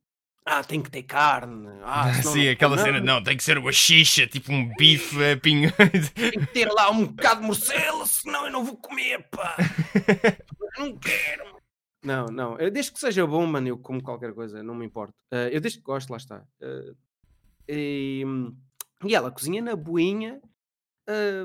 Ah, 0.45 0.63
tem 0.63 0.81
que 0.81 0.89
ter 0.89 1.03
carne. 1.03 1.67
Ah, 1.83 2.11
senão 2.23 2.31
Sim, 2.33 2.45
não- 2.45 2.51
aquela 2.53 2.75
não, 2.77 2.83
cena, 2.83 2.99
não, 3.01 3.23
tem 3.23 3.35
que 3.37 3.43
ser 3.43 3.57
uma 3.57 3.71
xixa, 3.71 4.25
tipo 4.25 4.51
um 4.53 4.73
bife 4.75 5.35
pinho. 5.43 5.69
Tem 6.15 6.31
que 6.31 6.47
ter 6.53 6.65
lá 6.71 6.89
um 6.89 7.05
bocado 7.07 7.41
de 7.41 7.47
morcela, 7.47 8.05
senão 8.07 8.45
eu 8.45 8.51
não 8.51 8.63
vou 8.63 8.77
comer, 8.77 9.27
pá. 9.29 9.55
Eu 10.77 10.85
não 10.85 10.97
quero. 10.99 11.56
Não, 12.07 12.25
não. 12.27 12.57
Eu, 12.57 12.71
desde 12.71 12.91
que 12.93 12.99
seja 12.99 13.25
bom, 13.27 13.45
mano, 13.45 13.67
eu 13.67 13.77
como 13.77 14.01
qualquer 14.01 14.33
coisa, 14.33 14.63
não 14.63 14.75
me 14.75 14.85
importo. 14.85 15.13
Eh, 15.31 15.49
eu 15.55 15.59
desde 15.61 15.79
que 15.79 15.83
gosto, 15.85 16.09
lá 16.09 16.17
está. 16.17 16.47
Eh, 16.61 16.93
e, 17.69 18.23
e 19.05 19.15
ela 19.15 19.31
cozinha 19.31 19.61
na 19.61 19.75
boinha 19.75 20.41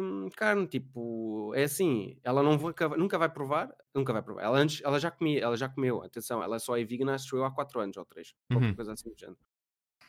hum, 0.00 0.28
carne, 0.36 0.66
tipo, 0.68 1.52
é 1.54 1.64
assim, 1.64 2.16
ela 2.24 2.42
não 2.42 2.58
vai, 2.58 2.74
nunca 2.98 3.18
vai 3.18 3.30
provar, 3.32 3.74
nunca 3.94 4.12
vai 4.12 4.22
provar. 4.22 4.42
Ela 4.44 4.58
antes, 4.58 4.82
ela 4.84 5.00
já 5.00 5.10
comia, 5.10 5.42
ela 5.42 5.56
já 5.56 5.68
comeu, 5.68 6.02
atenção, 6.02 6.42
ela 6.42 6.58
só 6.58 6.76
é 6.78 6.84
vegan, 6.84 7.12
acho 7.14 7.36
eu, 7.36 7.44
há 7.44 7.50
4 7.52 7.80
anos 7.80 7.96
ou 7.96 8.04
3, 8.06 8.34
qualquer 8.52 8.68
Uhum. 8.70 8.76
coisa 8.76 8.92
assim 8.94 9.10
do 9.10 9.18
género. 9.18 9.38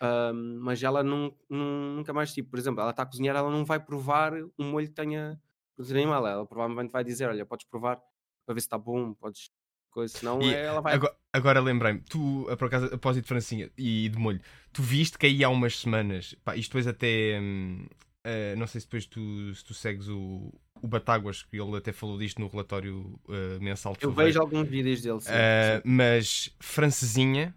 Hum, 0.02 0.60
mas 0.62 0.84
ela 0.84 1.04
não, 1.04 1.36
não- 1.50 1.96
nunca 1.98 2.14
mais, 2.14 2.34
tipo, 2.34 2.50
por 2.52 2.60
exemplo, 2.60 2.82
ela 2.82 2.92
está 2.92 3.04
a 3.04 3.06
cozinhar, 3.06 3.36
ela 3.36 3.50
não 3.50 3.64
vai 3.66 3.80
provar 3.80 4.34
um 4.60 4.72
molho 4.72 4.88
que 4.88 4.94
tenha 4.94 5.40
proteína 5.76 6.02
animal. 6.02 6.28
Ela 6.28 6.46
provavelmente 6.46 6.92
vai 6.92 7.04
dizer: 7.04 7.28
Olha, 7.30 7.46
podes 7.46 7.66
provar 7.68 7.98
para 8.46 8.54
ver 8.56 8.62
se 8.62 8.68
está 8.68 8.78
bom, 8.78 9.14
podes. 9.14 9.50
Coisa, 9.94 10.18
senão 10.18 10.42
E 10.42 10.54
ela 10.56 10.82
vai. 10.82 10.96
Agora, 10.96 11.16
agora 11.32 11.60
lembrei-me, 11.62 12.02
tu, 12.02 12.48
por 12.58 12.66
acaso, 12.66 12.86
a 12.88 12.90
propósito 12.90 13.24
de 13.26 13.28
francinha 13.28 13.70
e 13.78 14.10
de 14.10 14.18
molho, 14.18 14.42
tu 14.72 14.82
viste 14.82 15.20
que 15.20 15.28
aí 15.28 15.44
há 15.44 15.50
umas 15.50 15.78
semanas, 15.80 16.36
pá, 16.44 16.56
isto 16.56 16.72
depois 16.72 16.88
até, 16.88 17.40
hum, 17.40 17.86
eh, 18.24 18.56
não 18.56 18.66
sei 18.66 18.82
se 18.82 18.88
depois 18.88 19.06
tu, 19.06 19.54
se 19.54 19.64
tu 19.64 19.74
segues 19.76 20.08
o, 20.08 20.52
o 20.82 20.88
Batáguas, 20.88 21.44
que 21.44 21.62
ele 21.62 21.78
até 21.78 21.92
falou 21.94 22.18
disto 22.18 22.42
no 22.42 22.48
relatório 22.48 23.20
eh, 23.30 23.60
mensal 23.60 23.96
eu 24.02 24.12
vejo 24.12 24.42
alguns 24.42 24.68
vídeos 24.68 25.00
dele. 25.04 25.22
Sim, 25.22 25.30
Eh, 25.32 25.76
sim. 25.76 25.82
mas 25.86 26.50
francesinha 26.60 27.54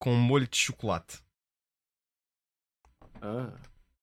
com 0.00 0.12
molho 0.14 0.48
de 0.48 0.56
chocolate. 0.56 1.20
Ah. 3.22 3.52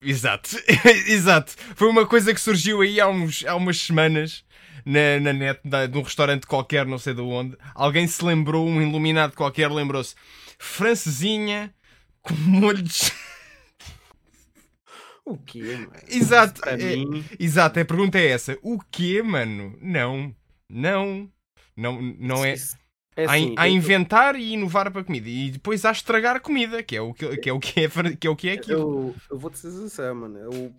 Exato, 0.05 0.49
exato. 1.07 1.53
Foi 1.75 1.87
uma 1.89 2.05
coisa 2.05 2.33
que 2.33 2.39
surgiu 2.39 2.81
aí 2.81 2.99
há, 3.01 3.07
uns, 3.07 3.43
há 3.45 3.55
umas 3.55 3.77
semanas 3.79 4.43
na, 4.85 5.19
na 5.19 5.33
net 5.33 5.59
da- 5.65 5.87
de 5.87 5.97
um 5.97 6.01
restaurante 6.03 6.45
qualquer, 6.45 6.85
não 6.85 6.97
sei 6.99 7.13
de 7.13 7.21
onde. 7.21 7.57
Alguém 7.73 8.07
se 8.07 8.23
lembrou, 8.23 8.67
um 8.67 8.81
iluminado 8.81 9.33
qualquer 9.35 9.71
lembrou-se. 9.71 10.13
Francesinha 10.59 11.73
com 12.21 12.33
molho 12.35 12.81
de. 12.83 12.93
ch- 12.93 13.11
O 15.25 15.37
quê, 15.37 15.59
mano? 15.77 15.91
Exato, 16.07 16.61
é-. 16.69 16.95
Exato, 17.39 17.79
a 17.79 17.85
pergunta 17.85 18.19
é 18.19 18.27
essa. 18.27 18.57
O 18.61 18.79
quê, 18.91 19.23
mano? 19.23 19.75
Não, 19.81 20.33
não, 20.69 21.27
não, 21.75 21.99
não 22.19 22.45
é. 22.45 22.53
isso- 22.53 22.77
é 23.15 23.25
assim, 23.25 23.55
há 23.57 23.67
eu- 23.67 23.73
inventar 23.73 24.35
e 24.35 24.53
inovar 24.53 24.91
para 24.91 25.01
a 25.01 25.03
comida 25.03 25.27
e 25.29 25.51
depois 25.51 25.85
há 25.85 25.91
estragar 25.91 26.35
a 26.35 26.39
comida, 26.39 26.83
que 26.83 26.95
é 26.95 27.01
o 27.01 27.13
que, 27.13 27.37
que, 27.37 27.49
é, 27.49 27.53
o 27.53 27.59
que, 27.59 27.79
é, 27.81 27.87
que 28.19 28.27
é 28.27 28.29
o 28.29 28.35
que 28.35 28.49
é 28.49 28.53
aquilo. 28.53 28.79
Eu, 28.79 29.15
eu 29.31 29.37
vou-te 29.39 29.57
ser 29.57 29.71
sincero, 29.71 30.15
mano. 30.15 30.37
Eu, 30.37 30.73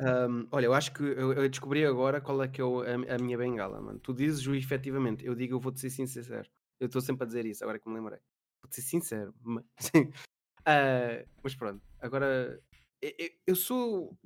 ahm, 0.00 0.46
olha, 0.52 0.66
eu 0.66 0.74
acho 0.74 0.92
que 0.92 1.02
eu, 1.02 1.32
eu 1.32 1.48
descobri 1.48 1.84
agora 1.84 2.20
qual 2.20 2.42
é 2.42 2.48
que 2.48 2.60
é 2.60 2.64
a, 2.64 3.14
a 3.14 3.18
minha 3.18 3.36
bengala, 3.36 3.80
mano. 3.80 3.98
Tu 3.98 4.12
dizes 4.14 4.46
o 4.46 4.54
efetivamente, 4.54 5.24
eu 5.24 5.34
digo 5.34 5.54
eu 5.54 5.60
vou-te 5.60 5.80
ser 5.80 5.90
sincero. 5.90 6.48
Eu 6.80 6.86
estou 6.86 7.00
sempre 7.00 7.24
a 7.24 7.26
dizer 7.26 7.44
isso, 7.46 7.62
agora 7.64 7.78
que 7.78 7.88
me 7.88 7.94
lembrei. 7.96 8.18
Vou-te 8.62 8.74
ser 8.76 8.82
sincero. 8.82 9.34
ma- 9.42 9.64
Ah, 10.66 11.22
mas 11.42 11.54
pronto, 11.54 11.82
agora 12.00 12.58
eu, 13.02 13.12
eu- 13.48 13.54
sou. 13.56 14.16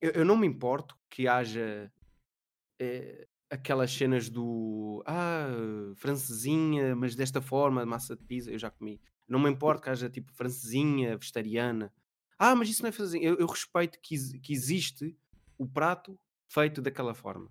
Eu, 0.00 0.10
eu 0.12 0.24
não 0.24 0.36
me 0.36 0.46
importo 0.46 0.94
que 1.08 1.26
haja 1.26 1.90
eh, 2.78 3.26
aquelas 3.50 3.90
cenas 3.92 4.28
do 4.28 5.02
ah, 5.06 5.48
francesinha, 5.96 6.94
mas 6.96 7.14
desta 7.14 7.40
forma, 7.40 7.84
massa 7.86 8.16
de 8.16 8.22
pizza, 8.24 8.50
eu 8.50 8.58
já 8.58 8.70
comi. 8.70 9.00
Não 9.26 9.38
me 9.38 9.50
importo 9.50 9.82
que 9.82 9.90
haja 9.90 10.08
tipo 10.08 10.32
francesinha, 10.32 11.16
vegetariana. 11.16 11.92
Ah, 12.38 12.54
mas 12.54 12.68
isso 12.68 12.82
não 12.82 12.88
é 12.88 12.92
francesinha. 12.92 13.28
Eu, 13.28 13.36
eu 13.36 13.46
respeito 13.46 13.98
que, 14.00 14.16
que 14.40 14.52
existe 14.52 15.16
o 15.58 15.66
prato 15.66 16.18
feito 16.48 16.80
daquela 16.80 17.14
forma. 17.14 17.50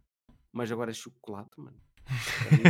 Mas 0.51 0.71
agora 0.71 0.91
é 0.91 0.93
chocolate, 0.93 1.51
mano. 1.57 1.77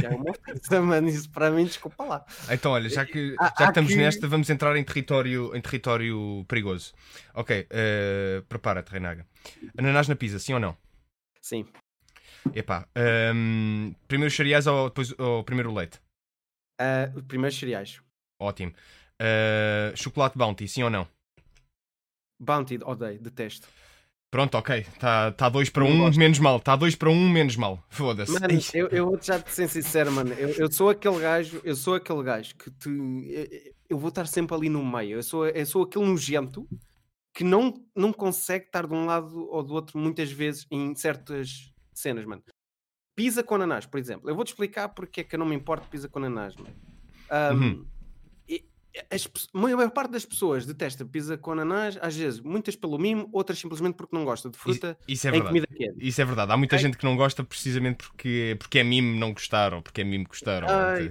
Já 0.01 0.09
é 0.09 0.15
uma 0.15 0.31
ofensa, 0.31 0.81
mano. 0.81 1.07
Isso 1.07 1.29
para 1.29 1.51
mim, 1.51 1.63
desculpa 1.65 2.03
lá. 2.03 2.25
Então, 2.49 2.71
olha, 2.71 2.89
já 2.89 3.05
que, 3.05 3.35
Há- 3.39 3.45
já 3.49 3.53
que 3.55 3.63
estamos 3.63 3.91
que- 3.91 3.97
nesta, 3.97 4.27
vamos 4.27 4.49
entrar 4.49 4.75
em 4.75 4.83
território, 4.83 5.55
em 5.55 5.61
território 5.61 6.43
perigoso. 6.47 6.93
Ok, 7.33 7.67
eh, 7.69 8.43
prepara-te, 8.49 8.89
Reinaga. 8.91 9.25
Ananás 9.77 10.07
na 10.07 10.15
pizza, 10.15 10.39
sim 10.39 10.53
ou 10.53 10.59
não? 10.59 10.75
Sim. 11.41 11.65
Epá, 12.53 12.87
ehm, 12.95 13.93
primeiro 14.07 14.29
os 14.29 14.35
cereais 14.35 14.67
ou, 14.67 14.89
depois, 14.89 15.13
ou 15.17 15.43
primeiro 15.43 15.71
o 15.71 15.75
leite? 15.75 15.99
Ah, 16.79 17.11
os 17.15 17.23
primeiros 17.23 17.57
cereais. 17.57 18.01
Ótimo. 18.39 18.73
Eh, 19.19 19.93
chocolate 19.95 20.37
Bounty, 20.37 20.67
sim 20.67 20.83
ou 20.83 20.89
não? 20.89 21.07
Bounty, 22.39 22.77
odeio, 22.83 23.19
detesto. 23.19 23.67
Pronto, 24.29 24.55
ok. 24.55 24.79
Está 24.79 25.31
tá 25.31 25.49
dois 25.49 25.69
para 25.69 25.83
Não 25.83 25.91
um, 25.91 25.97
gosto. 25.99 26.19
menos 26.19 26.37
mal. 26.37 26.57
Está 26.57 26.75
dois 26.75 26.95
para 26.95 27.09
um, 27.09 27.29
menos 27.29 27.55
mal. 27.55 27.83
Foda-se. 27.89 28.31
Mano, 28.33 28.59
eu, 28.73 28.87
eu 28.89 29.05
vou-te 29.05 29.27
já 29.27 29.39
te 29.39 29.51
ser 29.51 29.69
sincero, 29.69 30.11
mano. 30.11 30.33
Eu, 30.33 30.49
eu 30.49 30.71
sou 30.71 30.89
aquele 30.89 31.19
gajo, 31.19 31.61
eu 31.63 31.75
sou 31.75 31.95
aquele 31.95 32.21
gajo 32.23 32.55
que 32.55 32.69
te. 32.69 32.89
Eu, 32.89 33.73
eu 33.89 33.97
vou 33.97 34.09
estar 34.09 34.27
sempre 34.27 34.55
ali 34.55 34.69
no 34.69 34.85
meio. 34.85 35.17
Eu 35.17 35.23
sou, 35.23 35.47
eu 35.47 35.65
sou 35.65 35.83
aquele 35.83 36.05
nojento 36.05 36.67
que 37.33 37.43
não, 37.43 37.73
não 37.95 38.11
consegue 38.11 38.65
estar 38.65 38.85
de 38.85 38.93
um 38.93 39.05
lado 39.05 39.47
ou 39.49 39.63
do 39.63 39.73
outro 39.73 39.97
muitas 39.97 40.31
vezes 40.31 40.67
em 40.69 40.93
certas 40.93 41.71
cenas, 41.99 42.25
mano. 42.25 42.43
Pizza 43.15 43.43
com 43.43 43.55
ananás, 43.55 43.85
por 43.85 43.99
exemplo. 43.99 44.29
Eu 44.29 44.35
vou-te 44.35 44.49
explicar 44.49 44.89
porque 44.89 45.21
é 45.21 45.23
que 45.23 45.35
eu 45.35 45.39
não 45.39 45.45
me 45.45 45.55
importo 45.55 45.85
de 45.85 45.89
pizza 45.91 46.07
com 46.07 46.19
ananás, 46.19 46.55
mano. 46.55 46.75
Ahm, 47.29 47.53
Uhum. 47.63 47.85
e- 48.47 48.65
as 49.11 49.27
a 49.53 49.57
maior 49.59 49.91
parte 49.91 50.11
das 50.11 50.25
pessoas 50.25 50.65
detesta 50.65 51.05
pizza 51.05 51.37
com 51.37 51.51
ananás, 51.51 51.97
às 52.01 52.15
vezes, 52.15 52.39
muitas 52.39 52.75
pelo 52.75 52.97
mimo, 52.97 53.29
outras 53.31 53.59
simplesmente 53.59 53.95
porque 53.95 54.15
não 54.15 54.23
gosta 54.25 54.49
de 54.49 54.55
Isso, 54.55 54.63
fruta 54.63 54.97
isso 55.07 55.27
é 55.27 55.29
em 55.29 55.33
verdade. 55.33 55.49
comida 55.49 55.67
quente. 55.67 56.07
Isso 56.07 56.21
é 56.21 56.25
verdade. 56.25 56.51
Há 56.51 56.57
muita 56.57 56.77
gente 56.77 56.97
que 56.97 57.03
não 57.05 57.15
gosta 57.15 57.43
precisamente 57.43 57.97
porque, 58.07 58.55
porque 58.59 58.79
é 58.79 58.83
mimo 58.83 59.19
não 59.19 59.33
gostar 59.33 59.73
ou 59.73 59.81
porque 59.81 60.01
é 60.01 60.03
mimo 60.03 60.25
gostar. 60.27 60.63
ou 60.63 60.69
Ai. 60.69 61.09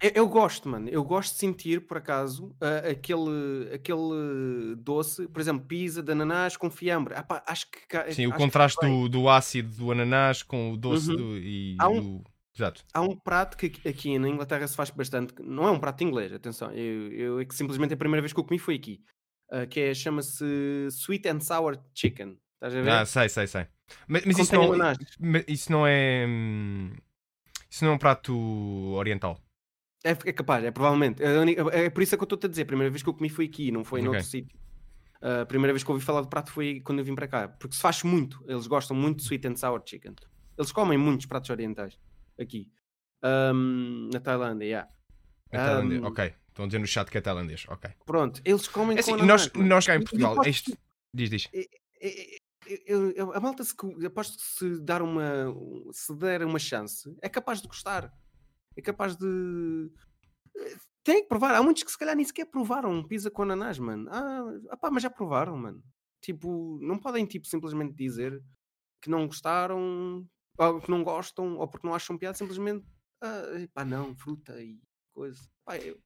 Eu, 0.00 0.10
eu 0.14 0.28
gosto, 0.28 0.68
mano. 0.68 0.88
Eu 0.88 1.04
gosto 1.04 1.32
de 1.34 1.38
sentir, 1.38 1.86
por 1.86 1.98
acaso, 1.98 2.54
ah, 2.60 2.88
aquele, 2.90 3.68
aquele 3.74 4.74
doce, 4.76 5.28
por 5.28 5.40
exemplo, 5.40 5.66
pizza 5.66 6.02
de 6.02 6.12
ananás 6.12 6.56
com 6.56 6.70
fiambre. 6.70 7.14
Ah, 7.14 7.22
pá, 7.22 7.42
acho 7.46 7.66
que. 7.70 7.78
Sim, 8.12 8.26
o 8.26 8.28
acho 8.30 8.36
que 8.38 8.42
contraste 8.42 8.86
do, 8.86 9.08
do 9.08 9.28
ácido 9.28 9.68
do 9.76 9.92
ananás 9.92 10.42
com 10.42 10.72
o 10.72 10.76
doce 10.76 11.10
Uhum. 11.10 11.16
do, 11.16 11.38
e 11.38 11.76
Há 11.78 11.88
um- 11.88 12.00
do. 12.18 12.24
Exato. 12.56 12.84
Há 12.92 13.00
um 13.00 13.16
prato 13.16 13.56
que 13.56 13.66
aqui- 13.88 14.18
na 14.18 14.28
Inglaterra 14.28 14.66
se 14.66 14.74
faz 14.76 14.90
bastante. 14.90 15.34
Não 15.40 15.66
é 15.66 15.70
um 15.70 15.78
prato 15.78 16.02
inglês, 16.02 16.32
atenção. 16.32 16.70
Eu, 16.72 17.12
eu 17.12 17.40
é 17.40 17.44
que 17.44 17.54
simplesmente 17.54 17.94
a 17.94 17.96
primeira 17.96 18.20
vez 18.20 18.32
que 18.32 18.40
eu 18.40 18.44
comi 18.44 18.58
foi 18.58 18.74
aqui. 18.74 19.00
ah, 19.52 19.66
que 19.66 19.80
é, 19.80 19.94
chama-se 19.94 20.44
Sweet 20.90 21.28
and 21.28 21.40
Sour 21.40 21.78
Chicken. 21.94 22.38
Estás 22.54 22.74
a 22.76 22.82
ver? 22.82 22.90
Ah, 22.90 23.04
sei, 23.06 23.28
sei, 23.28 23.46
sei. 23.46 23.66
Mas, 24.06 24.24
mas 24.26 24.38
isso, 24.38 24.54
não, 24.54 24.72
ananás. 24.72 24.98
isso 25.48 25.72
não 25.72 25.86
é. 25.86 26.24
hum, 26.28 26.92
Isso 27.70 27.84
não 27.84 27.92
é 27.92 27.94
um 27.94 27.98
prato 27.98 28.34
oriental. 28.94 29.40
É, 30.02 30.10
é 30.10 30.32
capaz, 30.32 30.64
é 30.64 30.70
provavelmente. 30.70 31.22
É, 31.22 31.38
única- 31.38 31.62
é 31.76 31.90
por 31.90 32.02
isso 32.02 32.14
é 32.14 32.18
que 32.18 32.22
eu 32.22 32.26
estou-te 32.26 32.46
a 32.46 32.48
dizer. 32.48 32.62
A 32.62 32.66
primeira 32.66 32.90
vez 32.90 33.02
que 33.02 33.08
eu 33.08 33.14
comi 33.14 33.28
foi 33.28 33.44
aqui, 33.46 33.70
não 33.70 33.84
foi 33.84 34.00
Ok. 34.00 34.10
noutro 34.10 34.26
sítio. 34.28 34.58
A 35.20 35.44
primeira 35.44 35.72
vez 35.74 35.84
que 35.84 35.90
eu 35.90 35.94
ouvi 35.94 36.04
falar 36.04 36.22
de 36.22 36.28
prato 36.28 36.50
foi 36.50 36.80
quando 36.80 37.00
eu 37.00 37.04
vim 37.04 37.14
para 37.14 37.28
cá. 37.28 37.48
Porque 37.48 37.74
se 37.76 37.82
faz 37.82 38.02
muito. 38.02 38.42
Eles 38.48 38.66
gostam 38.66 38.96
muito 38.96 39.18
de 39.18 39.24
sweet 39.24 39.46
and 39.46 39.56
sour 39.56 39.82
chicken. 39.84 40.14
Eles 40.56 40.72
comem 40.72 40.96
muitos 40.96 41.26
pratos 41.26 41.50
orientais 41.50 41.98
aqui. 42.40 42.70
Ahm, 43.22 44.08
na 44.12 44.20
Tailândia, 44.20 44.64
yeah. 44.64 44.90
É 45.50 45.58
tailandês. 45.58 46.00
Ahm, 46.02 46.06
Ok. 46.06 46.34
Estão 46.48 46.64
a 46.64 46.68
dizer 46.68 46.78
no 46.78 46.86
chat 46.86 47.10
que 47.10 47.18
é 47.18 47.20
tailandês. 47.20 47.66
Ok. 47.68 47.90
Pronto, 48.06 48.40
eles 48.44 48.66
comem 48.66 48.96
É 48.96 49.00
assim, 49.00 49.12
nós, 49.16 49.52
nós 49.52 49.86
cá 49.86 49.94
em 49.96 50.00
Portugal. 50.00 50.32
aposto 50.32 50.48
Este... 50.48 50.78
Diz, 51.12 51.28
diz. 51.30 51.46
que- 51.46 51.68
eu- 52.86 53.10
eu- 53.12 53.32
a 53.34 53.40
malta, 53.40 53.62
se, 53.64 53.74
aposto 54.06 54.36
que 54.38 54.42
se 54.44 54.80
dar 54.80 55.02
uma 55.02 55.22
se 55.92 56.14
der 56.16 56.42
uma 56.44 56.58
chance, 56.58 57.14
é 57.20 57.28
capaz 57.28 57.60
de 57.60 57.68
gostar. 57.68 58.12
É 58.76 58.82
capaz 58.82 59.16
de. 59.16 59.90
Tem 61.02 61.22
que 61.22 61.28
provar. 61.28 61.54
Há 61.54 61.62
muitos 61.62 61.82
que 61.82 61.90
se 61.90 61.98
calhar 61.98 62.14
nem 62.14 62.24
sequer 62.24 62.46
provaram 62.46 63.02
pizza 63.06 63.30
com 63.30 63.42
ananás, 63.42 63.78
mano. 63.78 64.08
Ah, 64.10 64.76
pá, 64.76 64.90
mas 64.90 65.02
já 65.02 65.10
provaram, 65.10 65.56
mano. 65.56 65.82
Tipo, 66.20 66.78
não 66.82 66.98
podem 66.98 67.24
tipo, 67.26 67.46
simplesmente 67.46 67.94
dizer 67.94 68.42
que 69.02 69.10
não 69.10 69.26
gostaram, 69.26 70.26
ou 70.58 70.80
que 70.80 70.90
não 70.90 71.02
gostam, 71.02 71.56
ou 71.58 71.68
porque 71.68 71.86
não 71.86 71.94
acham 71.94 72.18
piada, 72.18 72.36
simplesmente. 72.36 72.86
Ah, 73.22 73.42
pá, 73.72 73.84
não, 73.84 74.14
fruta 74.16 74.60
e 74.62 74.80
coisa. 75.12 75.40
Pá, 75.64 75.78
eu- 75.78 75.98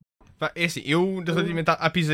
É 0.55 0.65
assim, 0.65 0.83
eu 0.85 1.23
relativamente 1.25 1.71
à, 1.71 1.89
pizza, 1.91 2.13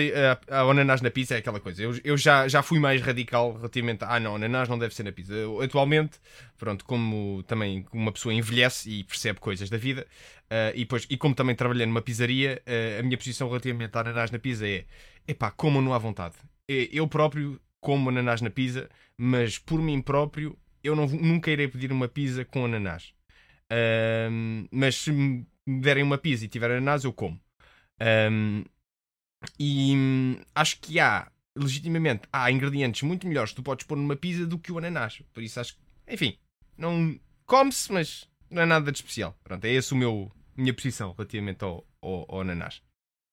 à- 0.48 0.58
ao 0.60 0.70
ananás 0.70 1.00
na 1.00 1.10
pizza 1.10 1.34
é 1.34 1.38
aquela 1.38 1.58
coisa. 1.58 1.82
Eu, 1.82 1.92
eu 2.04 2.16
já, 2.16 2.46
já 2.46 2.62
fui 2.62 2.78
mais 2.78 3.00
radical 3.02 3.54
relativamente 3.54 4.04
a, 4.04 4.14
ah 4.16 4.20
não, 4.20 4.36
ananás 4.36 4.68
não 4.68 4.78
deve 4.78 4.94
ser 4.94 5.02
na 5.02 5.10
pizza. 5.12 5.32
Eu, 5.34 5.60
atualmente, 5.60 6.18
pronto, 6.58 6.84
como 6.84 7.42
também 7.44 7.84
uma 7.92 8.12
pessoa 8.12 8.32
envelhece 8.34 8.90
e 8.90 9.04
percebe 9.04 9.40
coisas 9.40 9.68
da 9.70 9.76
vida, 9.76 10.06
ah, 10.50 10.70
e, 10.74 10.80
depois, 10.80 11.06
e 11.10 11.16
como 11.16 11.34
também 11.34 11.54
trabalhei 11.56 11.86
numa 11.86 12.02
pizzaria, 12.02 12.62
ah, 12.66 13.00
a 13.00 13.02
minha 13.02 13.16
posição 13.18 13.48
relativamente 13.48 13.96
a 13.96 14.00
ananás 14.00 14.30
na 14.30 14.38
pizza 14.38 14.66
é, 14.68 14.84
epá, 15.26 15.50
comam-no 15.50 15.92
à 15.92 15.98
vontade. 15.98 16.34
Eh, 16.68 16.88
Eu 16.92 17.08
próprio 17.08 17.60
como 17.80 18.10
ananás 18.10 18.40
na 18.42 18.50
pizza, 18.50 18.88
mas 19.16 19.58
por 19.58 19.80
mim 19.80 20.00
próprio 20.02 20.56
eu 20.84 20.94
não, 20.94 21.06
nunca 21.06 21.50
irei 21.50 21.68
pedir 21.68 21.90
uma 21.92 22.06
pizza 22.08 22.44
com 22.44 22.64
ananás. 22.64 23.12
Ahm, 23.70 24.66
mas 24.70 24.96
se 24.96 25.12
me 25.12 25.46
derem 25.66 26.02
uma 26.02 26.18
pizza 26.18 26.44
e 26.44 26.48
tiver 26.48 26.70
ananás, 26.70 27.04
eu 27.04 27.12
como. 27.12 27.40
Um, 28.00 28.64
E 29.58 29.94
hum, 29.96 30.36
acho 30.54 30.78
que 30.80 31.00
há, 31.00 31.30
legitimamente, 31.56 32.22
há 32.32 32.50
ingredientes 32.50 33.02
muito 33.02 33.26
melhores 33.26 33.50
que 33.52 33.56
tu 33.56 33.62
podes 33.62 33.86
pôr 33.86 33.96
numa 33.96 34.16
pizza 34.16 34.46
do 34.46 34.58
que 34.58 34.70
o 34.72 34.78
ananás. 34.78 35.22
Por 35.32 35.42
isso 35.42 35.58
acho 35.60 35.74
que, 35.76 35.80
enfim, 36.14 36.38
não 36.76 37.18
come-se, 37.46 37.92
mas 37.92 38.28
não 38.50 38.62
é 38.62 38.66
nada 38.66 38.90
de 38.92 38.98
especial. 38.98 39.36
Pronto, 39.42 39.64
é 39.64 39.78
o 39.92 39.96
meu 39.96 40.32
minha 40.56 40.74
posição 40.74 41.12
relativamente 41.12 41.64
ao, 41.64 41.86
ao, 42.02 42.26
ao 42.28 42.40
ananás. 42.42 42.82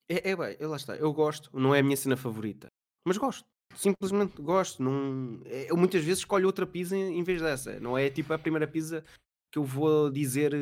É, 0.10 0.32
é 0.32 0.36
bem, 0.36 0.56
eu- 0.60 0.70
lá 0.70 0.78
está. 0.78 0.96
Eu 0.96 1.12
gosto, 1.14 1.50
não 1.58 1.76
é 1.76 1.80
a 1.80 1.84
minha 1.84 1.98
cena 1.98 2.16
favorita, 2.16 2.68
mas 3.06 3.18
gosto. 3.18 3.46
Simplesmente 3.76 4.42
gosto. 4.42 4.82
Não... 4.82 5.42
é, 5.46 5.70
Eu 5.70 5.76
muitas 5.78 6.02
vezes 6.04 6.20
escolho 6.20 6.46
outra 6.48 6.66
pizza 6.66 6.96
em 6.96 7.22
vez 7.24 7.42
dessa. 7.42 7.80
Não 7.82 7.98
é 7.98 8.10
tipo 8.10 8.34
a 8.34 8.40
primeira 8.40 8.66
pizza 8.68 9.04
que 9.52 9.60
eu 9.60 9.64
vou 9.66 10.10
dizer. 10.10 10.54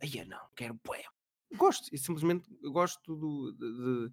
Ai, 0.00 0.24
não, 0.26 0.46
quero 0.54 0.78
bué. 0.84 1.02
Gosto, 1.54 1.88
e 1.92 1.98
simplesmente 1.98 2.48
gosto 2.72 3.14
do, 3.16 3.52
de- 3.52 4.08
de- 4.08 4.12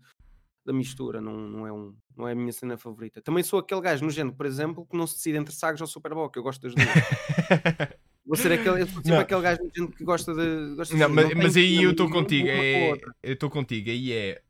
da 0.65 0.71
mistura. 0.73 1.19
Não, 1.19 1.33
não, 1.35 1.67
é 1.67 1.73
um, 1.73 1.95
não 2.15 2.27
é 2.27 2.31
a 2.33 2.35
minha 2.35 2.51
cena 2.51 2.77
favorita. 2.77 3.21
Também 3.21 3.43
sou 3.43 3.59
aquele 3.59 3.81
gajo 3.81 4.03
nojento, 4.05 4.35
por 4.35 4.45
exemplo, 4.45 4.85
que 4.89 4.95
não 4.97 5.07
se 5.07 5.15
decide 5.15 5.37
entre 5.37 5.53
Sagres 5.53 5.81
ou 5.81 5.87
Superboc. 5.87 6.35
Eu 6.35 6.43
gosto 6.43 6.61
das 6.61 6.73
duas. 6.75 6.87
Vou 8.25 8.37
ser 8.37 8.53
aquele, 8.53 8.83
eu 8.83 8.87
Não. 9.05 9.19
aquele 9.19 9.41
gajo 9.41 9.61
nojento 9.63 9.97
que 9.97 10.03
gosta 10.05 10.33
de. 10.33 10.75
Gosta 10.75 10.93
de 10.93 10.99
Não, 11.01 11.09
dizer, 11.09 11.35
mas, 11.35 11.43
mas 11.43 11.57
aí 11.57 11.83
eu 11.83 11.91
estou 11.91 12.09
contigo. 12.09 12.47
a 12.47 12.51
É, 12.51 12.91
eu 13.21 13.33
estou 13.33 13.49
contigo. 13.49 13.89
Aí 13.89 14.13
é 14.13 14.41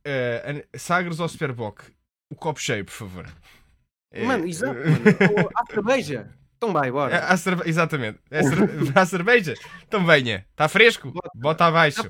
uh, 0.74 0.78
Sagres 0.78 1.20
ou 1.20 1.28
Superboc? 1.28 1.80
O 2.30 2.36
copo 2.36 2.60
cheio, 2.60 2.86
por 2.86 2.92
favor. 2.92 3.26
É, 4.12 4.24
Mano, 4.26 4.46
exato. 4.46 4.76
Mano. 4.76 5.44
Ou 5.44 5.50
A 5.56 5.66
cerveja. 5.74 6.30
Então 6.58 6.72
vai, 6.72 6.90
É, 6.90 6.92
bora. 6.92 7.20
à 7.26 7.36
cerve- 7.36 7.68
Exatamente. 7.68 8.20
É 8.30 8.44
cer- 8.44 8.60
à 8.96 9.06
cerveja? 9.08 9.54
Então 9.88 10.06
venha. 10.06 10.46
Está 10.52 10.68
fresco? 10.70 11.12
Bota. 11.12 11.30
Bota 11.36 11.66
abaixo. 11.66 12.08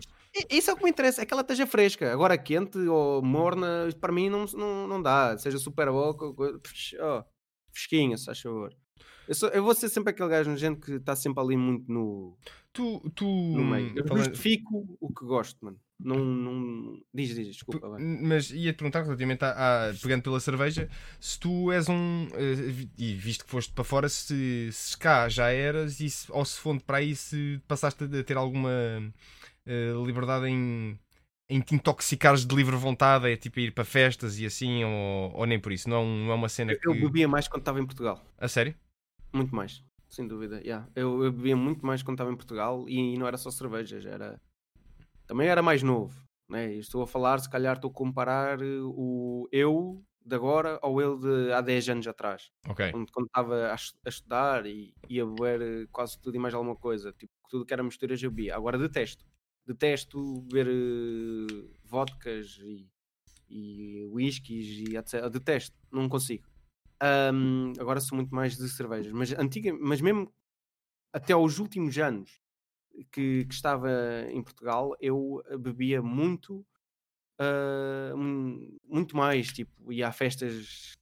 Isso 0.50 0.70
é 0.70 0.74
o 0.74 0.78
que 0.78 0.84
me 0.84 0.90
interessa, 0.90 1.22
é 1.22 1.26
que 1.26 1.34
ela 1.34 1.42
esteja 1.42 1.68
fresca. 1.68 2.12
Agora 2.12 2.38
quente 2.38 2.78
ou 2.80 3.22
morna, 3.22 3.90
para 4.02 4.12
mim 4.12 4.30
não, 4.30 4.46
não, 4.46 4.88
não 4.88 5.02
dá. 5.02 5.38
Seja 5.38 5.58
super 5.60 5.88
psh, 6.60 6.96
ó, 7.00 7.24
fresquinha, 7.72 8.18
se 8.18 8.26
faz 8.26 8.40
favor. 8.42 8.74
Eu, 9.28 9.36
sou- 9.36 9.50
eu 9.50 9.64
vou 9.64 9.74
ser 9.74 9.90
sempre 9.90 10.12
aquele 10.12 10.30
gajo 10.30 10.56
gente 10.58 10.80
que 10.82 10.94
está 10.94 11.16
sempre 11.16 11.42
ali 11.42 11.56
muito 11.56 11.92
no, 11.92 12.38
Tu, 12.74 13.00
tu 13.16 13.26
no 13.26 13.64
meio. 13.64 13.94
Eu 13.96 14.08
falando- 14.08 14.26
justifico 14.26 14.98
o 15.00 15.14
que 15.14 15.24
gosto, 15.26 15.64
mano. 15.64 15.80
Não, 16.00 16.18
não... 16.18 17.00
Diz, 17.14 17.34
diz, 17.36 17.48
desculpa. 17.48 17.88
vai. 17.88 18.02
Mas 18.02 18.50
ia-te 18.52 18.76
perguntar 18.78 19.04
relativamente 19.04 19.46
a, 19.46 19.90
a- 19.90 19.94
pegando 20.02 20.24
pela 20.24 20.40
cerveja, 20.40 20.90
se 21.20 21.40
tu 21.40 21.72
és 21.72 21.88
um. 21.88 22.28
eh, 22.34 22.88
E 22.98 23.14
visto 23.14 23.46
que 23.46 23.52
foste 23.52 23.72
para 23.72 23.84
fora, 23.84 24.10
se, 24.10 24.70
se 24.74 24.98
cá 24.98 25.30
já 25.30 25.50
eras, 25.52 26.00
e 26.02 26.10
se, 26.10 26.30
ou 26.32 26.44
se 26.44 26.60
fonte 26.60 26.84
para 26.84 26.98
aí, 26.98 27.16
se 27.16 27.62
passaste 27.68 28.04
a 28.04 28.24
ter 28.24 28.36
alguma 28.36 28.70
eh, 29.66 29.94
liberdade 30.06 30.48
em, 30.48 31.00
em 31.50 31.62
te 31.62 31.76
intoxicares 31.76 32.46
de 32.46 32.56
livre 32.56 32.76
vontade, 32.76 33.32
é 33.32 33.38
tipo 33.38 33.60
ir 33.60 33.74
para 33.74 33.86
festas 33.86 34.40
e 34.40 34.46
assim, 34.46 34.84
ou, 34.84 35.34
ou 35.36 35.46
nem 35.46 35.60
por 35.60 35.72
isso. 35.72 35.90
Não, 35.90 36.04
é 36.04 36.06
não 36.06 36.32
é 36.32 36.36
uma 36.36 36.50
cena 36.50 36.76
que. 36.76 36.88
Eu 36.88 36.94
bebia 36.94 37.28
mais 37.28 37.48
quando 37.48 37.62
estava 37.62 37.80
em 37.80 37.86
Portugal. 37.86 38.24
A 38.38 38.48
sério? 38.48 38.76
Muito 39.34 39.56
mais, 39.56 39.84
sem 40.10 40.28
dúvida. 40.28 40.62
yeah. 40.62 40.88
Eu, 40.96 41.24
eu 41.24 41.32
bebia 41.32 41.56
muito 41.56 41.86
mais 41.86 42.04
quando 42.04 42.16
estava 42.16 42.32
em 42.32 42.36
Portugal 42.36 42.86
e, 42.88 43.18
não 43.18 43.28
era 43.28 43.38
só 43.38 43.50
cervejas, 43.50 44.06
era 44.06 44.40
também 45.26 45.48
era 45.48 45.62
mais 45.62 45.82
novo. 45.82 46.14
Né? 46.50 46.76
E 46.76 46.80
Estou 46.80 47.02
a 47.02 47.08
falar, 47.08 47.40
se 47.40 47.50
calhar 47.50 47.76
estou 47.76 47.90
a 47.90 47.94
comparar 47.94 48.62
eh, 48.62 48.80
o 48.82 49.48
eu 49.52 50.04
de 50.26 50.36
agora 50.36 50.80
ao 50.82 51.02
eu 51.02 51.18
de 51.20 51.52
há 51.52 51.60
10 51.62 51.90
anos 51.90 52.08
atrás, 52.08 52.50
Ok. 52.68 52.92
quando 52.92 53.12
quando 53.12 53.26
estava 53.26 53.68
a, 53.68 53.74
a 53.74 54.10
estudar 54.10 54.66
e 54.66 54.94
ia 55.10 55.26
beber 55.26 55.62
eh, 55.62 55.88
quase 55.92 56.20
tudo 56.22 56.36
e 56.36 56.40
mais 56.40 56.54
alguma 56.54 56.76
coisa, 56.76 57.12
tipo 57.14 57.34
tudo 57.50 57.66
que 57.66 57.74
era 57.74 57.84
misturas 57.84 58.22
eu 58.22 58.30
bebia. 58.32 58.56
Agora 58.56 58.78
detesto, 58.78 59.26
detesto 59.66 60.42
beber 60.44 60.68
eh, 60.68 61.70
vodkas 61.84 62.58
e, 62.62 62.88
e 63.50 64.06
whiskies 64.08 64.90
e 64.90 64.98
etc. 64.98 65.30
Detesto, 65.30 65.78
não 65.92 66.10
consigo. 66.10 66.48
Ahm, 67.02 67.74
agora 67.80 68.02
sou 68.02 68.16
muito 68.16 68.34
mais 68.36 68.58
de 68.58 68.70
cervejas, 68.70 69.12
mas 69.14 69.34
antiga, 69.34 69.74
mas 69.80 70.02
mesmo 70.02 70.34
até 71.14 71.34
aos 71.34 71.60
últimos 71.60 71.98
anos 71.98 72.42
que, 73.12 73.46
que 73.46 73.54
estava 73.54 73.90
em 74.30 74.44
Portugal, 74.44 74.96
eu 75.02 75.44
bebia 75.60 76.02
muito, 76.02 76.66
mu- 78.16 78.80
muito 78.84 79.16
mais, 79.16 79.48
tipo, 79.52 79.92
ia 79.92 80.08
a 80.08 80.12
festas 80.12 80.94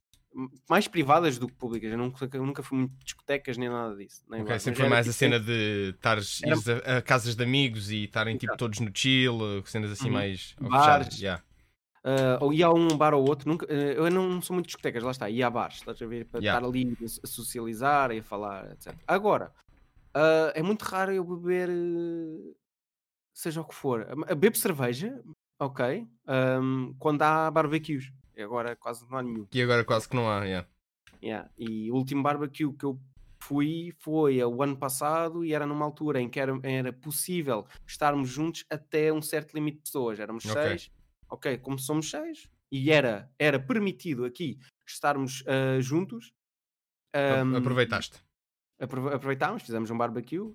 mais 0.68 0.88
privadas 0.88 1.38
do 1.38 1.46
que 1.46 1.54
públicas. 1.54 1.90
Eu 1.90 1.98
nunca, 1.98 2.28
eu 2.32 2.46
nunca 2.46 2.62
fui 2.62 2.78
muito 2.78 2.92
de 2.98 3.04
discotecas 3.04 3.56
nem 3.56 3.68
nada 3.68 3.96
disso. 3.96 4.22
nem 4.28 4.40
Ok, 4.40 4.48
nada, 4.48 4.58
sempre 4.58 4.80
foi 4.80 4.88
mais 4.88 5.08
a 5.08 5.12
cena 5.12 5.38
de 5.40 5.90
estares 5.94 6.42
Era- 6.42 6.82
a, 6.94 6.98
a 6.98 7.02
casas 7.02 7.34
de 7.34 7.42
amigos 7.44 7.90
e 7.90 8.04
estarem 8.04 8.36
tipo 8.36 8.56
todos 8.56 8.80
no 8.80 8.90
chill, 8.94 9.36
uh, 9.36 9.66
cenas 9.66 9.90
assim 9.90 10.08
Uhum. 10.08 10.14
mais 10.14 10.54
Bares. 10.60 11.20
yeah. 11.20 11.42
Ah, 12.04 12.36
ou 12.40 12.52
ia 12.52 12.66
a 12.66 12.72
um 12.74 12.88
bar 12.98 13.14
ou 13.14 13.24
outro, 13.24 13.48
nunca, 13.48 13.64
eh, 13.72 13.94
eu 13.96 14.10
não 14.10 14.42
sou 14.42 14.54
muito 14.54 14.66
de 14.66 14.70
discotecas, 14.70 15.04
lá 15.04 15.12
está, 15.12 15.30
ia 15.30 15.46
a 15.46 15.50
bares, 15.50 15.76
estás 15.76 16.02
a 16.02 16.06
ver, 16.06 16.24
para 16.26 16.40
Yeah. 16.40 16.58
estar 16.58 16.68
ali 16.68 16.96
a 17.04 17.08
so- 17.08 17.20
a 17.22 17.26
socializar 17.28 18.10
e 18.10 18.18
a 18.18 18.24
falar, 18.24 18.72
etc. 18.72 18.92
Agora, 19.06 19.52
ah, 20.12 20.50
é 20.52 20.62
muito 20.64 20.82
raro 20.82 21.12
eu 21.12 21.22
beber, 21.24 21.68
seja 23.32 23.60
o 23.60 23.64
que 23.64 23.74
for, 23.74 24.04
bebo 24.36 24.56
cerveja, 24.56 25.22
ok, 25.60 26.06
ahm, 26.26 26.92
quando 26.98 27.22
há 27.22 27.50
barbecues, 27.50 28.10
agora 28.40 28.76
quase 28.76 29.04
não 29.10 29.18
há 29.18 29.22
nenhum. 29.22 29.46
E 29.52 29.60
agora 29.62 29.84
quase 29.84 30.08
que 30.08 30.14
não 30.16 30.30
há, 30.30 30.44
yeah. 30.44 30.68
Yeah. 31.22 31.50
E 31.58 31.90
o 31.90 31.94
último 31.96 32.22
barbecue 32.22 32.72
que 32.72 32.84
eu 32.84 33.00
fui 33.40 33.92
foi 33.98 34.42
o 34.42 34.62
ano 34.62 34.76
passado 34.76 35.44
e 35.44 35.52
era 35.52 35.66
numa 35.66 35.84
altura 35.84 36.20
em 36.20 36.28
que 36.28 36.38
era, 36.38 36.52
era 36.62 36.92
possível 36.92 37.66
estarmos 37.86 38.28
juntos 38.28 38.64
até 38.70 39.12
um 39.12 39.20
certo 39.20 39.52
limite 39.54 39.78
de 39.78 39.82
pessoas. 39.82 40.20
Éramos 40.20 40.44
Ok. 40.46 40.62
seis, 40.62 40.90
ok, 41.28 41.58
como 41.58 41.78
somos 41.78 42.08
seis, 42.10 42.48
e 42.70 42.90
era, 42.92 43.30
era 43.38 43.58
permitido 43.58 44.24
aqui 44.24 44.58
estarmos 44.86 45.44
ah, 45.46 45.80
juntos. 45.80 46.32
ahm, 47.14 47.56
Aproveitaste. 47.56 48.22
aprove- 48.80 49.14
aproveitámos, 49.14 49.62
fizemos 49.62 49.90
um 49.90 49.98
barbecue 49.98 50.54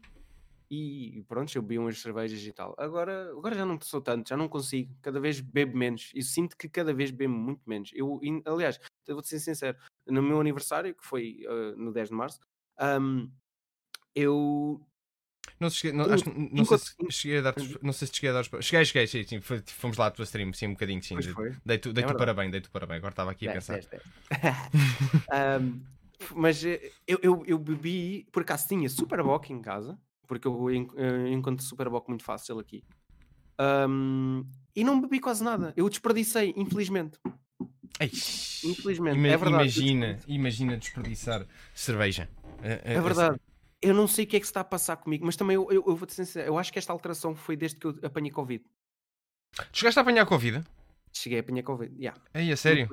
e 0.70 1.24
pronto, 1.28 1.56
eu 1.56 1.62
bebi 1.62 1.80
umas 1.80 2.00
cervejas 2.00 2.42
e 2.42 2.52
tal. 2.52 2.76
Agora, 2.78 3.32
agora 3.32 3.56
já 3.56 3.66
não 3.66 3.80
sou 3.82 4.02
tanto, 4.02 4.30
já 4.30 4.38
não 4.38 4.50
consigo, 4.50 4.94
cada 5.02 5.20
vez 5.20 5.40
bebo 5.40 5.78
menos 5.78 6.12
e 6.14 6.22
sinto 6.22 6.58
que 6.58 6.68
cada 6.68 6.94
vez 6.94 7.12
bebo 7.12 7.34
muito 7.34 7.62
menos. 7.68 7.92
Eu, 7.94 8.20
aliás, 8.46 8.80
vou-te 9.08 9.28
ser 9.28 9.40
sincero, 9.40 9.78
no 10.06 10.22
meu 10.22 10.40
aniversário, 10.40 10.94
que 10.94 11.06
foi 11.06 11.44
ah, 11.48 11.74
no 11.78 11.92
10 11.92 12.10
de 12.10 12.16
março, 12.16 12.40
ahm, 12.78 13.30
eu 14.14 14.82
Não, 15.60 15.70
se 15.70 15.78
cheguei, 15.78 15.98
não, 15.98 16.06
acho, 16.12 16.26
não, 16.52 16.66
sei 16.66 16.78
se 16.78 16.96
cheguei 17.12 17.38
a 17.38 17.42
dar 17.42 17.56
não 17.82 17.94
sei 17.94 18.08
se 18.08 18.16
cheguei 18.16 18.30
a 18.30 18.34
dar 18.34 18.62
Cheguei, 18.62 18.86
cheguei, 18.86 19.08
sim, 19.08 19.24
sim, 19.24 19.40
fomos 19.42 19.98
lá 19.98 20.08
à 20.08 20.12
tua 20.12 20.24
stream, 20.26 20.52
sim, 20.54 20.68
um 20.68 20.74
bocadinho, 20.74 21.02
sim. 21.02 21.16
Dei-te 21.66 21.94
dei 21.94 22.04
É 22.04 22.14
parabéns, 22.14 22.52
dei-te 22.52 22.70
parabéns. 22.70 22.98
Agora 22.98 23.14
estava 23.14 23.32
aqui 23.32 23.48
a 23.48 23.54
10, 23.54 23.68
pensar. 23.68 23.74
10, 23.74 23.88
10. 23.88 24.04
Ahm, 25.32 25.82
mas 26.36 26.64
eh, 26.64 26.92
eu, 27.08 27.20
eu, 27.22 27.44
eu 27.46 27.60
bebi, 27.60 28.28
por 28.32 28.42
acaso 28.42 28.68
tinha 28.68 28.90
Superboc 28.90 29.50
em 29.50 29.62
casa, 29.62 30.00
porque 30.28 30.48
eu 30.48 30.70
eh, 30.70 31.30
encontro 31.32 31.64
Superboc 31.66 32.08
muito 32.10 32.24
fácil 32.24 32.60
aqui. 32.60 32.84
Ahm, 33.58 34.44
e 34.76 34.84
não 34.84 35.02
bebi 35.02 35.20
quase 35.20 35.44
nada. 35.44 35.74
Eu 35.76 35.90
desperdicei, 35.90 36.54
infelizmente. 36.56 37.18
Ei, 38.00 38.12
Infelizmente, 38.64 39.18
ima- 39.18 39.28
é 39.28 39.38
verdade. 39.38 39.64
Imagina, 39.64 40.20
imagina 40.28 40.78
desperdiçar 40.78 41.48
cerveja. 41.74 42.30
É, 42.62 42.94
É 42.96 43.02
verdade. 43.02 43.40
Eu 43.82 43.94
não 43.94 44.08
sei 44.08 44.26
o 44.26 44.28
que 44.28 44.36
é 44.36 44.40
que 44.40 44.46
se 44.46 44.50
está 44.50 44.62
a 44.62 44.64
passar 44.64 44.98
comigo, 44.98 45.24
mas 45.26 45.36
também 45.36 45.56
eu, 45.56 45.68
eu, 45.72 45.84
eu 45.88 45.96
vou-te 45.96 46.14
ser 46.14 46.26
sincero, 46.26 46.48
eu 46.48 46.58
acho 46.58 46.74
que 46.74 46.80
esta 46.80 46.92
alteração 46.92 47.36
foi 47.36 47.56
desde 47.56 47.78
que 47.78 47.86
eu 47.86 47.96
apanhei 48.04 48.32
Covid. 48.32 48.64
Chegaste 49.72 50.00
a 50.00 50.02
apanhar 50.02 50.26
Covid? 50.26 50.64
Cheguei 51.14 51.40
a 51.40 51.42
apanhar 51.42 51.64
Covid. 51.64 51.96
Yeah, 51.96 52.20
Ei, 52.34 52.52
a 52.52 52.58
sério? 52.58 52.88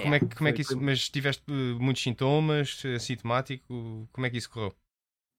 Como 0.00 0.14
é, 0.14 0.20
como 0.20 0.48
é 0.48 0.52
que 0.52 0.62
isso. 0.62 0.72
foi- 0.74 0.82
Mas 0.82 1.08
tiveste 1.08 1.42
uh, 1.50 1.80
muitos 1.80 2.02
sintomas, 2.02 2.82
uh, 2.84 2.98
sintomático? 3.00 4.08
Como 4.12 4.26
é 4.26 4.30
que 4.30 4.36
isso 4.38 4.50
correu? 4.50 4.72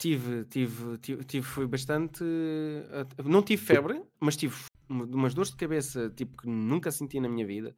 Tive, 0.02 0.46
tive, 0.46 0.98
tive, 0.98 1.24
tive 1.26 1.46
foi 1.46 1.68
bastante. 1.68 2.24
eh, 2.24 3.06
Não 3.24 3.44
tive 3.44 3.62
febre, 3.64 4.02
mas 4.20 4.36
tive 4.36 4.56
uma- 4.90 5.06
umas 5.06 5.34
dores 5.36 5.52
de 5.52 5.58
cabeça 5.58 6.10
tipo 6.10 6.36
que 6.38 6.48
nunca 6.50 6.92
senti 6.92 7.20
na 7.20 7.30
minha 7.30 7.46
vida. 7.46 7.76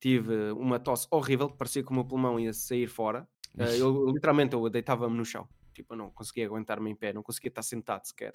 Tive 0.00 0.52
uma 0.52 0.78
tosse 0.80 1.06
horrível 1.10 1.50
que 1.50 1.56
parecia 1.58 1.82
que 1.82 1.90
o 1.90 1.94
meu 1.94 2.04
pulmão 2.04 2.40
ia 2.40 2.52
sair 2.54 2.86
fora. 2.88 3.28
Eh, 3.58 3.78
Eu 3.80 4.06
literalmente 4.10 4.54
eu 4.54 4.70
deitava-me 4.70 5.16
no 5.16 5.24
chão. 5.24 5.46
Tipo, 5.74 5.92
eu 5.92 5.98
não 5.98 6.10
conseguia 6.10 6.46
aguentar-me 6.46 6.90
em 6.90 6.94
pé, 6.96 7.12
não 7.12 7.22
conseguia 7.22 7.48
estar 7.50 7.62
sentado 7.62 8.06
sequer. 8.06 8.34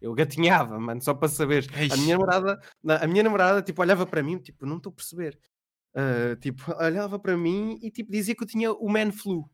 Eu 0.00 0.14
gatinhava, 0.14 0.78
mano, 0.80 1.02
só 1.02 1.12
para 1.12 1.28
saber. 1.28 1.66
A 1.92 1.96
minha 1.98 2.16
namorada, 2.16 2.58
a 3.02 3.06
minha 3.06 3.22
namorada 3.22 3.60
tipo, 3.62 3.82
olhava 3.82 4.06
para 4.06 4.22
mim, 4.22 4.38
tipo, 4.38 4.64
não 4.64 4.78
estou 4.78 4.90
a 4.90 4.94
perceber. 4.94 5.38
Eh, 5.94 6.36
tipo, 6.36 6.62
olhava 6.80 7.18
para 7.18 7.36
mim 7.36 7.78
e 7.82 7.90
tipo, 7.90 8.10
dizia 8.10 8.34
que 8.34 8.42
eu 8.42 8.46
tinha 8.48 8.72
o 8.72 8.88
man 8.88 9.12
flu. 9.12 9.44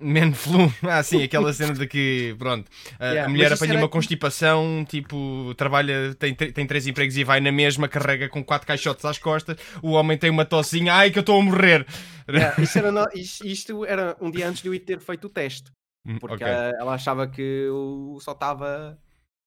Man 0.00 0.32
flu, 0.32 0.72
ah 0.88 1.02
sim, 1.02 1.22
aquela 1.22 1.52
cena 1.52 1.72
de 1.74 1.86
que, 1.86 2.34
pronto, 2.38 2.70
a, 3.00 3.06
Yeah, 3.06 3.28
mulher 3.28 3.52
apanha 3.52 3.72
era- 3.72 3.82
uma 3.82 3.88
constipação, 3.88 4.84
tipo, 4.88 5.52
trabalha, 5.56 6.14
tem, 6.14 6.34
tem 6.34 6.66
três 6.66 6.86
empregos 6.86 7.16
e 7.16 7.24
vai 7.24 7.40
na 7.40 7.50
mesma, 7.50 7.88
carrega 7.88 8.28
com 8.28 8.44
quatro 8.44 8.66
caixotes 8.66 9.04
às 9.04 9.18
costas, 9.18 9.56
o 9.82 9.90
homem 9.92 10.16
tem 10.16 10.30
uma 10.30 10.44
tossinha, 10.44 10.94
ai 10.94 11.10
que 11.10 11.18
eu 11.18 11.22
estou 11.22 11.40
a 11.40 11.42
morrer. 11.44 11.86
Yeah, 12.30 12.62
isto, 12.62 12.78
era 12.78 12.92
no- 12.92 13.08
isto- 13.14 13.84
era 13.86 14.14
um 14.20 14.30
dia 14.30 14.46
antes 14.48 14.60
de 14.62 14.68
eu 14.68 14.74
ir 14.74 14.80
ter 14.80 15.00
feito 15.00 15.26
o 15.26 15.30
teste. 15.30 15.70
Hum, 16.06 16.18
Porque 16.18 16.44
ok. 16.44 16.46
ah, 16.46 16.72
ela 16.78 16.92
achava 16.94 17.26
que 17.26 17.40
eu 17.40 18.18
só 18.20 18.32
estava. 18.32 18.98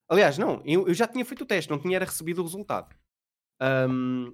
Aliás, 0.09 0.37
não, 0.39 0.61
eu, 0.65 0.87
eu 0.87 0.93
já 0.95 1.07
tinha 1.07 1.23
feito 1.23 1.41
o 1.43 1.45
teste, 1.45 1.69
não 1.69 1.77
tinha 1.77 1.99
recebido 1.99 2.41
o 2.41 2.43
resultado. 2.43 2.93
Ahm, 3.61 4.33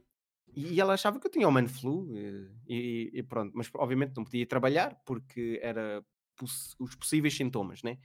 e 0.74 0.82
ela 0.82 0.94
achava 0.94 1.20
que 1.20 1.28
eu 1.28 1.32
tinha 1.32 1.48
o 1.48 1.52
man 1.52 1.68
flu 1.68 2.08
e, 2.16 2.50
e- 2.68 3.12
e 3.20 3.24
pronto, 3.24 3.52
mas 3.56 3.70
obviamente 3.76 4.16
não 4.18 4.24
podia 4.24 4.46
trabalhar 4.48 4.96
porque 5.06 5.60
era 5.62 6.04
poss- 6.36 6.76
os 6.80 6.96
possíveis 6.96 7.36
sintomas, 7.36 7.84
né? 7.84 7.98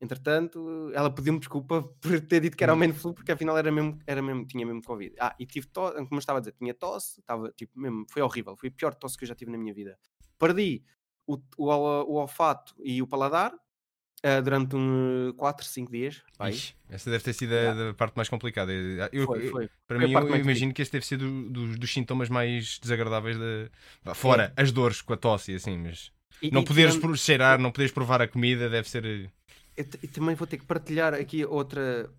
Entretanto, 0.00 0.90
ela 0.94 1.14
pediu-me 1.14 1.38
desculpa 1.38 1.82
por 2.02 2.20
ter 2.26 2.40
dito 2.40 2.56
que 2.56 2.64
era 2.64 2.74
o 2.74 2.76
man 2.76 2.92
flu, 2.92 3.14
porque 3.14 3.30
afinal 3.32 3.56
era 3.56 3.70
mesmo, 3.70 3.98
era 4.06 4.20
mesmo, 4.20 4.44
tinha 4.46 4.66
mesmo 4.66 4.82
Covid. 4.82 5.14
Ah, 5.20 5.34
e 5.38 5.46
tive 5.46 5.68
tosse, 5.68 5.94
como 5.96 6.14
eu 6.14 6.18
estava 6.18 6.38
a 6.38 6.40
dizer, 6.40 6.52
tinha 6.52 6.74
tosse, 6.74 7.20
estava 7.20 7.52
tipo 7.52 7.78
mesmo, 7.78 8.04
foi 8.10 8.20
horrível, 8.22 8.56
foi 8.56 8.68
a 8.68 8.72
pior 8.72 8.94
tosse 8.94 9.16
que 9.16 9.24
eu 9.24 9.28
já 9.28 9.34
tive 9.34 9.52
na 9.52 9.58
minha 9.58 9.72
vida. 9.72 9.96
Perdi 10.38 10.84
o, 11.26 11.36
o, 11.56 11.66
o 11.68 12.14
olfato 12.14 12.74
e 12.80 13.00
o 13.00 13.06
paladar 13.06 13.54
ah, 14.24 14.40
durante 14.40 14.76
um 14.76 15.32
4, 15.36 15.64
5 15.66 15.90
dias. 15.92 16.22
Ixi, 16.40 16.74
essa 16.88 17.10
deve 17.10 17.24
ter 17.24 17.32
sido 17.32 17.52
a, 17.54 17.74
da 17.74 17.94
parte 17.94 18.14
mais 18.16 18.28
complicada. 18.28 18.72
Eu, 18.72 19.26
Foi, 19.26 19.46
eu- 19.46 19.50
foi. 19.50 19.68
Para 19.86 19.98
Foi 19.98 20.04
a 20.14 20.20
mim, 20.20 20.28
eu, 20.30 20.36
imagino 20.36 20.72
que 20.72 20.82
este 20.82 20.92
deve 20.92 21.06
ser 21.06 21.16
do- 21.18 21.48
dos- 21.50 21.78
dos 21.78 21.92
sintomas 21.92 22.28
mais 22.28 22.78
desagradáveis 22.78 23.36
da. 23.38 23.68
Vá, 24.04 24.14
Fora 24.14 24.52
as 24.56 24.70
dores 24.72 25.00
com 25.02 25.12
a 25.12 25.16
tosse 25.16 25.52
e 25.52 25.54
assim, 25.56 25.76
mas. 25.78 26.12
E- 26.40 26.50
Não 26.50 26.62
e 26.62 26.64
poderes 26.64 26.96
pro- 26.96 27.16
cheirar, 27.16 27.58
não 27.58 27.70
poderes 27.70 27.92
provar 27.92 28.20
a 28.22 28.28
comida, 28.28 28.68
deve 28.68 28.88
ser. 28.88 29.04
eh, 29.04 29.30
eu, 29.76 29.86
eu 30.02 30.08
também 30.10 30.34
vou 30.34 30.46
ter 30.46 30.58
que 30.58 30.64
partilhar 30.66 31.14
aqui 31.14 31.44
outra 31.44 32.10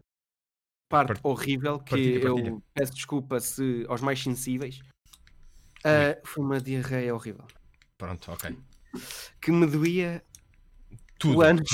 parte 0.90 1.08
Part- 1.08 1.20
horrível 1.24 1.80
que 1.80 1.90
partilha, 1.92 2.24
eu 2.26 2.36
partilha. 2.36 2.58
peço 2.74 2.94
desculpa 2.94 3.40
se 3.40 3.86
aos 3.88 4.02
mais 4.02 4.22
sensíveis. 4.22 4.80
Ah, 5.84 6.18
foi 6.24 6.44
uma 6.46 6.62
diarreia 6.62 7.14
horrível 7.14 7.46
Pronto, 7.98 8.32
ok. 8.32 8.56
que 9.42 9.52
me 9.52 9.66
doía 9.68 10.24
Tudo. 11.24 11.38
o 11.38 11.42
ânus. 11.42 11.70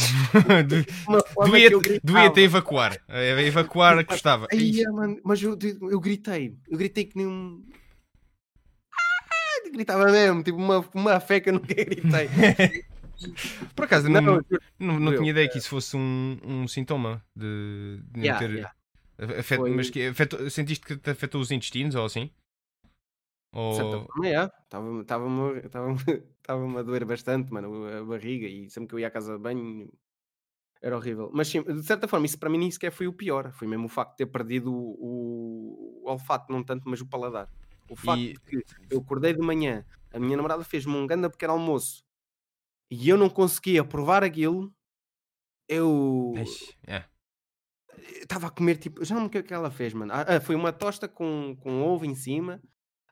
Do- 0.67 0.83
de 0.83 0.85
uma 1.07 1.21
forma 1.21 1.57
que 1.57 1.63
eu 1.65 1.69
Doía-te 1.71 1.89
gritava. 1.89 2.13
doía-te 2.19 2.39
a 2.39 2.43
evacuar. 2.43 3.01
A 3.07 3.19
evacuar 3.41 4.05
custava. 4.05 4.47
Ai, 4.51 4.57
Ixi, 4.59 4.85
é, 4.85 4.89
mano, 4.89 5.19
mas 5.23 5.41
eu, 5.41 5.57
eu 5.91 5.99
gritei, 5.99 6.55
eu 6.69 6.77
gritei 6.77 7.05
que 7.05 7.17
nem 7.17 7.27
um. 7.27 7.63
Ah, 8.93 9.69
gritava 9.73 10.05
mesmo, 10.11 10.43
tipo 10.43 10.57
uma, 10.57 10.87
uma 10.93 11.19
fé 11.19 11.39
que 11.39 11.49
eu 11.49 11.53
nunca 11.53 11.73
gritei. 11.73 12.29
Por 13.75 13.83
acaso, 13.83 14.07
não, 14.07 14.21
Não, 14.21 14.41
não, 14.79 14.99
não, 14.99 15.17
tinha 15.17 15.31
ideia 15.31 15.49
que 15.49 15.57
isso 15.57 15.67
fosse 15.67 15.97
um, 15.97 16.37
um 16.41 16.67
sintoma 16.69 17.21
de, 17.35 17.99
de 18.11 18.21
yeah, 18.21 18.39
ter. 18.39 18.49
yeah. 18.53 18.73
afet- 19.39 19.57
Foi- 19.57 19.71
Mas 19.71 19.89
que 19.89 20.07
afetou- 20.07 20.49
sentiste 20.49 20.85
que 20.85 20.95
te 20.95 21.09
afetou 21.09 21.41
os 21.41 21.51
intestinos 21.51 21.95
ou 21.95 22.05
assim? 22.05 22.29
Ou... 23.51 24.07
é. 24.23 24.49
Estava-me 24.63 25.01
estava-me- 26.49 26.79
a 26.79 26.83
doer 26.83 27.05
bastante, 27.05 27.51
mano, 27.53 27.85
a 27.85 28.03
barriga, 28.03 28.47
e 28.47 28.69
sempre 28.69 28.89
que 28.89 28.95
eu 28.95 28.99
ia 28.99 29.07
à 29.07 29.11
casa 29.11 29.33
de 29.33 29.39
banho 29.39 29.91
era 30.81 30.95
horrível. 30.97 31.29
Mas 31.33 31.47
sim, 31.47 31.61
de 31.61 31.83
certa 31.83 32.07
forma, 32.07 32.25
isso 32.25 32.39
para 32.39 32.49
mim 32.49 32.57
nem 32.57 32.71
sequer 32.71 32.91
foi 32.91 33.07
o 33.07 33.13
pior. 33.13 33.51
Foi 33.51 33.67
mesmo 33.67 33.85
o 33.85 33.89
facto 33.89 34.11
de 34.11 34.17
ter 34.17 34.25
perdido 34.27 34.73
o, 34.73 36.01
o- 36.03 36.09
olfato, 36.09 36.51
não 36.51 36.63
tanto, 36.63 36.89
mas 36.89 37.01
o 37.01 37.05
paladar. 37.07 37.49
O 37.89 37.95
facto 37.95 38.19
E- 38.19 38.33
de 38.33 38.39
que 38.39 38.63
eu 38.89 38.99
acordei 38.99 39.33
de 39.33 39.41
manhã, 39.41 39.85
a 40.11 40.19
minha 40.19 40.35
namorada 40.37 40.63
fez-me 40.63 40.95
um 40.95 41.05
grande 41.05 41.29
pequeno 41.29 41.53
almoço 41.53 42.03
e 42.89 43.09
eu 43.09 43.17
não 43.17 43.29
conseguia 43.29 43.83
provar 43.83 44.23
aquilo, 44.23 44.73
eu 45.67 46.33
é. 46.87 47.03
estava 48.21 48.47
a 48.47 48.51
comer 48.51 48.77
tipo. 48.77 49.03
Já 49.05 49.13
não 49.15 49.21
me 49.23 49.27
o 49.27 49.29
que 49.29 49.37
é 49.39 49.43
que 49.43 49.53
ela 49.53 49.69
fez, 49.69 49.93
mano. 49.93 50.11
Ah, 50.13 50.25
ah, 50.37 50.41
foi 50.41 50.55
uma 50.55 50.71
tosta 50.73 51.07
com, 51.07 51.55
com 51.61 51.83
ovo 51.83 52.05
em 52.05 52.15
cima, 52.15 52.61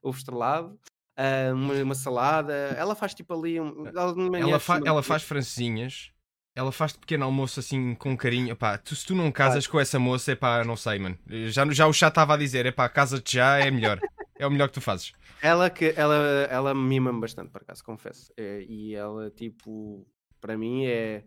ovo 0.01 0.17
estrelado, 0.17 0.79
ah, 1.17 1.53
uma, 1.53 1.73
uma 1.83 1.95
salada. 1.95 2.53
Ela 2.77 2.95
faz 2.95 3.13
tipo 3.13 3.33
ali. 3.33 3.59
Um, 3.59 3.87
ela 3.87 4.15
manhã 4.15 4.43
Ela, 4.43 4.59
fa- 4.59 4.73
costuma- 4.75 4.89
ela 4.91 5.03
faz 5.03 5.23
francesinhas, 5.23 6.11
ela 6.55 6.71
faz 6.71 6.93
de 6.93 6.99
pequeno 6.99 7.25
almoço 7.25 7.59
assim 7.59 7.95
com 7.95 8.15
carinho. 8.15 8.55
Pá, 8.55 8.77
tu, 8.77 8.95
se 8.95 9.05
tu 9.05 9.13
não 9.15 9.31
casas 9.31 9.67
com 9.67 9.79
essa 9.79 9.97
moça, 9.99 10.31
é 10.31 10.35
pá, 10.35 10.63
não 10.63 10.75
sei, 10.77 10.99
mano. 10.99 11.17
Já, 11.49 11.65
já 11.71 11.87
o 11.87 11.93
chá 11.93 12.07
estava 12.07 12.35
a 12.35 12.37
dizer, 12.37 12.65
é 12.65 12.71
pá, 12.71 12.87
casa-te 12.87 13.33
já, 13.35 13.57
é 13.59 13.69
melhor. 13.71 13.99
É 14.39 14.45
o 14.45 14.51
melhor 14.51 14.67
que 14.67 14.75
tu 14.75 14.81
fazes. 14.81 15.13
Ela, 15.41 15.69
que, 15.69 15.93
ela, 15.95 16.15
ela 16.49 16.73
mima-me 16.75 17.19
bastante, 17.19 17.49
por 17.51 17.61
acaso, 17.63 17.83
confesso. 17.83 18.31
É, 18.37 18.63
e 18.69 18.93
ela, 18.95 19.29
tipo, 19.31 20.07
para 20.39 20.57
mim 20.57 20.85
é. 20.85 21.23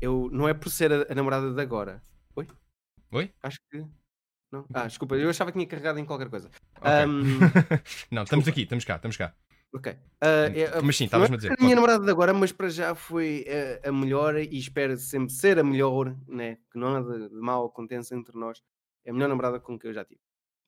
Eu, 0.00 0.28
não 0.32 0.48
é 0.48 0.54
por 0.54 0.68
ser 0.70 0.92
a, 0.92 1.06
a 1.10 1.14
namorada 1.14 1.52
de 1.52 1.60
agora. 1.60 2.00
Oi? 2.36 2.46
Oi? 3.12 3.32
Acho 3.42 3.58
que. 3.70 3.84
Não? 4.52 4.64
Ah, 4.74 4.86
desculpa, 4.86 5.16
eu 5.16 5.30
achava 5.30 5.52
que 5.52 5.58
tinha 5.58 5.66
carregado 5.68 5.98
em 5.98 6.04
qualquer 6.04 6.28
coisa. 6.28 6.50
Ok. 6.76 6.90
Ahm, 6.90 7.38
não, 8.10 8.22
estamos 8.24 8.48
aqui, 8.48 8.62
estamos 8.62 8.84
cá, 8.84 8.96
estamos 8.96 9.16
cá. 9.16 9.32
Ok. 9.72 9.96
Ah, 10.20 10.26
é- 10.52 10.80
Mas 10.82 10.96
sim, 10.96 11.04
estavas-me 11.04 11.34
é 11.34 11.36
a 11.36 11.40
dizer. 11.40 11.52
A 11.56 11.62
minha 11.62 11.76
namorada 11.76 12.04
de 12.04 12.10
agora, 12.10 12.34
mas 12.34 12.50
para 12.50 12.68
já 12.68 12.92
foi 12.94 13.44
eh, 13.46 13.80
a 13.84 13.92
melhor 13.92 14.36
e 14.36 14.58
espero 14.58 14.96
sempre 14.96 15.32
ser 15.32 15.58
a 15.60 15.62
melhor, 15.64 16.16
né? 16.26 16.56
Que 16.72 16.78
não 16.78 16.96
há 16.96 17.00
de, 17.00 17.28
de 17.28 17.36
mal 17.36 17.66
aconteça 17.66 18.16
entre 18.16 18.36
nós. 18.36 18.60
É 19.04 19.10
a 19.10 19.12
melhor 19.14 19.28
namorada 19.28 19.60
com 19.60 19.78
que 19.78 19.86
eu 19.86 19.94
já 19.94 20.04
tive. 20.04 20.20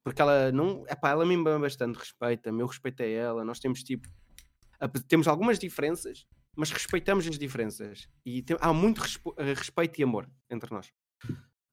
Porque 0.04 0.22
ela 0.22 0.52
não. 0.52 0.84
Epá, 0.88 1.10
ela 1.10 1.26
me 1.26 1.36
bastante, 1.42 1.96
respeita-me, 1.98 2.60
eu 2.60 2.66
respeito 2.66 3.02
a 3.02 3.06
ela. 3.06 3.44
Nós 3.44 3.58
temos 3.58 3.82
tipo. 3.82 4.08
Temos 5.08 5.26
algumas 5.28 5.58
diferenças, 5.58 6.26
mas 6.56 6.70
respeitamos 6.70 7.26
as 7.26 7.38
diferenças. 7.38 8.08
E 8.24 8.42
tem- 8.42 8.56
há 8.60 8.72
muito 8.72 9.00
respo- 9.00 9.34
eh, 9.36 9.52
respeito 9.54 10.00
e 10.00 10.04
amor 10.04 10.28
entre 10.50 10.72
nós. 10.72 10.92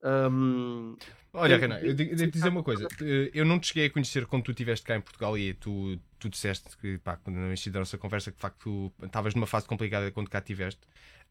Ahm, 0.03 0.95
Olha, 1.31 1.55
Sim, 1.55 1.61
Renan, 1.61 1.79
eu 1.79 1.93
de- 1.93 2.15
devo 2.15 2.31
dizer 2.31 2.49
uma 2.49 2.63
coisa. 2.63 2.87
Eh, 3.01 3.29
Eu 3.33 3.45
não 3.45 3.59
te 3.59 3.67
cheguei 3.67 3.85
a 3.85 3.89
conhecer 3.91 4.25
quando 4.25 4.43
tu 4.45 4.51
estiveste 4.51 4.85
cá 4.85 4.95
em 4.95 5.01
Portugal 5.01 5.37
e 5.37 5.53
tu, 5.53 5.99
tu 6.17 6.27
disseste 6.27 6.75
que, 6.77 6.97
pá, 6.97 7.17
quando 7.17 7.35
no 7.35 7.47
início 7.47 7.71
da 7.71 7.79
nossa 7.79 7.97
conversa, 7.99 8.31
que 8.31 8.37
de 8.37 8.41
facto 8.41 8.91
tu 8.97 9.05
estavas 9.05 9.35
numa 9.35 9.45
fase 9.45 9.67
complicada 9.67 10.11
quando 10.11 10.29
cá 10.29 10.39
estiveste. 10.39 10.81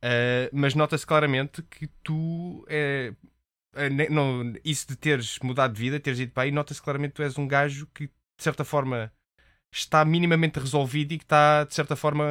Eh, 0.00 0.48
mas 0.52 0.74
nota-se 0.74 1.06
claramente 1.06 1.62
que 1.62 1.88
tu. 2.02 2.64
eh, 2.68 3.12
ne- 3.90 4.08
não, 4.08 4.52
isso 4.64 4.86
de 4.88 4.96
teres 4.96 5.38
mudado 5.40 5.74
de 5.74 5.80
vida, 5.80 5.98
teres 6.00 6.20
ido 6.20 6.32
para 6.32 6.44
aí, 6.44 6.50
nota-se 6.52 6.80
claramente 6.82 7.10
que 7.12 7.16
tu 7.16 7.22
és 7.22 7.36
um 7.38 7.46
gajo 7.48 7.86
que, 7.94 8.06
de 8.06 8.12
certa 8.44 8.64
forma, 8.64 9.12
está 9.72 10.04
minimamente 10.04 10.58
resolvido 10.60 11.12
e 11.12 11.18
que 11.18 11.24
está, 11.24 11.64
de 11.64 11.74
certa 11.74 11.96
forma, 11.96 12.24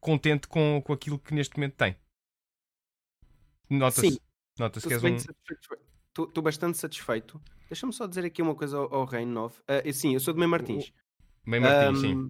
contente 0.00 0.48
com, 0.48 0.82
com 0.84 0.92
aquilo 0.92 1.18
que 1.18 1.34
neste 1.34 1.56
momento 1.56 1.74
tem. 1.76 1.96
Nota-se. 3.70 4.20
Nota-se 4.58 4.86
que 4.86 4.94
és 4.94 5.02
um. 5.02 5.16
Estou 6.16 6.42
bastante 6.42 6.78
satisfeito. 6.78 7.40
Deixa-me 7.68 7.92
só 7.92 8.06
dizer 8.06 8.24
aqui 8.24 8.40
uma 8.40 8.54
coisa 8.54 8.76
ao, 8.76 8.94
ao 8.94 9.04
Reino 9.04 9.32
Novo. 9.32 9.60
Ah, 9.66 9.82
eu- 9.84 9.92
sim, 9.92 10.14
eu 10.14 10.20
sou 10.20 10.32
de 10.32 10.38
Meio 10.38 10.50
Martins. 10.50 10.92
Meio 11.44 11.62
Martins, 11.62 12.00
sim. 12.00 12.12
Ahm, 12.12 12.28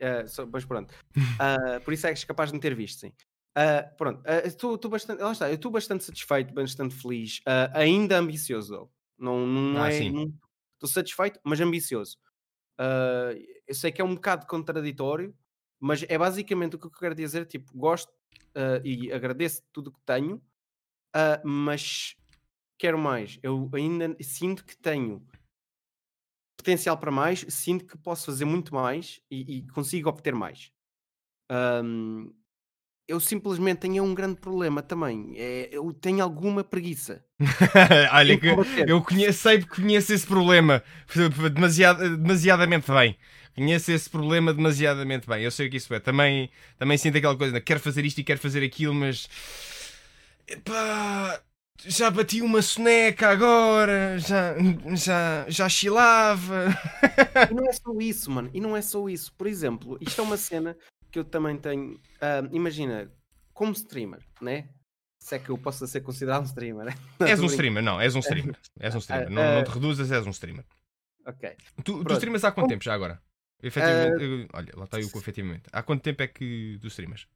ah, 0.00 0.26
só- 0.26 0.46
mas 0.46 0.64
pronto. 0.64 0.92
Ah, 1.38 1.80
por 1.84 1.94
isso 1.94 2.06
é 2.06 2.10
que 2.10 2.18
és 2.18 2.24
capaz 2.24 2.50
de 2.50 2.56
me 2.56 2.60
ter 2.60 2.74
visto, 2.74 3.00
sim. 3.00 3.12
Ah, 3.54 3.82
pronto, 3.96 4.22
ah, 4.26 4.46
estou 4.46 4.74
estou 4.74 4.90
bastante. 4.90 5.22
Lá 5.22 5.32
está, 5.32 5.48
eu 5.48 5.54
estou 5.54 5.70
bastante 5.70 6.04
satisfeito, 6.04 6.52
bastante 6.52 6.94
feliz. 6.94 7.40
Ah, 7.46 7.70
ainda 7.74 8.18
ambicioso. 8.18 8.90
Não, 9.18 9.46
não 9.46 9.84
Ah, 9.84 9.92
é. 9.92 10.00
Estou 10.74 10.88
satisfeito, 10.88 11.40
mas 11.44 11.60
ambicioso. 11.60 12.18
Ah, 12.78 13.30
eu 13.66 13.74
sei 13.74 13.90
que 13.90 14.02
é 14.02 14.04
um 14.04 14.14
bocado 14.14 14.46
contraditório, 14.46 15.34
mas 15.80 16.04
é 16.08 16.18
basicamente 16.18 16.76
o 16.76 16.78
que 16.78 16.86
eu 16.86 16.90
quero 16.90 17.14
dizer. 17.14 17.46
Tipo, 17.46 17.72
gosto 17.76 18.12
ah, 18.54 18.80
e 18.84 19.10
agradeço 19.12 19.62
tudo 19.72 19.88
o 19.88 19.92
que 19.92 20.00
tenho, 20.04 20.42
ah, 21.14 21.40
mas 21.44 22.16
quero 22.76 22.98
mais. 22.98 23.38
Eu 23.42 23.70
ainda 23.72 24.16
sinto 24.20 24.64
que 24.64 24.76
tenho 24.76 25.24
potencial 26.56 26.98
para 26.98 27.10
mais, 27.10 27.44
sinto 27.48 27.86
que 27.86 27.96
posso 27.98 28.26
fazer 28.26 28.44
muito 28.44 28.74
mais 28.74 29.20
e, 29.30 29.58
e 29.58 29.66
consigo 29.68 30.08
obter 30.08 30.34
mais. 30.34 30.70
Ahm, 31.50 32.30
eu 33.06 33.20
simplesmente 33.20 33.80
tenho 33.80 34.02
um 34.02 34.14
grande 34.14 34.40
problema 34.40 34.82
também. 34.82 35.34
É, 35.36 35.68
eu 35.70 35.92
tenho 35.92 36.22
alguma 36.22 36.64
preguiça. 36.64 37.24
Olha 38.12 38.38
que 38.38 38.46
eu 38.86 39.02
conheço, 39.02 39.40
sei 39.40 39.58
que 39.58 39.66
conheço 39.66 40.12
esse 40.12 40.26
problema 40.26 40.82
demasiado, 41.52 42.16
demasiadamente 42.16 42.90
bem. 42.90 43.16
Conheço 43.54 43.92
esse 43.92 44.10
problema 44.10 44.52
demasiadamente 44.52 45.28
bem. 45.28 45.42
Eu 45.42 45.50
sei 45.50 45.68
o 45.68 45.70
que 45.70 45.76
isso 45.76 45.92
é. 45.94 46.00
Também, 46.00 46.50
também 46.78 46.98
sinto 46.98 47.18
aquela 47.18 47.36
coisa, 47.36 47.60
quero 47.60 47.78
fazer 47.78 48.04
isto 48.04 48.18
e 48.18 48.24
quero 48.24 48.40
fazer 48.40 48.64
aquilo, 48.64 48.94
mas 48.94 49.28
epá, 50.48 51.40
já 51.84 52.10
bati 52.10 52.40
uma 52.42 52.62
soneca 52.62 53.28
agora, 53.30 54.18
já, 54.18 54.54
já, 54.94 55.44
já 55.48 55.68
chilava. 55.68 56.66
E 57.50 57.54
não 57.54 57.66
é 57.68 57.72
só 57.72 57.92
isso, 58.00 58.30
mano. 58.30 58.50
E 58.52 58.60
não 58.60 58.76
é 58.76 58.82
só 58.82 59.08
isso. 59.08 59.32
Por 59.34 59.46
exemplo, 59.46 59.98
isto 60.00 60.20
é 60.20 60.24
uma 60.24 60.36
cena 60.36 60.76
que 61.10 61.18
eu 61.18 61.24
também 61.24 61.56
tenho. 61.58 62.00
ah, 62.20 62.42
imagina, 62.52 63.10
como 63.52 63.72
streamer, 63.72 64.20
né? 64.40 64.68
Se 65.20 65.36
é 65.36 65.38
que 65.38 65.48
eu 65.48 65.56
posso 65.56 65.86
ser 65.86 66.00
considerado 66.02 66.42
um 66.42 66.46
streamer. 66.46 66.94
Não, 67.18 67.26
és 67.26 67.40
um 67.40 67.46
streamer, 67.46 67.82
não, 67.82 67.98
és 68.00 68.14
um 68.14 68.18
streamer. 68.20 68.56
És 68.78 68.94
um 68.94 68.98
streamer. 68.98 69.30
Não, 69.30 69.40
Ah, 69.42 69.54
não 69.54 69.64
te 69.64 69.70
reduzas, 69.70 70.12
és 70.12 70.26
um 70.26 70.30
streamer. 70.30 70.64
Ok. 71.26 71.56
Tu, 71.82 72.04
tu 72.04 72.12
streamas 72.12 72.44
há 72.44 72.48
quanto 72.50 72.64
Como- 72.64 72.68
tempo 72.68 72.84
já 72.84 72.92
agora? 72.92 73.22
Efetivamente, 73.62 74.22
eu- 74.22 74.48
olha, 74.52 74.72
lá 74.76 74.84
está 74.84 75.00
eu 75.00 75.08
com 75.10 75.18
efetivamente. 75.18 75.62
Há 75.72 75.82
quanto 75.82 76.02
tempo 76.02 76.22
é 76.22 76.26
que 76.28 76.76
tu 76.82 76.88
streamas? 76.88 77.26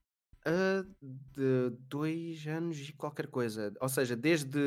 De 1.33 1.71
dois 1.89 2.47
anos 2.47 2.79
e 2.89 2.93
qualquer 2.93 3.27
coisa. 3.29 3.73
Ou 3.81 3.89
seja, 3.89 4.17
desde. 4.17 4.59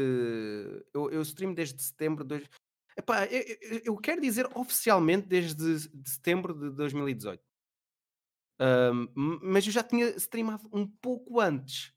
Eu, 0.94 1.10
eu 1.12 1.22
streamo 1.22 1.56
desde 1.56 1.82
setembro 1.82 2.24
de. 2.24 2.30
Dois... 2.30 2.50
Epá, 2.98 3.26
eu, 3.26 3.82
eu- 3.86 3.98
quero 3.98 4.22
dizer 4.22 4.48
oficialmente 4.56 5.28
desde 5.28 5.88
de 5.90 6.10
setembro 6.10 6.54
de 6.54 6.70
2018. 6.76 7.42
Ahm, 8.60 9.08
m- 9.16 9.40
mas 9.42 9.66
eu 9.66 9.72
já 9.72 9.84
tinha 9.84 10.08
streamado 10.18 10.68
um 10.72 10.86
pouco 10.88 11.40
antes. 11.40 11.94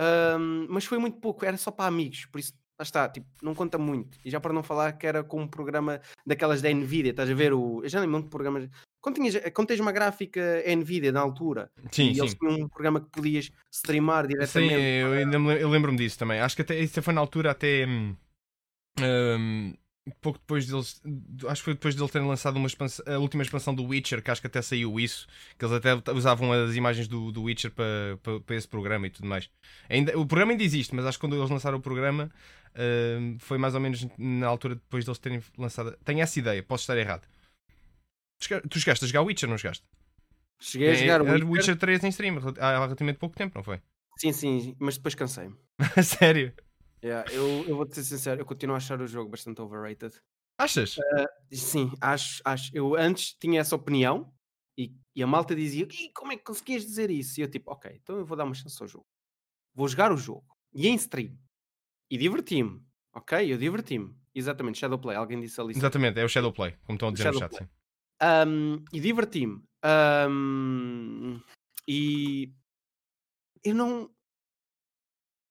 Ahm, 0.00 0.66
mas 0.70 0.84
foi 0.84 0.98
muito 0.98 1.18
pouco, 1.20 1.44
era 1.44 1.56
só 1.56 1.70
para 1.70 1.86
amigos, 1.86 2.26
por 2.26 2.38
isso 2.40 2.52
lá 2.78 2.82
está, 2.82 3.08
tipo, 3.08 3.26
não 3.42 3.54
conta 3.54 3.78
muito. 3.78 4.18
E 4.24 4.30
já 4.30 4.40
para 4.40 4.52
não 4.52 4.62
falar 4.62 4.92
que 4.94 5.06
era 5.06 5.22
com 5.22 5.42
um 5.42 5.48
programa 5.48 6.00
daquelas 6.26 6.60
da 6.62 6.70
Nvidia, 6.72 7.10
estás 7.10 7.30
a 7.30 7.34
ver 7.34 7.52
o. 7.52 7.82
Eu 7.84 7.88
já 7.88 8.00
nem 8.00 8.08
lembro 8.08 8.24
de 8.24 8.30
programas. 8.30 8.68
Quando, 9.04 9.16
tinhas, 9.16 9.34
quando 9.52 9.68
tens 9.68 9.80
uma 9.80 9.92
gráfica 9.92 10.62
Nvidia 10.66 11.12
na 11.12 11.20
altura 11.20 11.70
Sim, 11.92 12.08
e 12.08 12.14
sim. 12.14 12.20
eles 12.20 12.34
tinham 12.34 12.54
um 12.64 12.68
programa 12.70 13.02
que 13.02 13.10
podias 13.10 13.50
streamar 13.70 14.24
Sim, 14.26 14.30
diretamente. 14.30 14.80
eu, 14.80 15.40
me 15.40 15.48
lem- 15.48 15.60
eu 15.60 15.68
lembro-me 15.68 15.98
disso 15.98 16.18
também. 16.18 16.40
Acho 16.40 16.56
que 16.56 16.62
até 16.62 16.80
isso 16.80 17.02
foi 17.02 17.12
na 17.12 17.20
altura 17.20 17.50
até 17.50 17.86
hum, 17.86 18.16
hum, 18.98 19.74
pouco 20.22 20.38
depois 20.38 20.66
deles. 20.66 21.02
Acho 21.46 21.60
que 21.60 21.64
foi 21.64 21.74
depois 21.74 21.94
de 21.94 22.02
ele 22.02 22.10
terem 22.10 22.26
lançado 22.26 22.56
uma 22.56 22.66
expansão- 22.66 23.04
a 23.06 23.18
última 23.18 23.42
expansão 23.42 23.74
do 23.74 23.84
Witcher, 23.84 24.22
que 24.22 24.30
acho 24.30 24.40
que 24.40 24.46
até 24.46 24.62
saiu 24.62 24.98
isso, 24.98 25.26
que 25.58 25.64
eles 25.66 25.76
até 25.76 25.94
usavam 26.12 26.50
as 26.50 26.74
imagens 26.74 27.06
do, 27.06 27.30
do 27.30 27.42
Witcher 27.42 27.70
para, 27.72 28.18
para, 28.22 28.40
para 28.40 28.56
esse 28.56 28.66
programa 28.68 29.06
e 29.06 29.10
tudo 29.10 29.28
mais. 29.28 29.50
Ainda, 29.88 30.18
o 30.18 30.26
programa 30.26 30.52
ainda 30.52 30.64
existe, 30.64 30.94
mas 30.94 31.04
acho 31.04 31.18
que 31.18 31.26
quando 31.26 31.36
eles 31.36 31.50
lançaram 31.50 31.76
o 31.78 31.82
programa 31.82 32.30
hum, 33.20 33.36
foi 33.38 33.58
mais 33.58 33.74
ou 33.74 33.80
menos 33.80 34.06
na 34.16 34.46
altura 34.46 34.76
depois 34.76 35.04
deles 35.04 35.18
terem 35.18 35.42
lançado. 35.58 35.94
Tenho 36.04 36.20
essa 36.22 36.38
ideia, 36.38 36.62
posso 36.62 36.82
estar 36.84 36.96
errado. 36.96 37.26
Tu 38.68 38.80
chegaste 38.80 39.04
a 39.04 39.08
jogar 39.08 39.22
Witcher, 39.22 39.48
não 39.48 39.58
chegaste? 39.58 39.84
Cheguei 40.60 40.90
a 40.90 40.94
jogar 40.94 41.20
É, 41.20 41.22
o 41.22 41.26
era 41.26 41.34
Witcher. 41.34 41.50
Witcher 41.50 41.76
3 41.78 42.04
em 42.04 42.08
stream 42.08 42.38
há 42.60 42.72
relativamente 42.84 43.18
pouco 43.18 43.36
tempo, 43.36 43.56
não 43.56 43.64
foi? 43.64 43.80
Sim, 44.18 44.32
sim, 44.32 44.76
mas 44.78 44.96
depois 44.96 45.14
cansei-me. 45.14 45.56
Sério? 46.02 46.54
Yeah, 47.04 47.28
eu, 47.32 47.64
eu 47.68 47.76
vou-te 47.76 47.94
ser 47.96 48.04
sincero, 48.04 48.40
eu 48.40 48.46
continuo 48.46 48.74
a 48.74 48.78
achar 48.78 49.00
o 49.00 49.06
jogo 49.06 49.28
bastante 49.30 49.60
overrated. 49.60 50.14
Achas? 50.56 50.96
Sim, 51.52 51.92
acho, 52.00 52.40
acho. 52.44 52.70
Eu 52.72 52.94
antes 52.96 53.34
tinha 53.34 53.60
essa 53.60 53.74
opinião 53.76 54.32
e, 54.78 54.94
e 55.14 55.22
a 55.22 55.26
malta 55.26 55.54
dizia: 55.54 55.86
"Ih, 55.90 56.10
como 56.14 56.32
é 56.32 56.36
que 56.36 56.44
conseguias 56.44 56.84
dizer 56.84 57.10
isso? 57.10 57.40
E 57.40 57.42
eu 57.42 57.50
tipo, 57.50 57.72
ok, 57.72 57.90
então 58.02 58.16
eu 58.16 58.24
vou 58.24 58.36
dar 58.36 58.44
uma 58.44 58.54
chance 58.54 58.80
ao 58.80 58.88
jogo. 58.88 59.06
Vou 59.74 59.88
jogar 59.88 60.12
o 60.12 60.16
jogo. 60.16 60.46
E 60.72 60.86
em 60.86 60.94
stream. 60.94 61.36
E 62.10 62.16
diverti-me. 62.16 62.80
Ok? 63.12 63.52
Eu 63.52 63.58
diverti-me. 63.58 64.14
Exatamente, 64.34 64.78
Shadowplay, 64.78 65.16
alguém 65.16 65.40
disse 65.40 65.60
ali. 65.60 65.72
Exatamente, 65.76 66.18
é 66.18 66.24
o 66.24 66.28
Shadowplay, 66.28 66.76
como 66.84 66.96
estão 66.96 67.08
a 67.08 67.12
dizer 67.12 67.32
no 67.32 67.38
chat. 67.38 67.54
Sim. 67.56 67.68
Um, 68.46 68.82
e 68.92 69.00
diverti-me. 69.00 69.62
Um, 70.28 71.40
e 71.86 72.52
eu 73.62 73.74
não. 73.74 74.10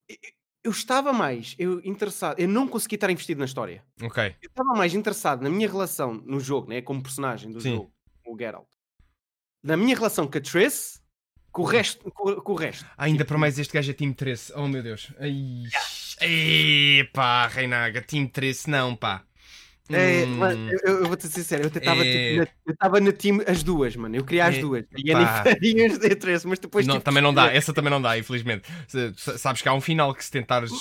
eu- 0.09 0.17
Eu 0.65 0.71
estava 0.71 1.11
mais 1.11 1.55
eu, 1.59 1.81
interessado. 1.83 2.39
Eu 2.39 2.47
não 2.47 2.67
consegui 2.69 2.95
estar 2.95 3.09
investido 3.09 3.39
na 3.39 3.45
história. 3.45 3.83
Ok. 4.01 4.35
Eu 4.41 4.47
estava 4.47 4.73
mais 4.77 4.93
interessado 4.93 5.41
na 5.41 5.49
minha 5.49 5.67
relação 5.67 6.13
no 6.13 6.39
jogo, 6.39 6.69
né? 6.69 6.81
como 6.81 7.03
personagem 7.03 7.51
do 7.51 7.59
Sim. 7.59 7.75
jogo, 7.75 7.93
o 8.25 8.37
Geralt. 8.37 8.65
Na 9.61 9.75
minha 9.75 9.93
relação 9.93 10.25
com 10.25 10.37
a 10.37 10.41
Triss, 10.41 11.03
com 11.51 11.63
o 11.63 11.65
resto. 11.65 12.09
Com, 12.11 12.35
com 12.35 12.51
o 12.53 12.55
resto. 12.55 12.85
Ah, 12.97 13.03
ainda 13.05 13.19
Tipo, 13.19 13.27
para 13.27 13.37
mais 13.39 13.59
este 13.59 13.73
gajo 13.73 13.91
é 13.91 13.93
Team 13.93 14.13
13. 14.13 14.53
Oh 14.55 14.67
meu 14.69 14.81
Deus. 14.81 15.11
Ai. 15.19 15.63
Ei, 16.21 17.03
pá, 17.13 17.45
Reinaga, 17.47 18.01
Team 18.01 18.25
13 18.27 18.69
não, 18.69 18.95
pá. 18.95 19.25
É, 19.89 20.23
Hum, 20.25 20.37
mas 20.37 20.57
eu, 20.83 20.99
eu 21.01 21.07
vou-te 21.07 21.27
ser 21.27 21.41
sincero, 21.41 21.63
eu 21.63 21.67
estava 21.67 22.05
É. 22.05 22.47
estava 22.69 23.01
na 23.01 23.11
time 23.11 23.43
as 23.45 23.63
duas, 23.63 23.95
mano. 23.97 24.15
Eu 24.15 24.23
queria 24.23 24.45
as 24.45 24.55
É, 24.55 24.61
duas. 24.61 24.85
E 24.95 25.11
a 25.13 25.43
de 25.43 26.15
Triss, 26.15 26.45
mas 26.45 26.57
depois 26.57 26.87
não, 26.87 26.99
que 26.99 27.03
também 27.03 27.21
não 27.21 27.33
dá, 27.33 27.51
essa 27.53 27.73
também 27.73 27.91
não 27.91 28.01
dá, 28.01 28.17
infelizmente. 28.17 28.63
Sabes 29.37 29.61
que 29.61 29.67
há 29.67 29.73
um 29.73 29.81
final 29.81 30.15
que 30.15 30.23
se 30.23 30.31
tentares 30.31 30.71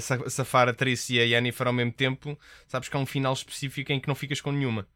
sa- 0.00 0.30
safar 0.30 0.68
a 0.68 0.72
Triss 0.72 1.10
e 1.10 1.18
a 1.18 1.24
Yennefer 1.24 1.66
ao 1.66 1.72
mesmo 1.72 1.92
tempo, 1.92 2.38
sabes 2.68 2.88
que 2.88 2.96
há 2.96 3.00
um 3.00 3.06
final 3.06 3.32
específico 3.32 3.90
em 3.92 3.98
que 3.98 4.06
não 4.06 4.14
ficas 4.14 4.40
com 4.40 4.52
nenhuma. 4.52 4.86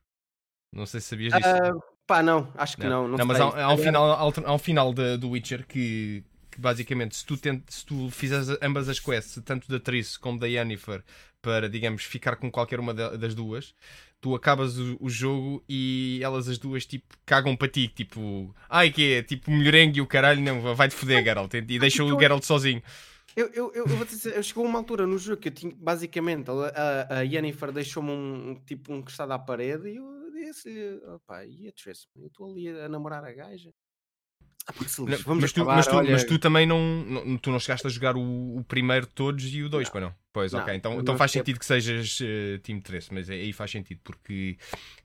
Não 0.73 0.87
sei 0.87 1.01
se 1.01 1.09
sabias 1.09 1.33
disso. 1.33 1.49
Ah, 1.49 1.73
pá, 2.07 2.23
não, 2.23 2.53
acho 2.55 2.77
que 2.77 2.87
não. 2.87 3.09
Não, 3.09 3.27
mas 3.27 3.39
sei. 3.39 3.47
há, 3.47 3.65
há 3.65 3.73
um 3.73 3.79
final, 3.79 4.35
há 4.47 4.55
um 4.55 4.59
final 4.59 4.93
de- 4.95 5.17
do 5.17 5.31
Witcher 5.31 5.67
que, 5.67 6.23
que 6.59 6.61
basicamente 6.61 7.17
se 7.17 7.25
tu, 7.25 7.37
tent, 7.37 7.63
se 7.69 7.87
tu 7.87 8.11
fizeres 8.11 8.49
ambas 8.61 8.89
as 8.89 8.99
quests, 8.99 9.41
tanto 9.45 9.69
da 9.69 9.79
Triss 9.79 10.17
como 10.17 10.41
da 10.41 10.49
Yennefer, 10.49 11.05
para 11.41 11.69
digamos 11.69 12.03
ficar 12.03 12.35
com 12.35 12.51
qualquer 12.51 12.81
uma 12.81 12.93
da- 12.93 13.17
das 13.17 13.33
duas, 13.33 13.77
tu 14.21 14.35
acabas 14.35 14.77
o, 14.77 14.97
o 15.01 15.09
jogo 15.09 15.63
e 15.69 16.19
elas 16.21 16.49
as 16.49 16.59
duas 16.59 16.85
tipo 16.85 17.17
cagam 17.25 17.57
para 17.57 17.69
ti, 17.69 17.87
tipo, 17.87 18.53
ai 18.69 18.91
que 18.91 19.15
é, 19.15 19.23
tipo 19.23 19.53
melhorengue 19.53 19.99
e 19.99 20.03
o 20.03 20.07
caralho, 20.07 20.41
não, 20.41 20.75
vai-te 20.75 20.97
foder 20.97 21.23
Geralt, 21.23 21.55
e 21.55 21.79
deixa 21.79 22.03
o 22.03 22.21
Geralt 22.21 22.43
sozinho. 22.43 22.83
Eu, 23.37 23.47
eu, 23.53 23.73
eu, 23.73 23.87
vou 23.87 24.05
dizer, 24.05 24.35
eu 24.35 24.43
chegou 24.43 24.65
uma 24.65 24.81
altura 24.81 25.07
no 25.07 25.17
jogo 25.17 25.41
que 25.41 25.49
eu 25.49 25.53
tinha, 25.53 25.73
basicamente, 25.77 26.51
a, 26.51 27.19
a, 27.19 27.21
Yennefer 27.21 27.71
deixou-me 27.71 28.11
um, 28.11 28.61
tipo 28.67 28.93
um 28.93 28.97
encostado 28.97 29.31
à 29.31 29.39
parede 29.39 29.91
e 29.91 29.97
eu 29.97 30.33
disse, 30.33 31.01
opá, 31.15 31.45
e 31.47 31.69
a 31.69 31.73
Triss? 31.73 32.09
Eu 32.17 32.27
estou 32.27 32.51
ali 32.51 32.69
a 32.69 32.89
namorar 32.89 33.23
a 33.23 33.33
gaja. 33.33 33.73
Não, 34.99 35.19
vamos 35.19 35.43
mas, 35.43 35.53
tu, 35.53 35.61
acabar, 35.63 35.77
mas, 35.77 35.87
tu, 35.87 35.97
olha, 35.97 36.11
mas 36.13 36.25
tu 36.25 36.39
também 36.39 36.67
não, 36.67 36.79
não- 37.05 37.39
tu 37.39 37.51
não 37.51 37.59
chegaste 37.59 37.87
a 37.87 37.91
jogar 37.91 38.17
o, 38.17 38.57
o 38.59 38.65
primeiro 38.65 39.07
de 39.07 39.13
todos 39.13 39.45
e 39.53 39.63
o 39.63 39.69
2, 39.69 39.89
para 39.89 40.01
não? 40.03 40.15
Pois, 40.31 40.53
Não, 40.53 40.61
ok. 40.61 40.75
Então, 40.75 40.93
então 41.01 41.05
não 41.15 41.19
faz 41.19 41.33
sentido 41.33 41.59
que 41.59 41.65
sejas 41.65 42.19
eh, 42.23 42.59
time 42.63 42.81
13, 42.81 43.09
mas 43.13 43.31
aí 43.31 43.53
faz 43.53 43.71
sentido, 43.71 43.99
porque 44.05 44.57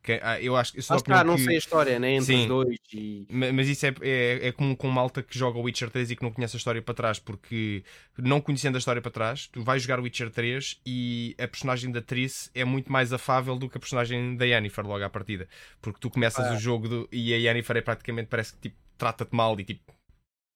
que- 0.03 0.19
ah, 0.21 0.39
eu 0.39 0.55
acho 0.55 0.73
que 0.73 0.79
eu 0.79 0.83
sou 0.83 0.97
está, 0.97 1.23
não 1.23 1.37
que- 1.37 1.43
sei 1.45 1.55
a 1.55 1.57
história, 1.57 1.97
né? 1.97 2.11
Entre 2.11 2.25
Sim. 2.25 2.41
os 2.41 2.47
dois 2.47 2.77
e... 2.93 3.25
Ma- 3.31 3.51
Mas 3.53 3.67
isso 3.69 3.85
é, 3.85 3.93
é, 4.01 4.47
é 4.49 4.51
comum 4.51 4.75
com 4.75 4.89
malta 4.89 5.23
que 5.23 5.35
joga 5.39 5.57
o 5.57 5.61
Witcher 5.63 5.89
3 5.89 6.11
e 6.11 6.15
que 6.17 6.21
não 6.23 6.31
conhece 6.31 6.55
a 6.55 6.59
história 6.59 6.81
para 6.81 6.93
trás, 6.93 7.19
porque 7.19 7.83
não 8.17 8.41
conhecendo 8.41 8.75
a 8.75 8.79
história 8.79 9.01
para 9.01 9.11
trás, 9.11 9.47
tu 9.47 9.63
vais 9.63 9.81
jogar 9.81 9.99
o 9.99 10.03
Witcher 10.03 10.29
3 10.29 10.79
e 10.85 11.35
a 11.39 11.47
personagem 11.47 11.89
da 11.91 12.01
Triss 12.01 12.51
é 12.53 12.65
muito 12.65 12.91
mais 12.91 13.11
afável 13.13 13.55
do 13.57 13.69
que 13.69 13.77
a 13.77 13.79
personagem 13.79 14.35
da 14.35 14.45
Yennefer 14.45 14.85
logo 14.85 15.03
à 15.03 15.09
partida. 15.09 15.47
Porque 15.81 15.99
tu 16.01 16.09
começas 16.11 16.45
Ah. 16.45 16.53
o 16.53 16.59
jogo 16.59 16.87
do- 16.89 17.09
e 17.11 17.33
a 17.33 17.37
Yennefer 17.37 17.77
é 17.77 17.81
praticamente, 17.81 18.27
parece 18.27 18.53
que 18.53 18.59
tipo, 18.69 18.75
trata-te 18.97 19.35
mal 19.35 19.59
e 19.59 19.63
tipo. 19.65 19.93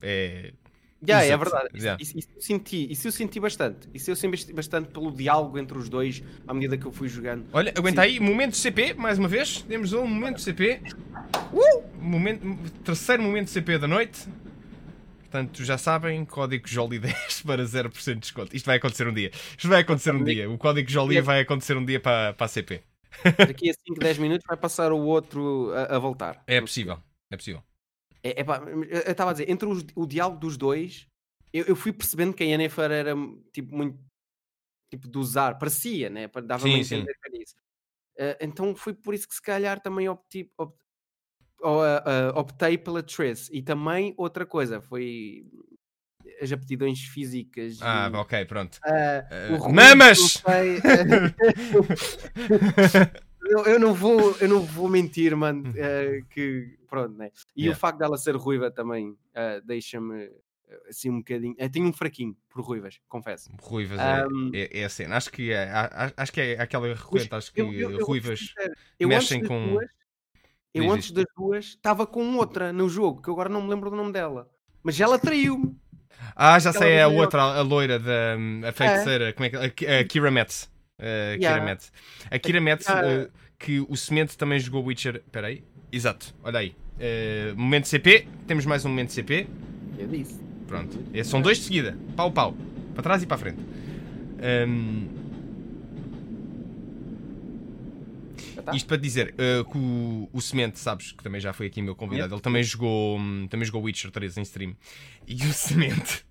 É. 0.02 0.54
Yeah, 1.08 1.26
é 1.28 1.38
verdade. 1.38 1.68
Isso, 1.76 1.86
Yeah. 1.86 2.02
isso- 2.04 2.18
isso 2.18 2.30
eu 2.36 2.42
senti, 2.42 2.92
isso 2.92 3.08
eu 3.08 3.12
senti 3.12 3.40
bastante. 3.40 3.88
Isso 3.94 4.10
eu 4.10 4.16
senti 4.16 4.52
bastante 4.52 4.90
pelo 4.90 5.12
diálogo 5.12 5.60
entre 5.60 5.78
os 5.78 5.88
dois 5.90 6.24
à 6.48 6.54
medida 6.56 6.76
que 6.76 6.86
eu 6.88 6.92
fui 6.92 7.08
jogando. 7.08 7.46
Olha, 7.54 7.72
aguenta 7.78 8.02
Sim. 8.02 8.08
aí, 8.08 8.20
momento 8.20 8.58
CP, 8.58 8.96
mais 8.96 9.20
uma 9.20 9.28
vez. 9.28 9.62
Temos 9.62 9.94
um 9.94 10.08
momento 10.08 10.42
CP. 10.42 10.82
Momento, 12.00 12.72
terceiro 12.84 13.22
momento 13.22 13.50
CP 13.50 13.78
da 13.78 13.88
noite. 13.88 14.28
Portanto, 15.20 15.64
já 15.64 15.78
sabem, 15.78 16.24
código 16.26 16.66
Jolly10 16.68 17.44
para 17.46 17.64
0% 17.64 18.14
de 18.16 18.20
desconto. 18.22 18.56
Isto 18.56 18.66
vai 18.66 18.78
acontecer 18.78 19.08
um 19.08 19.14
dia. 19.14 19.30
Isto 19.56 19.68
vai 19.68 19.82
acontecer 19.82 20.16
um 20.16 20.24
dia. 20.24 20.50
O 20.50 20.58
código 20.58 20.90
Jolly 20.90 21.22
vai 21.22 21.42
acontecer 21.42 21.76
um 21.78 21.86
dia 21.86 22.00
para, 22.00 22.34
para 22.34 22.46
a 22.46 22.48
CP. 22.48 22.82
Daqui 23.38 23.70
a 23.70 23.74
5, 23.74 24.00
10 24.00 24.18
minutos 24.18 24.46
vai 24.48 24.58
passar 24.58 24.92
o 24.92 25.00
outro 25.00 25.72
a, 25.74 25.96
a 25.96 26.00
voltar. 26.00 26.42
É 26.48 26.60
possível. 26.62 26.98
É 27.30 27.36
possível. 27.36 27.62
É, 28.28 28.42
é 28.42 28.44
pá, 28.44 28.62
eu 28.68 29.12
estava 29.12 29.32
a 29.32 29.34
dizer, 29.34 29.50
entre 29.50 29.68
os- 29.68 29.86
o 29.96 30.06
diálogo 30.06 30.40
dos 30.40 30.58
dois, 30.58 31.08
eu, 31.54 31.66
eu 31.66 31.76
fui 31.76 31.94
percebendo 31.94 32.34
que 32.34 32.44
a 32.44 32.46
Yennefer 32.46 32.92
era 32.92 33.14
tipo 33.54 33.76
muito 33.76 33.98
tipo 34.90 35.08
de 35.10 35.18
usar, 35.18 35.58
parecia, 35.58 36.10
né? 36.10 36.28
Dava-me 36.46 36.72
Sim, 36.72 36.78
a 36.78 36.82
entender 36.82 37.14
isso. 37.42 37.56
Eh, 38.18 38.38
então 38.42 38.76
foi 38.76 38.94
por 38.94 39.14
isso 39.14 39.28
que 39.28 39.36
se 39.36 39.42
calhar 39.42 39.80
também 39.82 40.08
optei, 40.10 40.50
op- 40.58 40.78
ou, 41.62 41.82
ah, 41.84 42.04
ah, 42.06 42.40
optei 42.40 42.78
pela 42.78 43.04
Triss. 43.04 43.50
E 43.52 43.62
também 43.62 44.14
outra 44.18 44.46
coisa, 44.46 44.82
foi 44.82 45.46
as 46.42 46.52
aptidões 46.52 47.00
físicas. 47.02 47.80
Ah, 47.82 48.10
e, 48.12 48.16
ok, 48.16 48.46
pronto. 48.46 48.80
Eh, 48.86 49.50
o 49.52 49.58
ruído, 49.58 49.76
mamas! 49.76 50.42
sei, 50.46 50.82
eu, 53.42 53.66
eu 53.66 53.80
não 53.80 53.94
vou, 53.94 54.36
eu 54.40 54.48
não 54.50 54.62
vou 54.62 54.90
mentir, 54.90 55.36
mano, 55.36 55.72
eh, 55.76 56.22
que 56.30 56.78
pronto, 56.90 57.18
né? 57.18 57.32
E 57.56 57.64
Yeah. 57.64 57.78
o 57.78 57.80
facto 57.80 58.00
dela 58.00 58.18
ser 58.18 58.36
ruiva 58.36 58.70
também 58.72 59.16
eh, 59.34 59.62
deixa-me 59.64 60.24
eh, 60.24 60.32
assim 60.90 61.10
um 61.10 61.18
bocadinho. 61.20 61.56
Eu 61.58 61.70
tenho 61.70 61.86
um 61.88 61.94
fraquinho 61.94 62.36
por 62.50 62.62
ruivas, 62.64 63.00
confesso. 63.08 63.50
Ruivas 63.62 64.00
Ahm, 64.00 64.52
é, 64.54 64.62
é, 64.62 64.82
é 64.82 64.86
a 64.86 64.90
cena. 64.90 65.16
Acho 65.18 65.32
que 65.32 65.52
é, 65.52 65.70
acho 66.18 66.32
que 66.34 66.42
é 66.42 66.60
aquela 66.62 66.88
recorrente. 66.94 67.34
Acho 67.34 67.54
que 67.54 67.62
Eu- 67.62 67.72
eu- 67.74 68.06
ruivas. 68.06 68.54
mexem 69.00 69.44
com- 69.44 69.74
duas, 69.74 69.90
eu 70.74 70.84
Diz 70.84 70.92
antes 70.94 71.06
isto. 71.06 71.16
das 71.16 71.26
duas 71.36 71.66
estava 71.66 72.06
com 72.06 72.36
outra 72.36 72.72
no 72.74 72.90
jogo, 72.90 73.22
que 73.22 73.30
agora 73.30 73.50
não 73.50 73.62
me 73.62 73.70
lembro 73.70 73.90
do 73.90 73.96
nome 73.96 74.12
dela. 74.12 74.50
Mas 74.84 75.00
ela 75.00 75.18
traiu-me. 75.20 75.76
Ah, 76.36 76.58
já 76.60 76.72
sei, 76.74 76.94
é 76.94 77.04
a 77.04 77.08
outra, 77.08 77.42
a 77.42 77.62
loira 77.62 78.00
da 78.00 78.36
a 78.68 78.72
feiticeira. 78.72 79.34
Como 79.34 79.46
é 79.46 79.70
que 79.70 79.86
a 79.86 80.04
Kira 80.06 80.32
Metz. 80.32 80.70
A 81.00 81.36
Kira 81.36 81.42
Yeah. 81.42 81.66
Metz. 81.66 81.92
A 82.32 82.40
Kira 82.40 82.62
Metz, 82.62 82.88
eh, 82.90 83.30
que 83.60 83.80
o 83.82 83.96
Semente 83.96 84.38
também 84.38 84.60
jogou 84.60 84.84
Witcher. 84.84 85.18
Espera 85.18 85.48
aí. 85.48 85.64
Exato, 85.92 86.34
olha 86.44 86.60
aí. 86.60 86.76
Eh, 87.00 87.54
momento 87.56 87.88
CP. 87.88 88.28
Temos 88.48 88.66
mais 88.66 88.84
um 88.86 88.90
momento 88.90 89.12
CP. 89.14 89.48
Eu 89.98 90.08
disse. 90.08 90.40
Pronto. 90.68 90.98
Eh, 91.14 91.24
São 91.24 91.42
dois 91.42 91.58
de 91.60 91.66
seguida. 91.66 91.98
Pau, 92.16 92.32
pau. 92.32 92.56
Para 92.94 93.04
trás 93.04 93.22
e 93.24 93.28
para 93.28 93.36
a 93.36 93.40
frente. 93.40 93.60
Ahm, 94.42 95.08
Já 98.56 98.62
tá? 98.64 98.76
Isto 98.76 98.88
para 98.88 98.98
dizer 98.98 99.36
eh, 99.38 99.64
que 99.72 99.78
o, 99.78 100.30
o 100.34 100.42
Semente, 100.42 100.80
sabes, 100.80 101.12
que 101.12 101.24
também 101.24 101.40
já 101.40 101.54
foi 101.54 101.68
aqui 101.68 101.82
meu 101.82 101.96
convidado, 101.96 102.34
ele 102.34 102.42
também 102.42 102.64
jogou, 102.64 103.18
hum, 103.20 103.48
também 103.50 103.66
jogou 103.66 103.84
Witcher 103.84 104.10
3 104.12 104.38
em 104.38 104.42
stream. 104.42 104.76
E 105.28 105.36
o 105.46 105.54
Semente, 105.54 106.26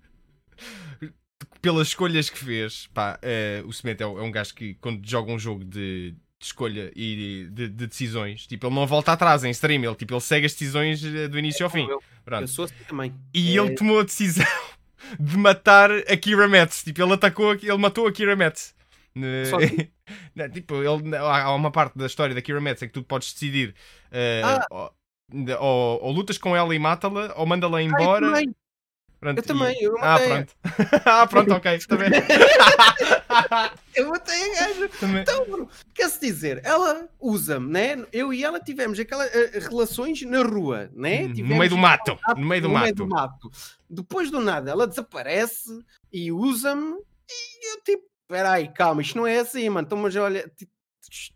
pelas 1.61 1.87
escolhas 1.89 2.29
que 2.29 2.37
fez, 2.37 2.87
pá, 2.93 3.19
eh, 3.21 3.61
o 3.65 3.73
Semente 3.73 4.03
é, 4.03 4.07
um- 4.07 4.19
é 4.19 4.21
um 4.23 4.31
gajo 4.31 4.53
que 4.53 4.75
quando 4.75 5.07
joga 5.07 5.31
um 5.31 5.39
jogo 5.39 5.63
de, 5.63 6.11
de 6.11 6.17
escolha 6.45 6.91
e 6.95 7.47
de, 7.51 7.67
de 7.69 7.87
decisões, 7.87 8.45
tipo, 8.47 8.67
ele 8.67 8.75
não 8.75 8.87
volta 8.87 9.11
atrás 9.11 9.43
em 9.43 9.49
stream, 9.51 9.83
ele, 9.83 9.95
tipo, 9.95 10.13
ele 10.13 10.21
segue 10.21 10.45
as 10.45 10.51
decisões 10.53 11.03
eh, 11.03 11.27
do 11.27 11.37
início 11.37 11.65
ao 11.65 11.69
fim. 11.69 11.87
Eu, 11.87 12.01
eu 12.41 12.47
sou 12.47 12.65
assim 12.65 12.73
também. 12.87 13.13
E 13.33 13.57
É, 13.57 13.61
ele 13.61 13.75
tomou 13.75 13.99
a 13.99 14.03
decisão 14.03 14.45
de 15.19 15.37
matar 15.37 15.91
a 15.91 16.17
Kira 16.17 16.47
Metz. 16.47 16.83
Tipo, 16.83 17.01
ele 17.01 17.13
atacou, 17.13 17.53
ele 17.53 17.77
matou 17.77 18.07
a 18.07 18.11
Kira 18.11 18.35
Metz. 18.35 18.75
Ne- 19.15 19.45
Só 19.45 19.57
que- 19.57 19.89
Não, 20.35 20.49
tipo, 20.49 20.75
ele, 20.75 21.15
há 21.17 21.53
uma 21.53 21.69
parte 21.71 21.97
da 21.97 22.05
história 22.05 22.33
da 22.33 22.41
Kira 22.41 22.61
Metz 22.61 22.81
em 22.81 22.87
que 22.87 22.93
tu 22.93 23.03
podes 23.03 23.33
decidir 23.33 23.75
eh, 24.11 24.41
Ah. 24.43 24.65
ou, 24.71 24.93
ou- 25.59 26.03
ou 26.03 26.11
lutas 26.13 26.37
com 26.37 26.55
ela 26.55 26.73
e 26.73 26.79
mata-la, 26.79 27.33
ou 27.35 27.45
manda-la 27.45 27.81
embora. 27.81 28.25
também, 28.27 28.55
Pronto, 29.19 29.39
eu 29.39 29.43
também, 29.43 29.75
eu 29.81 29.97
Ah, 29.97 30.01
matei. 30.13 30.27
pronto. 30.29 30.53
ah, 31.05 31.27
pronto, 31.27 31.53
ok. 31.55 31.71
Bem. 31.97 32.09
Eu 33.95 34.09
matei 34.09 34.35
a 34.35 34.53
gaja. 34.59 34.89
Também. 34.99 35.21
Então, 35.21 35.69
quer-se 35.93 36.19
dizer, 36.19 36.61
ela 36.63 37.07
usa-me, 37.19 37.67
né? 37.71 38.05
Eu 38.13 38.31
e 38.33 38.43
ela 38.43 38.59
tivemos 38.59 38.99
aquelas 38.99 39.33
eh, 39.33 39.59
relações 39.59 40.21
na 40.21 40.43
rua, 40.43 40.89
né? 40.93 41.23
Hum, 41.23 41.27
No 41.29 41.33
Tivemos 41.35 41.57
meio 41.57 41.69
do 41.71 41.77
mato. 41.77 42.19
No 42.37 42.45
meio 42.45 42.61
do 42.61 42.67
no 42.67 42.73
mato. 42.75 43.07
mato. 43.07 43.51
Depois 43.89 44.29
do 44.29 44.39
nada, 44.39 44.69
ela 44.69 44.87
desaparece 44.87 45.83
e 46.11 46.31
usa-me 46.31 46.93
e 47.29 47.73
eu 47.73 47.81
tipo, 47.83 48.03
peraí, 48.27 48.67
calma, 48.69 49.01
isto 49.01 49.17
não 49.17 49.25
é 49.25 49.39
assim, 49.39 49.67
mano. 49.69 49.85
Então, 49.85 49.97
mas 49.97 50.15
olha, 50.15 50.49
tipo, 50.55 50.71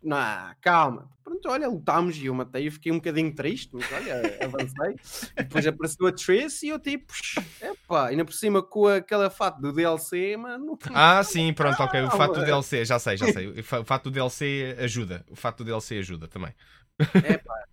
não, 0.02 0.54
calma. 0.60 1.10
Pronto, 1.24 1.48
olha, 1.48 1.68
lutámos 1.68 2.16
e 2.16 2.26
eu 2.26 2.34
matei. 2.34 2.66
Eu 2.66 2.72
fiquei 2.72 2.90
um 2.92 2.96
bocadinho 2.96 3.34
triste, 3.34 3.70
mas 3.74 3.90
olha, 3.92 4.38
avancei. 4.44 4.96
Depois 5.36 5.66
apareceu 5.66 6.06
a 6.06 6.12
Triss 6.12 6.62
e 6.62 6.68
eu 6.68 6.78
tipo, 6.78 7.12
epá, 7.60 8.08
ainda 8.08 8.24
por 8.24 8.34
cima 8.34 8.62
com 8.62 8.86
aquela 8.88 9.30
fato 9.30 9.60
do 9.60 9.72
DLC, 9.72 10.36
mano. 10.36 10.76
Ah, 10.92 11.22
sim, 11.22 11.52
pronto, 11.52 11.80
ok. 11.82 12.02
O 12.02 12.10
fato 12.10 12.34
do. 12.40 12.44
DLC, 12.44 12.84
já 12.84 12.98
sei, 12.98 13.16
já 13.16 13.32
sei. 13.32 13.48
O 13.48 13.64
fa- 13.64 13.80
o 13.80 13.84
fato 13.84 14.04
do 14.04 14.10
DLC 14.10 14.76
ajuda. 14.78 15.24
O 15.30 15.36
fato 15.36 15.58
do 15.58 15.64
DLC 15.64 15.98
ajuda 15.98 16.26
também. 16.28 16.52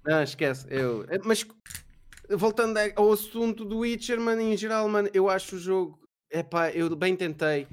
Não, 0.05 0.21
esquece. 0.23 0.65
Eu... 0.69 1.05
eh, 1.09 1.19
Mas 1.25 1.45
voltando 2.29 2.77
ao 2.95 3.11
assunto 3.11 3.65
do 3.65 3.79
Witcher, 3.79 4.19
mano, 4.19 4.41
em 4.41 4.55
geral, 4.55 4.87
mano, 4.87 5.09
eu 5.13 5.29
acho 5.29 5.55
o 5.55 5.59
jogo. 5.59 5.99
Epá, 6.31 6.69
eu 6.71 6.95
bem 6.95 7.15
tentei. 7.15 7.67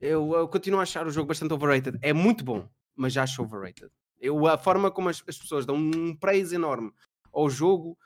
Eu, 0.00 0.32
eu 0.34 0.48
continuo 0.48 0.80
a 0.80 0.82
achar 0.82 1.06
o 1.06 1.10
jogo 1.10 1.28
bastante 1.28 1.54
overrated. 1.54 1.96
É 2.02 2.12
muito 2.12 2.42
bom, 2.44 2.68
mas 2.96 3.12
já 3.12 3.22
acho 3.22 3.42
overrated. 3.42 3.90
Eu, 4.20 4.46
a 4.46 4.56
forma 4.56 4.90
como 4.90 5.08
as, 5.08 5.22
as 5.26 5.36
pessoas 5.36 5.66
dão 5.66 5.76
um 5.76 6.14
praise 6.14 6.54
enorme 6.54 6.92
ao 7.32 7.50
jogo, 7.50 7.98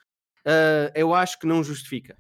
ah, 0.45 0.93
eu 0.95 1.15
acho 1.15 1.39
que 1.39 1.47
não 1.47 1.63
justifica. 1.65 2.17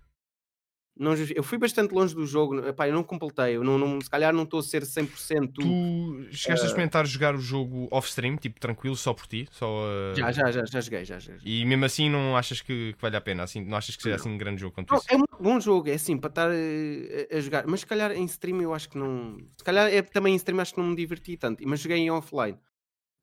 Não 0.98 1.12
Eu 1.14 1.42
fui 1.42 1.58
bastante 1.58 1.92
longe 1.92 2.14
do 2.14 2.26
jogo, 2.26 2.58
epá, 2.66 2.88
eu 2.88 2.94
não 2.94 3.04
completei. 3.04 3.56
Eu 3.56 3.62
não, 3.64 3.76
não- 3.78 4.00
se 4.00 4.08
calhar 4.08 4.32
não 4.32 4.44
estou 4.44 4.60
a 4.60 4.62
ser 4.62 4.84
100%. 4.86 5.52
Tu 5.60 6.28
chegaste 6.32 6.64
Eh, 6.64 6.66
a 6.66 6.68
experimentar 6.68 7.06
jogar 7.06 7.34
o 7.34 7.38
jogo 7.38 7.88
off-stream, 7.90 8.36
tipo, 8.36 8.58
tranquilo, 8.60 8.96
só 8.96 9.12
por 9.14 9.26
ti? 9.26 9.46
Só, 9.50 9.66
eh, 9.90 10.14
Já, 10.16 10.32
já, 10.32 10.50
já, 10.50 10.64
já 10.64 10.80
joguei, 10.80 11.04
já, 11.04 11.18
já. 11.18 11.34
E 11.44 11.64
mesmo 11.64 11.84
assim 11.84 12.08
não 12.10 12.36
achas 12.36 12.60
que, 12.60 12.92
que 12.94 13.00
vale 13.02 13.16
a 13.16 13.20
pena? 13.20 13.42
Assim, 13.42 13.62
não 13.64 13.76
achas 13.76 13.96
que 13.96 14.02
seja 14.02 14.16
assim 14.16 14.28
um 14.28 14.38
grande 14.38 14.60
jogo 14.60 14.74
quanto 14.74 14.90
Não, 14.90 14.98
isso? 14.98 15.06
é 15.10 15.16
muito 15.16 15.36
bom 15.40 15.60
jogo, 15.60 15.88
é 15.88 15.94
assim, 15.94 16.16
para 16.16 16.28
estar 16.30 16.50
eh, 16.52 17.28
a, 17.32 17.36
a 17.36 17.40
jogar. 17.40 17.66
Mas 17.66 17.80
se 17.80 17.86
calhar 17.86 18.12
em 18.12 18.24
stream 18.24 18.60
eu 18.62 18.72
acho 18.74 18.88
que 18.88 18.98
não. 18.98 19.38
Se 19.56 19.64
calhar 19.64 19.86
é, 19.92 20.02
também 20.02 20.32
em 20.34 20.36
stream 20.36 20.60
acho 20.60 20.74
que 20.74 20.80
não 20.80 20.88
me 20.88 20.96
diverti 20.96 21.36
tanto. 21.36 21.62
Mas 21.66 21.80
joguei 21.80 21.98
em 21.98 22.10
offline. 22.10 22.58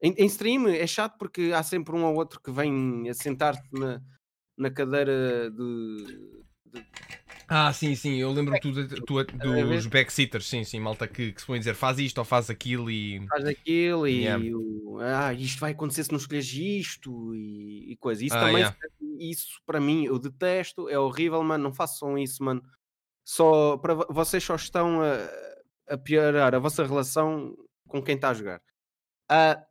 Em, 0.01 0.13
em 0.17 0.25
stream 0.27 0.67
é 0.69 0.87
chato 0.87 1.17
porque 1.17 1.51
há 1.55 1.63
sempre 1.63 1.95
um 1.95 2.05
ou 2.05 2.15
outro 2.15 2.41
que 2.41 2.51
vem 2.51 3.09
a 3.09 3.13
sentar-se 3.13 3.63
na, 3.73 4.01
na 4.57 4.71
cadeira 4.71 5.51
de. 5.51 6.43
Ah, 7.47 7.71
sim, 7.73 7.95
sim, 7.95 8.15
eu 8.15 8.31
lembro-me 8.31 8.59
tu, 8.59 8.71
tu- 9.05 9.19
a 9.19 9.23
dos 9.23 9.85
backseaters, 9.87 10.47
sim, 10.47 10.63
sim, 10.63 10.79
malta 10.79 11.07
que, 11.07 11.31
que 11.31 11.41
se 11.41 11.45
põe 11.47 11.57
a 11.57 11.59
dizer 11.59 11.75
faz 11.75 11.99
isto 11.99 12.17
ou 12.17 12.25
faz 12.25 12.49
aquilo 12.49 12.89
e. 12.89 13.25
faz 13.27 13.45
aquilo 13.45 14.07
e 14.07 14.21
Yeah. 14.23 14.43
o- 14.57 14.97
ah, 15.01 15.33
isto 15.33 15.59
vai 15.59 15.71
acontecer 15.71 16.03
se 16.03 16.11
não 16.11 16.17
escolheres 16.17 16.51
isto 16.53 17.35
e, 17.35 17.91
e 17.91 17.97
coisa. 17.97 18.23
Isso 18.23 18.35
Ah, 18.35 18.39
também, 18.39 18.57
yeah. 18.57 18.77
isso 19.19 19.47
para 19.65 19.79
mim, 19.79 20.05
eu 20.05 20.17
detesto, 20.17 20.87
é 20.89 20.97
horrível, 20.97 21.43
mano. 21.43 21.63
Não 21.63 21.73
façam 21.73 22.17
isso, 22.17 22.43
mano. 22.43 22.61
Só 23.25 23.77
para 23.77 23.93
vo- 23.95 24.07
vocês 24.09 24.43
só 24.43 24.55
estão 24.55 25.01
a, 25.01 25.93
a 25.93 25.97
piorar 25.97 26.53
a 26.55 26.59
vossa 26.59 26.85
relação 26.85 27.55
com 27.87 28.01
quem 28.01 28.15
está 28.15 28.29
a 28.29 28.33
jogar. 28.33 28.61
Ah, 29.29 29.61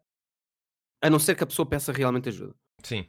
a 1.01 1.11
não 1.11 1.19
ser 1.19 1.35
que 1.35 1.43
a 1.43 1.47
pessoa 1.47 1.67
peça 1.67 1.93
realmente 1.93 2.29
ajuda. 2.29 2.55
Sim. 2.83 3.07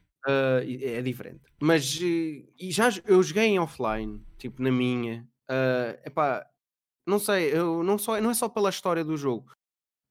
E- 0.65 0.85
é 0.85 1.01
diferente. 1.01 1.41
Mas 1.61 1.99
eh, 2.01 2.45
e 2.59 2.71
já 2.71 2.89
eu 3.05 3.21
joguei 3.23 3.45
em 3.45 3.59
offline, 3.59 4.21
tipo 4.37 4.61
na 4.61 4.71
minha. 4.71 5.27
ah, 5.49 5.97
epá, 6.05 6.45
não 7.07 7.19
sei, 7.19 7.53
eu 7.57 7.83
não, 7.83 7.97
só, 7.97 8.19
não 8.21 8.31
é 8.31 8.33
só 8.33 8.49
pela 8.49 8.69
história 8.69 9.03
do 9.05 9.17
jogo, 9.17 9.51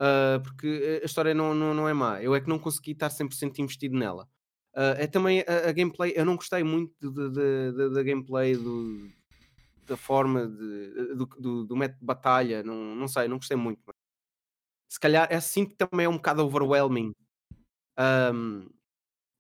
ah, 0.00 0.40
porque 0.44 1.00
a 1.02 1.06
história 1.06 1.34
não, 1.34 1.54
não, 1.54 1.74
não 1.74 1.88
é 1.88 1.94
má. 1.94 2.22
Eu 2.22 2.34
é 2.34 2.40
que 2.40 2.48
não 2.48 2.58
consegui 2.60 2.92
estar 2.92 3.10
100% 3.10 3.60
investido 3.60 3.96
nela. 3.98 4.28
Ah, 4.76 4.96
é 4.98 5.06
também 5.08 5.42
a, 5.48 5.70
a 5.70 5.72
gameplay, 5.72 6.12
eu 6.16 6.24
não 6.26 6.36
gostei 6.36 6.64
muito 6.64 6.94
da 7.92 8.02
gameplay 8.04 8.56
do, 8.56 9.10
da 9.86 9.96
forma 9.96 10.46
de, 10.48 11.14
do, 11.16 11.26
do, 11.26 11.66
do 11.66 11.76
método 11.76 12.00
de 12.00 12.06
batalha, 12.06 12.62
não, 12.64 12.94
não 12.96 13.08
sei, 13.08 13.28
não 13.28 13.38
gostei 13.38 13.56
muito. 13.56 13.80
mano. 13.86 13.96
Se 14.88 15.00
calhar 15.00 15.28
é 15.30 15.36
assim 15.36 15.64
que 15.66 15.74
também 15.76 16.06
é 16.06 16.08
um 16.08 16.16
bocado 16.16 16.44
overwhelming. 16.44 17.12
Ahm, 17.98 18.68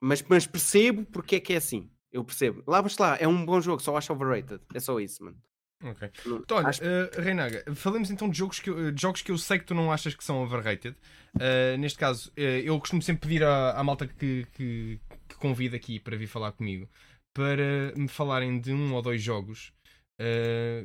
mas, 0.02 0.22
mas 0.28 0.46
percebo 0.46 1.04
porque 1.06 1.36
é 1.36 1.40
que 1.40 1.52
é 1.52 1.56
assim. 1.56 1.88
Eu 2.10 2.22
percebo. 2.24 2.62
Lá, 2.66 2.82
mas 2.82 2.98
lá, 2.98 3.16
é 3.18 3.26
um 3.26 3.44
bom 3.46 3.60
jogo, 3.60 3.80
só 3.82 3.96
acho 3.96 4.12
overrated. 4.12 4.60
É 4.74 4.80
só 4.80 5.00
isso, 5.00 5.24
mano. 5.24 5.38
Ok. 5.84 6.10
Então, 6.26 6.58
olha, 6.58 6.68
acho- 6.68 6.82
eh, 6.84 7.10
Reinaga, 7.20 7.64
falemos 7.74 8.10
então 8.10 8.28
de 8.28 8.36
jogos, 8.38 8.60
que 8.60 8.70
eu, 8.70 8.92
de 8.92 9.00
jogos 9.00 9.22
que 9.22 9.32
eu 9.32 9.38
sei 9.38 9.58
que 9.58 9.64
tu 9.64 9.74
não 9.74 9.90
achas 9.90 10.14
que 10.14 10.22
são 10.22 10.42
overrated. 10.42 10.94
Eh, 11.40 11.76
neste 11.78 11.98
caso, 11.98 12.30
eh, 12.36 12.60
eu 12.64 12.78
costumo 12.78 13.00
sempre 13.02 13.28
pedir 13.28 13.42
à, 13.42 13.72
à 13.72 13.82
malta 13.82 14.06
que, 14.06 14.46
que, 14.52 15.00
que 15.28 15.34
convido 15.36 15.74
aqui 15.74 15.98
para 15.98 16.16
vir 16.16 16.26
falar 16.26 16.52
comigo 16.52 16.88
para 17.34 17.92
me 17.96 18.08
falarem 18.08 18.60
de 18.60 18.72
um 18.72 18.92
ou 18.92 19.00
dois 19.00 19.22
jogos 19.22 19.72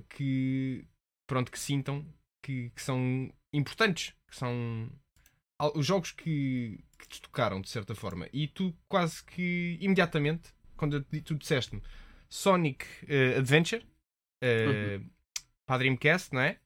que, 0.09 0.86
pronto, 1.28 1.51
que 1.51 1.59
sintam 1.59 2.05
que, 2.41 2.70
que 2.72 2.82
são 2.82 3.32
importantes, 3.53 4.13
que 4.30 4.36
são 4.36 4.89
os 5.76 5.86
jogos 5.86 6.11
que, 6.11 6.80
que 6.98 7.08
te 7.08 7.22
tocaram 7.22 7.62
de 7.62 7.70
certa 7.70 7.93
forma. 7.95 8.28
E 8.34 8.48
tu 8.48 8.74
quase 8.88 9.24
que 9.24 9.78
imediatamente, 9.82 10.54
quando 10.76 11.02
tu 11.04 11.36
disseste-me 11.36 11.82
Sonic 12.30 12.86
eh, 13.08 13.38
Adventure 13.38 13.86
eh, 14.41 15.00
para 15.66 15.76
a 15.76 15.78
Dreamcast, 15.80 16.34
não 16.34 16.41
é? 16.41 16.60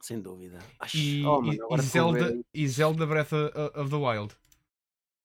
Sem 0.00 0.20
dúvida. 0.20 0.58
E, 0.94 1.22
oh, 1.26 1.42
mano, 1.42 1.58
e- 1.70 1.78
Zelda, 1.82 2.38
e 2.54 2.68
Zelda 2.68 3.06
Breath 3.06 3.32
of, 3.32 3.90
the 3.90 3.96
Wild. 3.96 4.34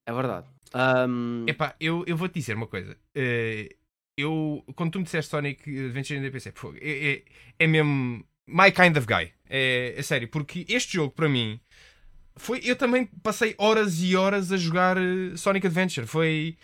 É 0.05 0.13
verdade. 0.13 0.47
Ahm, 0.73 1.45
Epá, 1.47 1.75
eu, 1.79 2.03
eu 2.05 2.17
vou-te 2.17 2.33
dizer 2.33 2.55
uma 2.55 2.67
coisa. 2.67 2.97
Eh, 3.15 3.75
eu, 4.17 4.63
quando 4.75 4.91
tu 4.91 4.99
me 4.99 5.05
disseste 5.05 5.31
Sonic 5.31 5.61
Adventure, 5.69 6.17
ainda 6.19 6.31
pensei, 6.31 6.51
"Pô, 6.51 6.73
é, 6.79 7.13
é, 7.13 7.23
é 7.59 7.67
mesmo 7.67 8.25
my 8.47 8.71
kind 8.71 8.95
of 8.97 9.07
guy. 9.07 9.33
É, 9.49 9.93
é 9.97 10.01
sério, 10.01 10.27
porque 10.29 10.65
este 10.67 10.93
jogo, 10.93 11.13
para 11.13 11.29
mim, 11.29 11.59
foi. 12.35 12.61
Eu 12.63 12.75
também 12.75 13.05
passei 13.23 13.55
horas 13.57 14.01
e 14.01 14.15
horas 14.15 14.51
a 14.51 14.57
jogar 14.57 14.97
eh, 14.97 15.35
Sonic 15.35 15.67
Adventure. 15.67 16.07
Foi. 16.07 16.57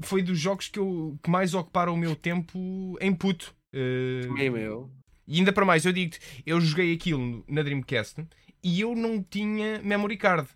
Foi 0.00 0.20
dos 0.20 0.38
jogos 0.38 0.68
que, 0.68 0.80
eu, 0.80 1.16
que 1.22 1.30
mais 1.30 1.54
ocuparam 1.54 1.94
o 1.94 1.96
meu 1.96 2.16
tempo 2.16 2.98
em 3.00 3.14
puto. 3.14 3.54
Eh, 3.72 4.22
também 4.22 4.50
meu. 4.50 4.90
E 5.28 5.38
ainda 5.38 5.52
para 5.52 5.64
mais, 5.64 5.84
eu 5.84 5.92
digo-te, 5.92 6.18
eu 6.44 6.60
joguei 6.60 6.92
aquilo 6.92 7.44
na 7.46 7.62
Dreamcast 7.62 8.26
e 8.64 8.80
eu 8.80 8.96
não 8.96 9.22
tinha 9.22 9.80
memory 9.80 10.16
card. 10.16 10.48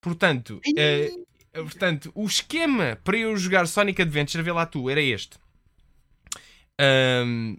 Portanto, 0.00 0.60
eh, 0.76 1.10
portanto, 1.52 2.12
o 2.14 2.24
esquema 2.24 2.96
para 3.02 3.16
eu 3.16 3.36
jogar 3.36 3.66
Sonic 3.66 4.00
Adventure, 4.00 4.42
vê 4.42 4.52
lá 4.52 4.64
tu, 4.64 4.88
era 4.88 5.00
este. 5.02 5.36
Ahm, 6.80 7.56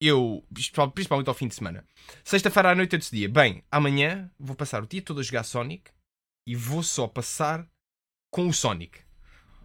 eu, 0.00 0.44
principal- 0.52 0.90
principalmente 0.90 1.28
ao 1.28 1.34
fim 1.34 1.48
de 1.48 1.54
semana, 1.54 1.84
sexta-feira 2.24 2.70
à 2.70 2.74
noite 2.74 2.92
eu 2.94 2.98
decidia, 2.98 3.28
bem, 3.28 3.62
amanhã 3.70 4.30
vou 4.38 4.54
passar 4.54 4.82
o 4.82 4.86
dia 4.86 5.02
todo 5.02 5.20
a 5.20 5.22
jogar 5.22 5.42
Sonic 5.42 5.90
e 6.46 6.54
vou 6.54 6.82
só 6.82 7.06
passar 7.06 7.66
com 8.30 8.48
o 8.48 8.52
Sonic. 8.52 9.00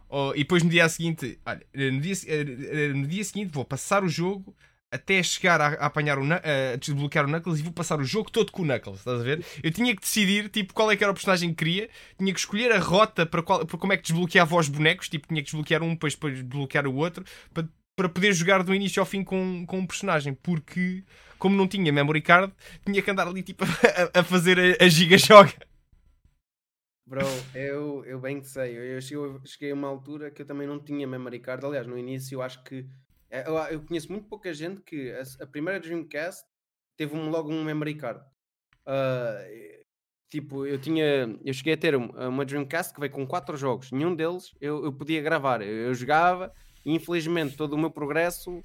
Oh, 0.10 0.32
e 0.36 0.40
depois 0.40 0.62
no 0.62 0.70
dia 0.70 0.88
seguinte, 0.90 1.40
olha, 1.46 1.66
no 1.74 2.00
dia, 2.02 2.14
eh, 2.28 2.42
eh, 2.42 2.88
no 2.90 3.08
dia 3.08 3.24
seguinte 3.24 3.52
vou 3.52 3.66
passar 3.66 4.04
o 4.04 4.10
jogo 4.10 4.56
até 4.92 5.24
chegar 5.24 5.60
a, 5.60 5.68
a 5.70 5.86
apanhar 5.88 6.20
o 6.20 6.24
a 6.24 6.76
desbloquear 6.80 7.26
o 7.26 7.28
Knuckles 7.28 7.60
e 7.60 7.64
vou 7.64 7.74
passar 7.74 8.00
o 8.00 8.04
jogo 8.04 8.30
todo 8.30 8.52
com 8.52 8.62
o 8.62 8.66
Knuckles, 8.66 9.00
estás 9.00 9.20
a 9.20 9.24
ver? 9.24 9.44
Eu 9.64 9.72
tinha 9.72 9.96
que 9.96 10.02
decidir 10.02 10.50
tipo, 10.50 10.72
qual 10.72 10.92
é 10.92 10.96
que 10.96 11.04
era 11.04 11.10
o 11.10 11.16
personagem 11.16 11.50
que 11.50 11.56
queria, 11.56 11.90
tinha 12.16 12.32
que 12.32 12.40
escolher 12.40 12.72
a 12.72 12.78
rota 12.78 13.26
para, 13.26 13.42
qual, 13.42 13.66
para 13.66 13.78
como 13.80 13.92
é 13.92 13.98
que 13.98 14.04
desbloqueava 14.04 14.56
os 14.56 14.70
bonecos, 14.70 15.10
tipo, 15.10 15.28
tinha 15.28 15.42
que 15.42 15.46
desbloquear 15.46 15.82
um, 15.82 15.94
depois, 15.94 16.14
depois 16.14 16.36
desbloquear 16.36 16.86
o 16.86 16.94
outro, 16.94 17.26
para, 17.52 17.68
para 17.96 18.10
poder 18.10 18.34
jogar 18.34 18.64
do 18.64 18.74
início 18.74 19.00
ao 19.00 19.06
fim 19.06 19.24
com, 19.24 19.66
com 19.66 19.80
um 19.80 19.88
personagem, 19.88 20.34
porque 20.34 21.04
como 21.38 21.56
não 21.56 21.68
tinha 21.68 21.92
memory 21.92 22.22
card, 22.22 22.54
tinha 22.86 23.02
que 23.02 23.12
andar 23.12 23.28
ali 23.28 23.44
tipo, 23.44 23.64
a, 24.16 24.20
a 24.20 24.24
fazer 24.24 24.58
a, 24.60 24.86
a 24.86 24.88
giga 24.88 25.18
joga. 25.18 25.54
Bro, 27.06 27.26
eu, 27.54 28.04
eu 28.06 28.20
bem 28.20 28.40
que 28.40 28.48
sei. 28.48 28.78
Eu, 28.78 28.84
eu 28.84 29.02
cheguei, 29.46 29.72
a 29.72 29.74
uma 29.74 29.88
altura 29.90 30.32
que 30.32 30.42
eu 30.42 30.46
também 30.46 30.66
não 30.66 30.80
tinha 30.80 31.06
memory 31.06 31.40
card. 31.40 31.66
Aliás, 31.66 31.86
no 31.86 31.98
início 31.98 32.36
eu 32.36 32.42
acho 32.42 32.64
que. 32.64 32.86
é, 33.30 33.48
Eu, 33.48 33.58
eu 33.58 33.82
conheço 33.82 34.12
muito 34.12 34.28
pouca 34.28 34.54
gente 34.54 34.82
que 34.82 35.12
a, 35.12 35.44
a 35.44 35.48
primeira 35.48 35.80
Dreamcast 35.80 36.44
teve 36.98 37.16
um, 37.16 37.30
logo 37.30 37.52
um 37.52 37.64
memory 37.64 37.96
card. 37.96 38.24
E, 39.50 39.86
tipo, 40.30 40.66
eu 40.66 40.80
tinha. 40.80 41.38
Eu 41.44 41.54
cheguei 41.54 41.74
a 41.74 41.78
ter 41.78 41.96
um- 41.96 42.10
uma 42.30 42.46
Dreamcast 42.46 42.94
que 42.94 43.00
veio 43.00 43.12
com 43.12 43.28
quatro 43.28 43.58
jogos. 43.58 43.92
Nenhum 43.92 44.16
deles 44.16 44.52
eu, 44.62 44.84
eu 44.86 44.94
podia 44.94 45.22
gravar. 45.22 45.62
Eu, 45.62 45.68
eu 45.90 45.94
jogava 45.94 46.54
e 46.86 46.94
infelizmente 46.94 47.56
todo 47.56 47.74
o 47.74 47.78
meu 47.78 47.92
progresso 47.92 48.62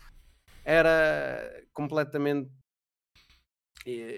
era 0.64 1.62
completamente 1.72 2.50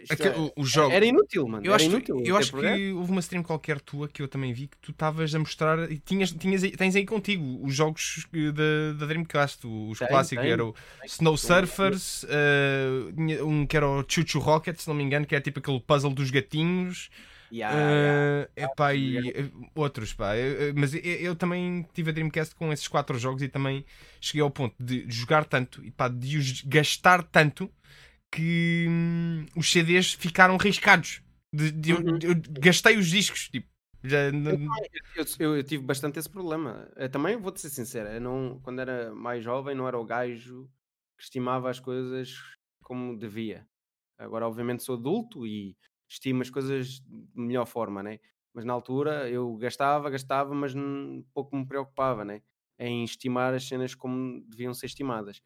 Aquele- 0.09 0.31
é- 0.35 0.53
o, 0.57 0.65
jogo. 0.65 0.91
Era 0.93 1.05
inútil, 1.07 1.47
mano. 1.47 1.65
Eu 1.65 1.73
era 1.73 1.77
acho, 1.77 1.85
inútil. 1.91 2.21
eu 2.25 2.37
acho 2.37 2.51
progresso. 2.51 2.77
que 2.77 2.91
houve 2.93 3.11
uma 3.13 3.21
stream 3.21 3.43
qualquer 3.45 3.81
tua 3.81 4.09
que 4.09 4.21
eu 4.21 4.27
também 4.27 4.53
vi 4.53 4.67
que 4.67 4.77
tu 4.79 4.91
estavas 4.91 5.33
a 5.33 5.39
mostrar 5.39 5.91
e 5.93 5.99
tinhas, 5.99 6.33
tinhas, 6.33 6.63
tens 6.77 6.97
aí 6.97 7.07
contigo 7.07 7.61
os 7.65 7.73
jogos 7.73 8.27
eh, 8.35 8.51
da, 8.51 8.99
da 8.99 9.07
Dreamcast, 9.07 9.65
os 9.67 9.99
Tenho, 9.99 10.11
clássicos, 10.11 10.43
tenho. 10.43 10.53
era 10.53 10.65
o 10.65 10.75
Snow 11.07 11.37
Surfers, 11.37 12.25
eh, 12.29 13.13
tinha 13.15 13.45
um 13.45 13.65
que 13.65 13.77
era 13.77 13.89
o 13.89 14.05
Choo 14.09 14.43
Rocket, 14.43 14.77
se 14.77 14.89
não 14.89 14.95
me 14.95 15.05
engano, 15.05 15.25
que 15.25 15.37
é 15.37 15.41
tipo 15.41 15.61
aquele 15.61 15.79
puzzle 15.79 16.13
dos 16.13 16.31
gatinhos, 16.33 17.09
Yeah, 17.53 17.93
yeah. 17.93 18.25
epá, 18.57 18.95
e 18.95 19.31
eh, 19.31 19.51
outros, 19.75 20.13
pá. 20.15 20.37
Eh, 20.37 20.69
eh, 20.69 20.73
Mas 20.75 20.95
eu, 20.95 21.01
eu 21.03 21.37
também 21.37 21.87
tive 21.93 22.11
a 22.11 22.13
Dreamcast 22.13 22.55
com 22.55 22.73
esses 22.73 22.87
quatro 22.87 23.19
jogos 23.19 23.43
e 23.43 23.49
também 23.49 23.85
cheguei 24.21 24.43
ao 24.43 24.51
ponto 24.51 24.75
de 24.79 25.05
jogar 25.11 25.45
tanto 25.45 25.85
e 25.85 25.91
pá, 25.91 26.09
de 26.09 26.37
os 26.39 26.63
gastar 26.63 27.23
tanto 27.25 27.71
que 28.31 28.87
hum, 28.89 29.47
os 29.57 29.71
CDs 29.71 30.15
ficaram 30.15 30.57
riscados. 30.57 31.23
De- 31.53 31.73
de- 31.73 31.91
eu- 31.91 31.99
Uhum. 31.99 32.19
eu 32.23 32.35
gastei 32.61 32.97
os 32.97 33.09
discos, 33.09 33.49
tipo. 33.49 33.69
Já, 34.03 34.29
Eu, 34.29 34.59
eu- 35.41 35.57
eu 35.57 35.65
tive 35.65 35.85
bastante 35.85 36.19
esse 36.19 36.29
problema. 36.31 36.89
Eu 36.97 37.11
também 37.11 37.37
vou-te 37.37 37.61
ser 37.61 37.71
sincero, 37.71 38.09
eu 38.09 38.21
não, 38.21 38.61
quando 38.63 38.81
era 38.81 39.13
mais 39.15 39.43
jovem, 39.45 39.75
não 39.75 39.87
era 39.87 39.99
o 39.99 40.05
gajo 40.05 40.71
que 41.19 41.25
estimava 41.25 41.69
as 41.69 41.81
coisas 41.81 42.35
como 42.83 43.19
devia. 43.19 43.67
Agora, 44.19 44.47
obviamente, 44.47 44.83
sou 44.83 44.97
adulto 44.97 45.47
e 45.47 45.77
estimo 46.11 46.43
as 46.43 46.51
coisas 46.51 47.01
de 47.01 47.03
melhor 47.41 47.67
forma, 47.67 48.03
né? 48.03 48.19
Mas 48.53 48.65
na 48.65 48.73
altura 48.73 49.31
eu 49.31 49.57
gastava, 49.57 50.11
gastava, 50.11 50.55
mas 50.55 50.75
pouco 51.33 51.57
me 51.57 51.67
preocupava, 51.67 52.25
né? 52.25 52.43
Em 52.79 53.05
estimar 53.05 53.55
as 53.55 53.67
cenas 53.67 53.95
como 53.95 54.43
deviam 54.49 54.75
ser 54.75 54.87
estimadas. 54.87 55.41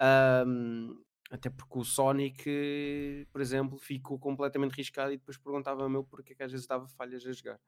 Ahm, 0.00 0.94
até 1.30 1.50
porque 1.50 1.78
o 1.78 1.84
Sonic, 1.84 3.26
por 3.32 3.40
exemplo, 3.40 3.78
ficou 3.78 4.18
completamente 4.18 4.72
riscado 4.74 5.12
e 5.12 5.18
depois 5.18 5.36
perguntava-me 5.38 5.94
eu 5.96 6.04
porque 6.04 6.32
é 6.32 6.36
que 6.36 6.42
às 6.42 6.52
vezes 6.52 6.66
dava 6.66 6.86
falhas 6.88 7.24
a 7.26 7.32
jogar. 7.32 7.60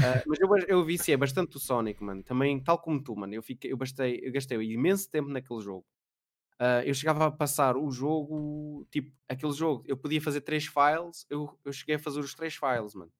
Ah, 0.00 0.22
mas 0.26 0.38
eu, 0.40 0.48
eu 0.68 0.84
viciei 0.84 1.16
bastante 1.16 1.56
o 1.56 1.60
Sonic, 1.60 2.02
mano. 2.02 2.22
Também, 2.22 2.62
tal 2.62 2.78
como 2.78 3.02
tu, 3.02 3.16
mano. 3.16 3.34
Eu, 3.34 3.42
fiquei, 3.42 3.72
eu, 3.72 3.76
bastei, 3.76 4.20
eu 4.22 4.32
gastei 4.32 4.58
imenso 4.58 5.10
tempo 5.10 5.28
naquele 5.30 5.60
jogo. 5.60 5.86
Ah, 6.58 6.82
eu 6.84 6.94
chegava 6.94 7.26
a 7.26 7.30
passar 7.30 7.76
o 7.76 7.90
jogo, 7.90 8.86
tipo, 8.90 9.12
aquele 9.28 9.52
jogo, 9.52 9.84
eu 9.86 9.96
podia 9.96 10.20
fazer 10.22 10.40
três 10.42 10.66
files, 10.66 11.26
eu, 11.30 11.58
eu 11.64 11.72
cheguei 11.72 11.96
a 11.96 11.98
fazer 11.98 12.20
os 12.20 12.34
três 12.34 12.54
files, 12.56 12.94
mano. 12.94 13.12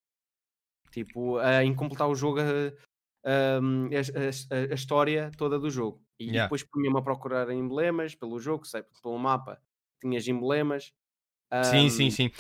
Tipo, 0.91 1.39
a, 1.39 1.63
em 1.65 1.75
completar 1.75 2.09
o 2.09 2.15
jogo, 2.15 2.41
a, 2.41 2.45
a, 3.25 3.59
a- 3.59 4.57
a- 4.57 4.73
a 4.73 4.75
história 4.75 5.31
toda 5.37 5.59
do 5.59 5.71
jogo. 5.71 6.05
E 6.19 6.31
Yeah. 6.31 6.41
depois 6.41 6.63
punha-me 6.63 6.99
a 6.99 7.03
procurar 7.03 7.51
emblemas 7.51 8.15
pelo 8.15 8.39
jogo, 8.41 8.65
sei, 8.67 8.83
pelo 9.03 9.19
mapa, 9.19 9.61
tinhas 10.01 10.27
emblemas. 10.29 10.93
Sim, 11.63 11.89
sim, 11.89 12.11
sim. 12.11 12.31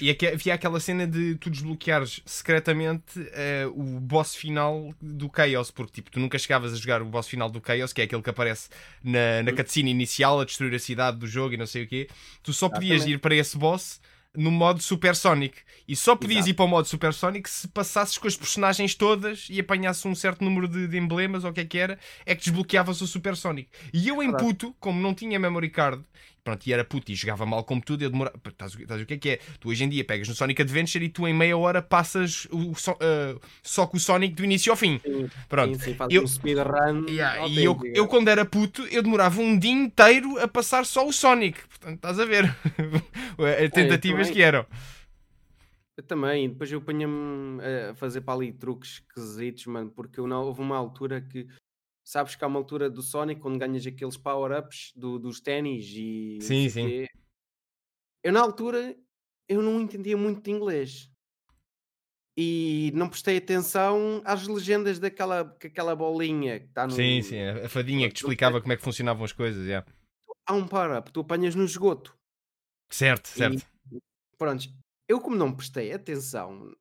E 0.00 0.10
havia 0.10 0.54
aquela 0.54 0.78
cena 0.78 1.06
de 1.06 1.34
tu 1.36 1.50
desbloqueares 1.50 2.20
secretamente 2.24 3.18
eh, 3.32 3.66
o 3.74 3.98
boss 3.98 4.36
final 4.36 4.94
do 5.00 5.30
Chaos, 5.34 5.70
porque 5.70 5.94
tipo, 5.94 6.10
tu 6.10 6.20
nunca 6.20 6.38
chegavas 6.38 6.72
a 6.72 6.76
jogar 6.76 7.02
o 7.02 7.06
boss 7.06 7.26
final 7.26 7.50
do 7.50 7.60
Chaos, 7.64 7.92
que 7.92 8.00
é 8.02 8.04
aquele 8.04 8.22
que 8.22 8.30
aparece 8.30 8.68
na, 9.02 9.42
na 9.42 9.52
Hum. 9.52 9.54
cutscene 9.54 9.90
inicial 9.90 10.40
a 10.40 10.44
destruir 10.44 10.74
a 10.74 10.78
cidade 10.78 11.16
do 11.18 11.26
jogo 11.26 11.54
e 11.54 11.56
não 11.56 11.66
sei 11.66 11.84
o 11.84 11.88
quê. 11.88 12.08
Tu 12.42 12.52
só 12.52 12.68
podias 12.68 13.04
ir 13.06 13.18
para 13.20 13.34
esse 13.34 13.56
boss 13.58 14.00
no 14.36 14.50
modo 14.50 14.80
Super 14.82 15.16
Sonic. 15.16 15.58
E 15.88 15.96
só 15.96 16.14
podias 16.14 16.46
Exato. 16.46 16.50
ir 16.50 16.54
para 16.54 16.64
o 16.66 16.68
modo 16.68 16.86
Super 16.86 17.12
Sonic 17.14 17.48
se 17.50 17.66
passasses 17.68 18.18
com 18.18 18.28
as 18.28 18.36
personagens 18.36 18.94
todas 18.94 19.46
e 19.50 19.58
apanhasses 19.58 20.04
um 20.04 20.14
certo 20.14 20.44
número 20.44 20.68
de, 20.68 20.86
de 20.86 20.98
emblemas 20.98 21.42
ou 21.44 21.50
o 21.50 21.52
que 21.54 21.60
é 21.60 21.64
que 21.64 21.78
era, 21.78 21.98
é 22.26 22.34
que 22.34 22.42
desbloqueavas 22.44 23.00
o 23.00 23.06
Super 23.06 23.34
Sonic. 23.36 23.70
E 23.92 24.06
eu 24.08 24.22
em 24.22 24.32
puto, 24.32 24.76
como 24.78 25.00
não 25.00 25.14
tinha 25.14 25.38
memory 25.38 25.70
card, 25.70 26.04
pronto, 26.48 26.66
e 26.66 26.72
era 26.72 26.82
puto 26.84 27.12
e 27.12 27.14
jogava 27.14 27.44
mal 27.44 27.62
como 27.62 27.82
tudo, 27.82 28.02
eu 28.02 28.10
demorava. 28.10 28.38
Estás, 28.48 28.74
estás 28.74 29.02
o 29.02 29.06
que 29.06 29.14
é 29.14 29.18
que 29.18 29.28
é? 29.30 29.36
Tu 29.60 29.68
hoje 29.68 29.84
em 29.84 29.88
dia 29.88 30.04
pegas 30.04 30.26
no 30.28 30.34
Sonic 30.34 30.62
Adventure 30.62 31.04
e 31.04 31.08
tu 31.08 31.26
em 31.28 31.34
meia 31.34 31.56
hora 31.56 31.82
passas 31.82 32.46
o, 32.50 32.74
so- 32.74 32.96
ah, 33.00 33.38
só 33.62 33.86
com 33.86 33.96
o 33.96 34.00
Sonic 34.00 34.34
do 34.34 34.44
início 34.44 34.72
ao 34.72 34.76
fim. 34.76 34.98
Sim, 35.04 35.28
Pronto. 35.48 35.78
sim, 35.78 35.92
sim, 35.92 35.96
eu- 36.10 36.22
um 36.22 36.26
speedrun. 36.26 37.06
Yeah, 37.08 37.46
e 37.46 37.62
eu, 37.64 37.78
eu, 37.94 38.08
quando 38.08 38.28
era 38.28 38.44
puto, 38.44 38.82
eu 38.90 39.02
demorava 39.02 39.40
um 39.40 39.58
dia 39.58 39.70
inteiro 39.72 40.38
a 40.38 40.48
passar 40.48 40.86
só 40.86 41.06
o 41.06 41.12
Sonic. 41.12 41.60
Portanto, 41.68 41.96
estás 41.96 42.18
a 42.18 42.24
ver 42.24 42.44
as 43.64 43.70
tentativas 43.70 44.28
também. 44.28 44.32
que 44.32 44.42
eram. 44.42 44.66
Eu 45.96 46.04
também, 46.04 46.48
depois 46.48 46.70
eu 46.70 46.80
punha-me 46.80 47.60
a 47.60 47.94
fazer 47.96 48.20
para 48.20 48.34
ali 48.34 48.52
truques 48.52 49.02
esquisitos, 49.02 49.66
mano, 49.66 49.90
porque 49.90 50.20
eu 50.20 50.28
não, 50.28 50.44
houve 50.44 50.60
uma 50.60 50.76
altura 50.76 51.20
que 51.20 51.46
sabes 52.08 52.34
que 52.34 52.42
há 52.42 52.46
uma 52.46 52.58
altura 52.58 52.88
do 52.88 53.02
Sonic 53.02 53.38
quando 53.38 53.58
ganhas 53.58 53.86
aqueles 53.86 54.16
power-ups 54.16 54.94
do, 54.96 55.18
dos 55.18 55.40
ténis 55.40 55.86
e 55.94 56.38
Sim, 56.40 56.70
sim. 56.70 57.06
Eu 58.24 58.32
na 58.32 58.40
altura 58.40 58.96
eu 59.46 59.60
não 59.60 59.78
entendia 59.78 60.16
muito 60.16 60.40
de 60.40 60.50
inglês 60.50 61.10
e 62.34 62.90
não 62.94 63.10
prestei 63.10 63.36
atenção 63.36 64.22
às 64.24 64.46
legendas 64.46 64.98
daquela 64.98 65.54
que 65.60 65.66
aquela 65.66 65.94
bolinha 65.94 66.60
que 66.60 66.66
está 66.66 66.86
no. 66.86 66.94
Sim, 66.94 67.20
sim, 67.20 67.40
a 67.40 67.66
a 67.66 67.68
fadinha 67.68 68.08
que 68.08 68.14
te 68.14 68.22
explicava 68.22 68.58
como 68.58 68.72
é 68.72 68.76
que 68.76 68.82
funcionavam 68.82 69.24
as 69.24 69.32
coisas. 69.32 69.66
yeah. 69.66 69.86
Há 70.46 70.54
um 70.54 70.66
power-up, 70.66 71.12
tu 71.12 71.20
apanhas 71.20 71.54
no 71.54 71.64
esgoto. 71.64 72.16
Certo, 72.90 73.28
certo. 73.28 73.66
Pronto, 74.38 74.66
eu 75.06 75.20
como 75.20 75.36
não 75.36 75.54
prestei 75.54 75.92
atenção 75.92 76.74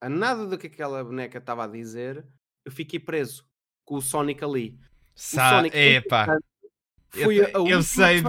a 0.00 0.08
nada 0.08 0.44
do 0.44 0.58
que 0.58 0.66
aquela 0.66 1.04
boneca 1.04 1.38
estava 1.38 1.64
a 1.64 1.68
dizer, 1.68 2.26
eu 2.64 2.72
fiquei 2.72 2.98
preso 2.98 3.46
com 3.92 3.98
o 3.98 4.02
Sonic 4.02 4.42
ali. 4.42 4.78
O 5.14 5.20
Sa 5.20 5.50
Sonic, 5.50 5.76
Epá, 5.76 6.22
entretanto, 6.22 6.44
eu 7.14 7.24
foi 7.24 7.40
a 7.44 7.48
eu 7.50 7.60
última 7.60 7.82
sei, 7.82 8.22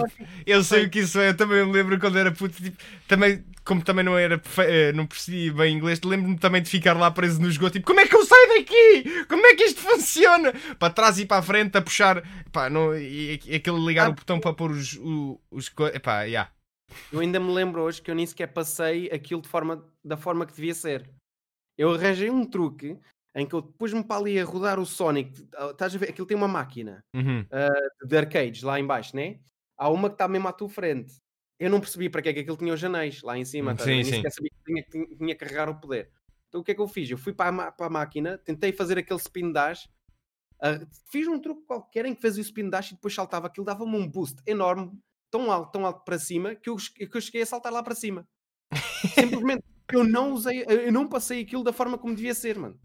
eu 0.45 0.63
sei 0.63 0.85
o 0.85 0.89
que 0.89 0.99
isso 0.99 1.17
é. 1.19 1.29
Eu 1.29 1.37
também 1.37 1.65
me 1.65 1.71
lembro 1.71 1.97
quando 1.97 2.17
era 2.19 2.31
puto. 2.33 2.61
tipo, 2.61 2.77
também, 3.07 3.45
como 3.63 3.81
também 3.81 4.03
não 4.03 4.17
era 4.17 4.41
eh, 4.57 4.91
não 4.91 5.07
percebi 5.07 5.49
bem 5.51 5.73
inglês, 5.77 6.01
lembro-me 6.03 6.37
também 6.37 6.61
de 6.61 6.69
ficar 6.69 6.93
lá 6.97 7.09
preso 7.09 7.41
no 7.41 7.47
esgoto. 7.47 7.73
Tipo, 7.73 7.87
como 7.87 8.01
é 8.01 8.07
que 8.07 8.13
eu 8.15 8.25
saio 8.25 8.47
daqui? 8.49 9.25
Como 9.27 9.45
é 9.47 9.55
que 9.55 9.63
isto 9.63 9.79
funciona? 9.79 10.51
Para 10.77 10.93
trás 10.93 11.17
e 11.17 11.25
para 11.25 11.37
a 11.37 11.41
frente 11.41 11.77
a 11.77 11.81
puxar. 11.81 12.21
Pá, 12.51 12.69
não, 12.69 12.93
e, 12.93 13.39
e 13.45 13.55
aquele 13.55 13.79
ligar 13.85 14.07
Ah, 14.07 14.09
o 14.09 14.13
botão 14.13 14.37
para 14.39 14.53
pôr 14.53 14.71
os. 14.71 14.95
o- 14.97 15.39
os 15.49 15.69
co- 15.69 15.87
epá, 15.87 16.23
yeah. 16.23 16.51
Eu 17.11 17.21
ainda 17.21 17.39
me 17.39 17.53
lembro 17.53 17.81
hoje 17.81 18.01
que 18.01 18.11
eu 18.11 18.15
nem 18.15 18.25
sequer 18.25 18.47
passei 18.47 19.09
aquilo 19.11 19.41
de 19.41 19.47
forma, 19.47 19.85
da 20.03 20.17
forma 20.17 20.45
que 20.45 20.53
devia 20.53 20.73
ser. 20.75 21.09
Eu 21.77 21.91
arranjei 21.93 22.29
um 22.29 22.45
truque 22.45 22.99
em 23.35 23.45
que 23.47 23.55
eu 23.55 23.63
pus-me 23.63 24.03
para 24.03 24.17
ali 24.21 24.39
a 24.39 24.45
rodar 24.45 24.79
o 24.79 24.85
Sonic. 24.85 25.47
ah, 25.55 25.71
Estás 25.71 25.95
a 25.95 25.97
ver? 25.97 26.09
Aquilo 26.09 26.27
tem 26.27 26.37
uma 26.37 26.47
máquina 26.47 27.03
Uhum. 27.15 27.45
de 28.05 28.17
arcades 28.17 28.61
lá 28.63 28.79
em 28.79 28.85
baixo, 28.85 29.15
né? 29.15 29.39
Há 29.77 29.89
uma 29.89 30.09
que 30.09 30.15
está 30.15 30.27
mesmo 30.27 30.47
à 30.47 30.53
tua 30.53 30.69
frente. 30.69 31.13
Eu 31.59 31.69
não 31.69 31.79
percebi 31.79 32.09
para 32.09 32.21
que 32.21 32.29
é 32.29 32.33
que 32.33 32.39
aquilo 32.41 32.57
tinha 32.57 32.73
os 32.73 32.83
anéis 32.83 33.21
lá 33.21 33.37
em 33.37 33.45
cima. 33.45 33.73
Ver? 33.73 33.83
sim, 33.83 34.03
sim. 34.03 34.15
sequer 34.17 34.31
sabia 34.31 34.49
que 34.51 34.63
tinha, 34.65 34.83
que 34.83 35.15
tinha 35.15 35.35
que 35.35 35.39
carregar 35.45 35.69
o 35.69 35.79
poder. 35.79 36.11
Então 36.49 36.61
o 36.61 36.63
que 36.63 36.71
é 36.71 36.75
que 36.75 36.81
eu 36.81 36.87
fiz? 36.87 37.09
Eu 37.09 37.17
fui 37.17 37.33
para 37.33 37.49
a, 37.67 37.71
para 37.71 37.85
a 37.87 37.89
máquina, 37.89 38.37
tentei 38.37 38.71
fazer 38.71 38.97
aquele 38.97 39.19
spin 39.19 39.51
dash, 39.51 39.89
ah, 40.61 40.79
fiz 41.09 41.27
um 41.27 41.39
truque 41.39 41.63
qualquer 41.65 42.05
em 42.05 42.13
que 42.13 42.21
fez 42.21 42.37
o 42.37 42.41
spin 42.41 42.69
dash 42.69 42.91
e 42.91 42.95
depois 42.95 43.13
saltava. 43.15 43.47
Aquilo 43.47 43.65
dava-me 43.65 43.95
um 43.97 44.07
boost 44.07 44.41
enorme, 44.45 44.91
tão 45.31 45.51
alto, 45.51 45.71
tão 45.71 45.85
alto 45.85 46.03
para 46.03 46.19
cima, 46.19 46.53
que 46.53 46.69
eu, 46.69 46.75
que 46.75 47.09
eu 47.17 47.21
cheguei 47.21 47.41
a 47.41 47.45
saltar 47.45 47.71
lá 47.73 47.81
para 47.81 47.95
cima. 47.95 48.27
Simplesmente, 49.15 49.63
eu 49.91 50.03
não 50.03 50.33
usei, 50.33 50.63
eu 50.67 50.91
não 50.91 51.07
passei 51.07 51.41
aquilo 51.41 51.63
da 51.63 51.73
forma 51.73 51.97
como 51.97 52.15
devia 52.15 52.33
ser, 52.33 52.57
mano. 52.57 52.79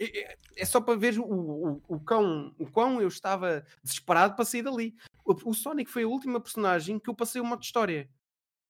É- 0.00 0.64
só 0.64 0.80
para 0.80 0.96
ver 0.98 1.18
o, 1.18 1.24
o, 1.24 1.82
o, 1.88 2.00
quão, 2.00 2.54
o 2.58 2.66
quão 2.70 3.00
eu 3.00 3.08
estava 3.08 3.64
desesperado 3.82 4.34
para 4.34 4.44
sair 4.44 4.62
dali. 4.62 4.94
O, 5.24 5.50
o 5.50 5.54
Sonic 5.54 5.90
foi 5.90 6.02
a 6.04 6.08
última 6.08 6.40
personagem 6.40 6.98
que 6.98 7.08
eu 7.08 7.14
passei 7.14 7.40
o 7.40 7.44
modo 7.44 7.60
de 7.60 7.66
história. 7.66 8.08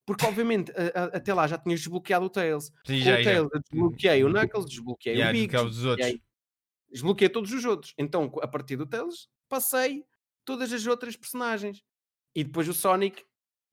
Porque, 0.07 0.27
obviamente, 0.27 0.71
a- 0.73 1.05
a- 1.05 1.17
até 1.17 1.33
lá 1.33 1.47
já 1.47 1.57
tinha 1.59 1.75
desbloqueado 1.75 2.27
o 2.27 2.31
Tails. 2.31 2.71
Sim, 2.87 3.01
já, 3.01 3.19
o. 3.21 3.25
Tails 3.25 3.49
desbloqueei 3.71 4.25
o 4.25 4.29
Knuckles, 4.29 4.67
desbloqueei 4.67 5.15
Yeah, 5.15 5.31
o 5.31 5.33
Big, 5.41 5.51
desbloqueei, 5.57 6.23
desbloqueei 6.91 7.29
todos 7.31 7.53
os 7.53 7.65
outros. 7.65 7.95
Então, 7.97 8.31
a 8.43 8.47
partir 8.49 8.77
do 8.77 8.87
Tails, 8.87 9.29
passei 9.49 10.05
todas 10.45 10.71
as 10.73 10.87
outras 10.87 11.17
personagens. 11.17 11.83
E 12.35 12.45
depois 12.45 12.69
o 12.69 12.75
Sonic 12.75 13.25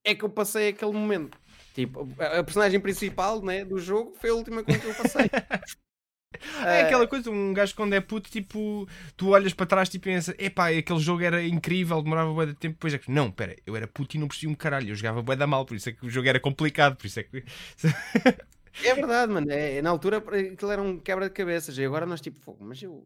é 0.06 0.16
que 0.16 0.24
eu 0.24 0.30
passei 0.30 0.70
aquele 0.70 0.94
momento. 0.94 1.38
Tipo, 1.74 2.08
a 2.18 2.40
a 2.40 2.44
personagem 2.44 2.80
principal 2.80 3.42
né, 3.44 3.66
do 3.66 3.78
jogo 3.78 4.14
foi 4.16 4.30
a 4.30 4.34
última 4.34 4.64
com 4.64 4.72
que 4.80 4.86
eu 4.86 4.96
passei. 4.96 5.30
É 6.66 6.82
aquela 6.82 7.08
coisa, 7.08 7.30
um 7.30 7.54
gajo 7.54 7.76
quando 7.76 7.94
é 7.94 8.00
puto, 8.00 8.30
tipo, 8.30 8.88
tu 9.18 9.30
olhas 9.30 9.54
para 9.54 9.66
trás 9.66 9.94
e 9.94 10.00
pensas, 10.00 10.34
epá, 10.38 10.70
aquele 10.70 11.00
jogo 11.00 11.24
era 11.24 11.44
incrível, 11.44 12.02
demorava 12.02 12.32
bué 12.34 12.46
de 12.48 12.54
tempo, 12.54 12.76
depois 12.76 12.94
é 12.94 12.98
que, 12.98 13.12
não, 13.12 13.30
pera, 13.30 13.56
eu 13.66 13.76
era 13.76 13.88
puto 13.88 14.16
e 14.16 14.20
não 14.20 14.28
percebi 14.28 14.52
um 14.52 14.56
caralho, 14.56 14.90
eu 14.90 14.96
jogava 14.96 15.22
bué 15.22 15.36
da 15.36 15.46
mal, 15.46 15.66
por 15.66 15.76
isso 15.76 15.90
é 15.90 15.92
que 15.92 16.06
o 16.06 16.10
jogo 16.10 16.28
era 16.28 16.40
complicado, 16.40 16.96
por 16.96 17.06
isso 17.06 17.20
é 17.20 17.24
que... 17.24 17.44
É 18.84 18.96
verdade, 18.96 19.32
mano. 19.32 19.52
É, 19.52 19.82
na 19.82 19.90
altura 19.90 20.18
aquilo 20.18 20.72
era 20.72 20.82
um 20.82 20.98
quebra 20.98 21.28
de 21.28 21.34
cabeças. 21.34 21.78
E 21.78 21.84
agora 21.84 22.06
nós 22.06 22.22
tipo, 22.22 22.40
fogo, 22.40 22.64
mas 22.64 22.82
eu. 22.82 23.06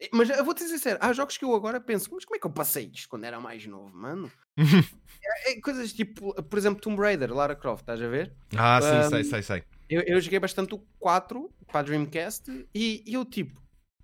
Eh, 0.00 0.10
Mas 0.12 0.28
eu 0.28 0.44
vou-te 0.44 0.64
dizer 0.66 0.98
há 1.00 1.12
jogos 1.12 1.38
que 1.38 1.44
eu 1.44 1.54
agora 1.54 1.80
penso, 1.80 2.10
mas 2.12 2.24
como 2.24 2.36
é 2.36 2.38
que 2.38 2.46
eu 2.46 2.50
passei 2.52 2.90
isto 2.92 3.08
quando 3.08 3.24
era 3.24 3.40
mais 3.40 3.66
novo, 3.66 3.96
mano? 3.96 4.30
é, 5.24 5.52
é 5.52 5.60
coisas 5.60 5.92
tipo, 5.92 6.34
por 6.42 6.58
exemplo, 6.58 6.80
Tomb 6.80 7.00
Raider, 7.00 7.32
Lara 7.32 7.56
Croft, 7.56 7.82
estás 7.82 8.02
a 8.02 8.08
ver? 8.08 8.34
Ah, 8.54 8.80
sim, 8.82 9.02
Um, 9.06 9.10
sei, 9.10 9.24
sei, 9.24 9.42
sei. 9.42 9.64
Eu, 9.88 10.02
eu 10.02 10.20
joguei 10.20 10.38
bastante 10.38 10.74
o 10.74 10.78
4 10.98 11.50
para 11.66 11.82
Dreamcast 11.82 12.50
e, 12.74 13.02
e 13.06 13.14
eu 13.14 13.24
tipo, 13.24 13.60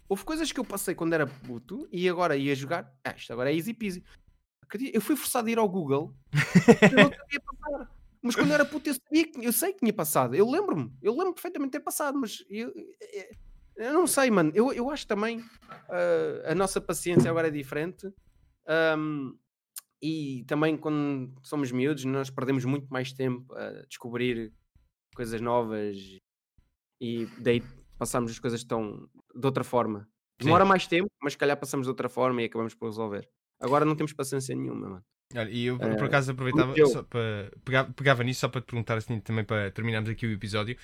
houve 0.09 0.25
coisas 0.25 0.53
que 0.53 0.61
eu 0.61 0.65
passei 0.65 0.95
quando 0.95 1.13
era 1.13 1.27
puto 1.27 1.89
e 1.91 2.09
agora 2.09 2.37
ia 2.37 2.55
jogar, 2.55 2.93
ah, 3.05 3.15
isto 3.17 3.33
agora 3.33 3.51
é 3.51 3.57
easy 3.57 3.75
peasy. 3.75 4.05
Eu 4.93 5.03
fui 5.03 5.17
forçado 5.17 5.49
a 5.49 5.51
ir 5.51 5.59
ao 5.59 5.69
Google, 5.69 6.15
eu 6.33 7.05
não 7.05 7.13
sabia 7.13 7.41
passar. 7.41 7.91
Mas 8.23 8.37
quando 8.37 8.53
era 8.53 8.65
puto, 8.65 8.89
eu, 8.89 8.95
sabia 8.95 9.31
que, 9.31 9.45
eu 9.45 9.53
sei 9.53 9.73
que 9.73 9.81
tinha 9.81 9.93
passado. 9.93 10.35
Eu 10.35 10.49
lembro-me. 10.49 10.91
Eu 11.03 11.13
lembro 11.13 11.35
perfeitamente 11.35 11.73
de 11.73 11.79
ter 11.79 11.85
passado, 11.85 12.17
mas 12.17 12.43
eu, 12.49 12.73
eu, 12.77 13.25
eu 13.77 13.93
não 13.93 14.07
sei, 14.07 14.31
mano. 14.31 14.53
Eu, 14.55 14.73
eu 14.73 14.89
acho 14.89 15.07
também 15.07 15.41
uh, 15.41 16.47
a 16.47 16.55
nossa 16.55 16.81
paciência 16.81 17.29
agora 17.29 17.49
é 17.49 17.51
diferente. 17.51 18.07
Um, 18.97 19.37
e 20.01 20.45
também 20.47 20.77
quando 20.77 21.33
somos 21.43 21.73
miúdos, 21.73 22.05
nós 22.05 22.31
perdemos 22.31 22.65
muito 22.65 22.87
mais 22.89 23.13
tempo 23.13 23.53
a 23.55 23.85
descobrir 23.89 24.53
coisas 25.15 25.41
novas 25.41 25.97
e 27.01 27.27
daí 27.39 27.63
passamos 27.99 28.31
as 28.31 28.39
coisas 28.39 28.65
tão 28.65 29.09
de 29.35 29.47
outra 29.47 29.65
forma. 29.65 30.09
Demora 30.39 30.65
Sim. 30.65 30.69
mais 30.69 30.87
tempo, 30.87 31.11
mas 31.23 31.35
se 31.35 31.39
calhar 31.39 31.57
passamos 31.57 31.87
de 31.87 31.91
outra 31.91 32.09
forma 32.09 32.43
e 32.43 32.47
acabamos 32.47 32.75
por 32.75 32.87
resolver. 32.87 33.29
Agora 33.61 33.85
não 33.85 33.95
temos 33.95 34.13
paciência 34.13 34.55
nenhuma, 34.57 34.89
mano. 34.89 35.05
Olha, 35.35 35.51
e 35.51 35.65
eu 35.65 35.79
por 35.79 36.05
acaso 36.05 36.33
aproveitava 36.33 36.75
só 36.87 37.03
para 37.03 37.51
pegava, 37.65 37.93
pegava 37.93 38.25
nisso 38.25 38.41
só 38.41 38.49
para 38.49 38.61
te 38.61 38.67
perguntar 38.67 38.99
assim 38.99 39.19
também 39.21 39.45
para 39.45 39.71
terminarmos 39.71 40.11
aqui 40.11 40.27
o 40.27 40.33
episódio. 40.33 40.77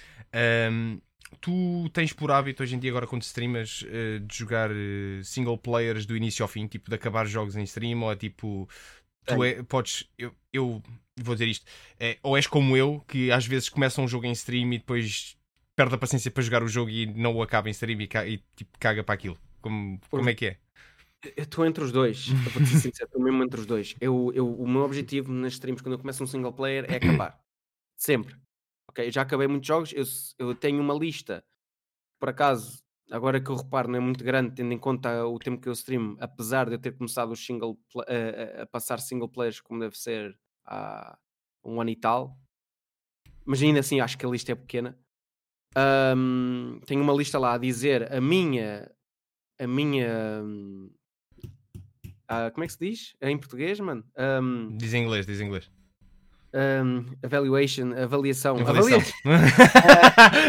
Um, 0.72 1.00
tu 1.40 1.88
tens 1.92 2.12
por 2.12 2.30
hábito 2.30 2.62
hoje 2.62 2.74
em 2.74 2.78
dia, 2.78 2.90
agora 2.90 3.06
quando 3.06 3.22
streamas, 3.22 3.82
uh, 3.82 4.20
de 4.20 4.36
jogar 4.36 4.70
uh, 4.70 5.22
single 5.22 5.58
players 5.58 6.06
do 6.06 6.16
início 6.16 6.42
ao 6.42 6.48
fim, 6.48 6.66
tipo 6.66 6.88
de 6.88 6.94
acabar 6.94 7.26
jogos 7.26 7.56
em 7.56 7.62
stream, 7.64 8.00
ou 8.02 8.10
é 8.10 8.16
tipo 8.16 8.66
tu 9.34 9.44
é, 9.44 9.62
podes, 9.62 10.08
eu, 10.16 10.34
eu 10.52 10.82
vou 11.16 11.34
dizer 11.34 11.48
isto, 11.48 11.66
é, 11.98 12.18
ou 12.22 12.36
és 12.36 12.46
como 12.46 12.76
eu, 12.76 13.04
que 13.06 13.30
às 13.30 13.46
vezes 13.46 13.68
começa 13.68 14.00
um 14.00 14.08
jogo 14.08 14.26
em 14.26 14.32
stream 14.32 14.72
e 14.72 14.78
depois 14.78 15.36
perde 15.76 15.94
a 15.94 15.98
paciência 15.98 16.30
para 16.30 16.42
jogar 16.42 16.62
o 16.62 16.68
jogo 16.68 16.90
e 16.90 17.06
não 17.06 17.36
o 17.36 17.42
acaba 17.42 17.68
em 17.68 17.72
stream 17.72 18.00
e, 18.00 18.08
e 18.26 18.38
tipo, 18.56 18.78
caga 18.78 19.04
para 19.04 19.14
aquilo. 19.14 19.38
Como, 19.60 20.00
como 20.10 20.28
é 20.28 20.34
que 20.34 20.46
é? 20.46 20.58
Eu 21.36 21.44
estou 21.44 21.66
entre 21.66 21.82
os 21.82 21.90
dois, 21.90 22.28
vou 22.28 22.64
ser 22.64 22.78
sincero, 22.78 23.06
estou 23.06 23.20
mesmo 23.20 23.42
entre 23.42 23.60
os 23.60 23.66
dois. 23.66 23.94
Eu, 24.00 24.32
eu, 24.34 24.48
o 24.48 24.68
meu 24.68 24.82
objetivo 24.82 25.32
nas 25.32 25.54
streams 25.54 25.82
quando 25.82 25.94
eu 25.94 25.98
começo 25.98 26.22
um 26.22 26.26
single 26.26 26.52
player 26.52 26.84
é 26.88 26.96
acabar. 26.96 27.40
Sempre. 27.96 28.36
Ok, 28.88 29.06
eu 29.06 29.10
já 29.10 29.22
acabei 29.22 29.46
muitos 29.48 29.66
jogos, 29.66 29.92
eu, 29.92 30.04
eu 30.38 30.54
tenho 30.54 30.80
uma 30.80 30.94
lista, 30.94 31.44
por 32.18 32.28
acaso, 32.28 32.82
agora 33.10 33.40
que 33.40 33.50
eu 33.50 33.56
reparo, 33.56 33.88
não 33.88 33.96
é 33.96 34.00
muito 34.00 34.22
grande, 34.24 34.54
tendo 34.54 34.72
em 34.72 34.78
conta 34.78 35.26
o 35.26 35.38
tempo 35.38 35.60
que 35.60 35.68
eu 35.68 35.72
stream, 35.72 36.16
apesar 36.20 36.66
de 36.66 36.74
eu 36.74 36.78
ter 36.78 36.96
começado 36.96 37.30
o 37.30 37.36
single 37.36 37.78
a, 37.96 38.62
a, 38.62 38.66
passar 38.66 39.00
single 39.00 39.28
players 39.28 39.60
como 39.60 39.80
deve 39.80 39.98
ser 39.98 40.38
há 40.64 41.18
um 41.64 41.80
ano 41.80 41.90
e 41.90 41.96
tal, 41.96 42.38
mas 43.44 43.62
ainda 43.62 43.80
assim 43.80 44.00
acho 44.00 44.18
que 44.18 44.26
a 44.26 44.28
lista 44.28 44.52
é 44.52 44.54
pequena. 44.54 44.98
Um, 46.16 46.80
tenho 46.86 47.02
uma 47.02 47.12
lista 47.12 47.38
lá 47.38 47.54
a 47.54 47.58
dizer 47.58 48.12
a 48.12 48.20
minha 48.20 48.90
a 49.60 49.66
minha 49.66 50.42
uh, 52.30 52.50
como 52.52 52.64
é 52.64 52.66
que 52.66 52.72
se 52.72 52.78
diz? 52.78 53.16
É 53.20 53.30
em 53.30 53.38
português, 53.38 53.78
mano? 53.80 54.04
Um, 54.16 54.76
diz 54.76 54.94
em 54.94 55.02
inglês, 55.02 55.26
diz 55.26 55.40
em 55.40 55.46
inglês. 55.46 55.70
Um, 56.54 57.04
evaluation, 57.22 57.92
avaliação. 57.92 58.56
Avaliação. 58.58 59.02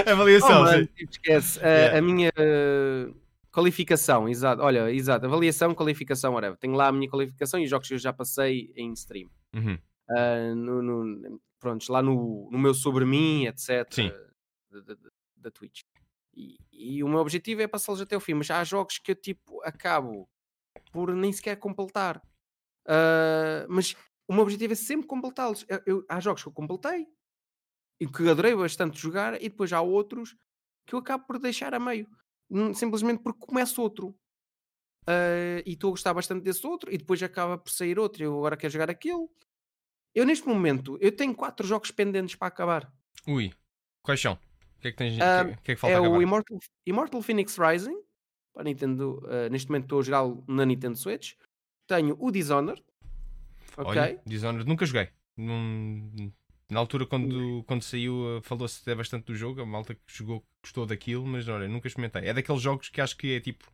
avaliação, 0.06 0.62
oh, 0.62 0.64
mano, 0.64 0.88
tipo, 0.88 1.12
esquece. 1.12 1.60
Uh, 1.60 1.64
yeah. 1.64 1.98
A 1.98 2.02
minha 2.02 2.30
uh, 2.30 3.16
qualificação, 3.52 4.30
exato. 4.30 4.62
Olha, 4.62 4.92
exato. 4.92 5.26
Avaliação, 5.26 5.76
qualificação, 5.76 6.34
whatever. 6.34 6.58
Tenho 6.58 6.76
lá 6.76 6.88
a 6.88 6.92
minha 6.92 7.10
qualificação 7.10 7.60
e 7.60 7.66
os 7.66 7.70
jogos 7.70 7.88
que 7.88 7.94
eu 7.94 8.00
já 8.00 8.14
passei 8.14 8.72
em 8.76 8.94
stream. 8.94 9.30
Uhum. 9.54 9.78
Uh, 10.10 10.56
no, 10.56 10.82
no, 10.82 11.42
prontos, 11.60 11.90
lá 11.90 12.02
no, 12.02 12.50
no 12.50 12.58
meu 12.58 12.74
sobre 12.74 13.06
mim, 13.06 13.46
etc. 13.46 13.86
Sim. 13.92 14.12
Da 15.36 15.52
Twitch. 15.52 15.82
E, 16.34 16.58
e, 16.72 17.04
o 17.04 17.10
meu 17.10 17.20
objetivo 17.20 17.62
é 17.62 17.68
passá-los 17.68 18.00
até 18.00 18.16
o 18.16 18.20
fim, 18.20 18.34
mas 18.34 18.50
há 18.50 18.64
jogos 18.64 18.98
que 18.98 19.12
eu 19.12 19.16
tipo 19.16 19.62
acabo 19.64 20.30
por 20.92 21.14
nem 21.14 21.34
sequer 21.34 21.58
completar. 21.58 22.22
Uh, 22.86 23.68
mas 23.68 23.96
o 24.30 24.34
meu 24.34 24.44
objetivo 24.44 24.74
é 24.74 24.76
sempre 24.76 25.08
completá-los. 25.08 25.66
há 26.08 26.20
jogos 26.20 26.44
que 26.44 26.48
eu 26.48 26.54
completei 26.54 27.08
e 28.00 28.08
que 28.08 28.30
adorei 28.30 28.56
bastante 28.56 28.98
jogar, 28.98 29.42
e 29.42 29.50
depois 29.50 29.74
há 29.74 29.82
outros 29.82 30.36
que 30.88 30.94
eu 30.94 31.00
acabo 31.00 31.26
por 31.26 31.40
deixar 31.40 31.74
a 31.74 31.80
meio, 31.80 32.08
simplesmente 32.76 33.24
porque 33.24 33.46
começo 33.46 33.82
outro. 33.82 34.16
Uh, 35.08 35.66
e 35.66 35.74
estou 35.74 35.90
a 35.90 35.92
gostar 35.92 36.14
bastante 36.14 36.44
desse 36.44 36.66
outro, 36.66 36.94
e 36.94 36.98
depois 36.98 37.22
acaba 37.24 37.58
por 37.58 37.72
sair 37.72 37.98
outro. 37.98 38.24
Eu 38.24 38.38
agora 38.38 38.56
quero 38.56 38.72
jogar 38.72 38.90
aquilo. 38.92 39.30
Eu, 40.14 40.26
neste 40.26 40.48
momento, 40.48 40.98
eu 41.02 41.12
tenho 41.12 41.36
quatro 41.36 41.66
jogos 41.66 41.90
pendentes 41.90 42.36
para 42.36 42.48
acabar. 42.48 42.94
Ui, 43.28 43.52
quais 44.04 44.22
são? 44.22 44.34
O 44.34 44.82
que 44.82 44.90
é 44.90 44.92
que, 44.92 44.98
tens, 44.98 45.16
uh, 45.16 45.56
que, 45.58 45.62
que, 45.64 45.72
é 45.72 45.76
que 45.76 45.82
falta 45.82 45.96
É 45.96 46.00
o 46.00 46.22
Immortal, 46.22 46.60
Immortal 46.86 47.22
Phoenix 47.24 47.58
Rising, 47.58 48.00
para 48.54 48.64
Nintendo, 48.64 49.24
uh, 49.26 49.50
neste 49.50 49.70
momento 49.70 49.86
estou 49.86 50.00
a 50.00 50.04
jogá-lo 50.04 50.44
na 50.48 50.66
Nintendo 50.66 50.98
Switch. 50.98 51.34
Tenho 51.88 52.16
o 52.20 52.32
Dishonored. 52.32 52.84
Ok. 53.80 54.02
Olha, 54.02 54.20
Dishonored 54.26 54.68
nunca 54.68 54.86
joguei. 54.86 55.08
Num... 55.38 56.32
Na 56.70 56.80
altura, 56.80 57.06
quando, 57.06 57.64
quando 57.66 57.82
saiu, 57.82 58.38
eh, 58.38 58.42
falou-se 58.44 58.80
até 58.82 58.94
bastante 58.94 59.26
do 59.26 59.36
jogo. 59.36 59.62
A 59.62 59.66
malta 59.66 59.96
que 59.96 60.02
jogou 60.08 60.46
gostou 60.62 60.86
daquilo, 60.86 61.26
mas 61.26 61.48
olha, 61.48 61.68
nunca 61.68 61.88
experimentei. 61.88 62.30
É 62.30 62.34
daqueles 62.34 62.62
jogos 62.62 62.90
que 62.90 63.02
acho 63.02 63.18
que 63.18 63.36
é 63.36 63.40
tipo. 63.40 63.66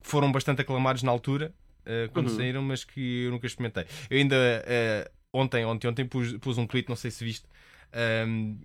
foram 0.00 0.32
bastante 0.32 0.62
aclamados 0.62 1.02
na 1.02 1.10
altura, 1.10 1.52
uh, 1.80 2.10
quando 2.12 2.30
uhum. 2.30 2.36
saíram, 2.36 2.62
mas 2.62 2.84
que 2.84 3.24
eu 3.24 3.32
nunca 3.32 3.46
experimentei. 3.46 3.84
Eu 4.08 4.18
ainda. 4.18 4.36
Uh, 4.36 5.10
ontem, 5.32 5.64
ontem, 5.66 5.88
ontem 5.88 6.06
pus, 6.06 6.32
pus, 6.38 6.56
um 6.56 6.66
tweet, 6.66 6.88
não 6.88 6.96
sei 6.96 7.10
se 7.10 7.22
viste. 7.22 7.46
Um, 8.26 8.58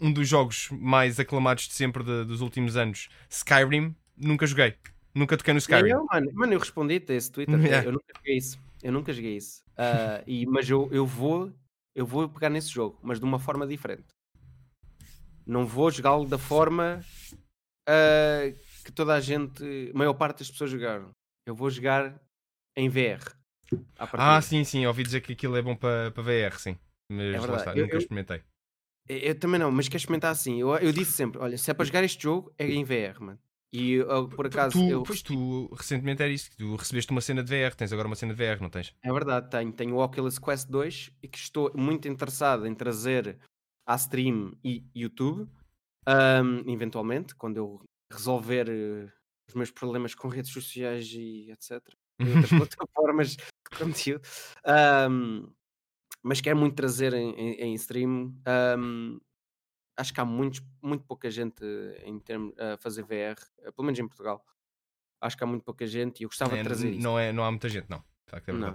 um 0.00 0.12
dos 0.12 0.28
jogos 0.28 0.68
mais 0.72 1.18
aclamados 1.18 1.66
de 1.68 1.72
sempre 1.72 2.02
de, 2.02 2.24
dos 2.24 2.42
últimos 2.42 2.76
anos, 2.76 3.08
Skyrim, 3.30 3.94
nunca 4.18 4.46
joguei. 4.46 4.74
Nunca 5.14 5.36
toquei 5.36 5.54
no 5.54 5.58
Skyrim. 5.58 5.90
Eu, 5.90 6.04
mano, 6.04 6.30
mano, 6.34 6.52
eu 6.52 6.58
respondi-te 6.58 7.12
a 7.12 7.14
esse 7.14 7.30
Twitter. 7.30 7.54
Yeah. 7.64 7.88
Eu 7.88 7.92
nunca 7.92 8.12
joguei 8.16 8.36
isso. 8.36 8.58
Eu 8.84 8.92
nunca 8.92 9.14
joguei 9.14 9.34
isso. 9.34 9.64
Uh, 9.70 10.22
e, 10.26 10.44
mas 10.44 10.68
eu, 10.68 10.90
eu 10.92 11.06
vou 11.06 11.50
eu 11.94 12.04
vou 12.04 12.28
pegar 12.28 12.50
nesse 12.50 12.68
jogo, 12.68 12.98
mas 13.02 13.18
de 13.18 13.24
uma 13.24 13.38
forma 13.38 13.66
diferente. 13.66 14.08
Não 15.46 15.64
vou 15.64 15.90
jogá-lo 15.90 16.26
da 16.26 16.36
forma 16.36 17.02
uh, 17.88 18.84
que 18.84 18.92
toda 18.92 19.14
a 19.14 19.20
gente, 19.20 19.90
a 19.94 19.96
maior 19.96 20.12
parte 20.12 20.40
das 20.40 20.50
pessoas 20.50 20.70
jogaram. 20.70 21.10
Eu 21.46 21.54
vou 21.54 21.70
jogar 21.70 22.20
em 22.76 22.90
VR. 22.90 23.34
Ah, 23.98 24.40
sim, 24.42 24.64
sim. 24.64 24.84
Ouvi 24.84 25.02
dizer 25.02 25.22
que 25.22 25.32
aquilo 25.32 25.56
é 25.56 25.62
bom 25.62 25.74
para, 25.74 26.10
VR, 26.10 26.58
sim. 26.58 26.76
Mas 27.10 27.34
é 27.34 27.40
lá 27.40 27.56
está, 27.56 27.74
eu, 27.74 27.84
nunca 27.84 27.96
eu, 27.96 28.00
experimentei. 28.00 28.42
Eu, 29.08 29.18
eu, 29.18 29.38
também 29.38 29.58
não, 29.58 29.70
mas 29.70 29.88
quero 29.88 29.98
experimentar 29.98 30.32
assim. 30.32 30.60
Eu, 30.60 30.74
eu 30.76 30.92
disse 30.92 31.12
sempre: 31.12 31.40
olha, 31.40 31.56
se 31.56 31.70
é 31.70 31.74
para 31.74 31.84
jogar 31.84 32.04
este 32.04 32.22
jogo, 32.22 32.52
é 32.58 32.66
em 32.66 32.84
VR, 32.84 33.20
mano. 33.20 33.38
E 33.74 33.94
eu, 33.94 34.28
por 34.28 34.46
acaso. 34.46 34.78
Tu, 34.78 34.88
eu... 34.88 35.02
Pois 35.02 35.20
tu 35.20 35.68
recentemente 35.74 36.22
era 36.22 36.30
isso, 36.30 36.48
tu 36.56 36.76
recebeste 36.76 37.10
uma 37.10 37.20
cena 37.20 37.42
de 37.42 37.50
VR, 37.50 37.74
tens 37.74 37.92
agora 37.92 38.06
uma 38.06 38.14
cena 38.14 38.32
de 38.32 38.40
VR, 38.40 38.62
não 38.62 38.70
tens? 38.70 38.94
É 39.02 39.12
verdade, 39.12 39.50
tenho. 39.50 39.72
Tenho 39.72 39.96
o 39.96 39.98
Oculus 39.98 40.38
Quest 40.38 40.68
2 40.68 41.10
e 41.20 41.26
que 41.26 41.36
estou 41.36 41.72
muito 41.74 42.06
interessado 42.06 42.68
em 42.68 42.74
trazer 42.74 43.36
à 43.84 43.96
stream 43.96 44.56
e 44.62 44.84
YouTube, 44.94 45.50
um, 46.06 46.72
eventualmente, 46.72 47.34
quando 47.34 47.56
eu 47.56 47.82
resolver 48.12 48.68
uh, 48.68 49.10
os 49.48 49.54
meus 49.56 49.72
problemas 49.72 50.14
com 50.14 50.28
redes 50.28 50.52
sociais 50.52 51.12
e 51.12 51.50
etc. 51.50 51.82
E 52.20 52.30
outras 52.30 52.50
plataformas 52.50 53.30
de 53.30 53.42
conteúdo. 53.76 54.22
Um, 55.10 55.52
mas 56.22 56.40
quero 56.40 56.56
muito 56.56 56.76
trazer 56.76 57.12
em, 57.12 57.34
em, 57.34 57.54
em 57.54 57.74
stream. 57.74 58.40
Um, 58.78 59.18
acho 59.96 60.12
que 60.12 60.20
há 60.20 60.24
muitos, 60.24 60.62
muito 60.82 61.04
pouca 61.04 61.30
gente 61.30 61.64
em 62.04 62.18
termos 62.18 62.54
a 62.58 62.76
fazer 62.78 63.02
VR, 63.02 63.40
eh, 63.62 63.70
pelo 63.70 63.86
menos 63.86 63.98
em 63.98 64.06
Portugal. 64.06 64.44
Acho 65.20 65.36
que 65.36 65.44
há 65.44 65.46
muito 65.46 65.64
pouca 65.64 65.86
gente 65.86 66.20
e 66.20 66.24
eu 66.24 66.28
gostava 66.28 66.54
é, 66.54 66.58
de 66.58 66.64
trazer 66.64 66.90
não 66.98 67.18
isso. 67.18 67.18
É, 67.18 67.32
não 67.32 67.44
há 67.44 67.50
muita 67.50 67.68
gente, 67.68 67.88
não. 67.88 68.02
É 68.32 68.52
não. 68.52 68.74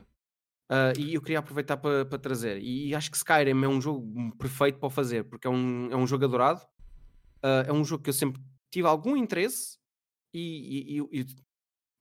Uh, 0.72 0.94
e 1.00 1.16
eu 1.16 1.22
queria 1.22 1.40
aproveitar 1.40 1.78
para 1.78 2.06
pa 2.06 2.18
trazer. 2.18 2.62
E 2.62 2.94
acho 2.94 3.10
que 3.10 3.18
Skyrim 3.18 3.64
é 3.64 3.68
um 3.68 3.82
jogo 3.82 4.36
perfeito 4.38 4.80
para 4.80 4.90
fazer, 4.90 5.24
porque 5.24 5.48
é 5.48 5.50
um, 5.50 5.92
é 5.92 5.96
um 5.96 6.08
jogo 6.08 6.26
adorado. 6.26 6.62
Uh, 7.44 7.68
é 7.68 7.74
um 7.74 7.84
jogo 7.84 8.04
que 8.04 8.10
eu 8.10 8.14
sempre 8.14 8.42
tive 8.72 8.88
algum 8.88 9.18
interesse 9.18 9.78
e, 10.34 11.00
e, 11.12 11.22
e 11.22 11.26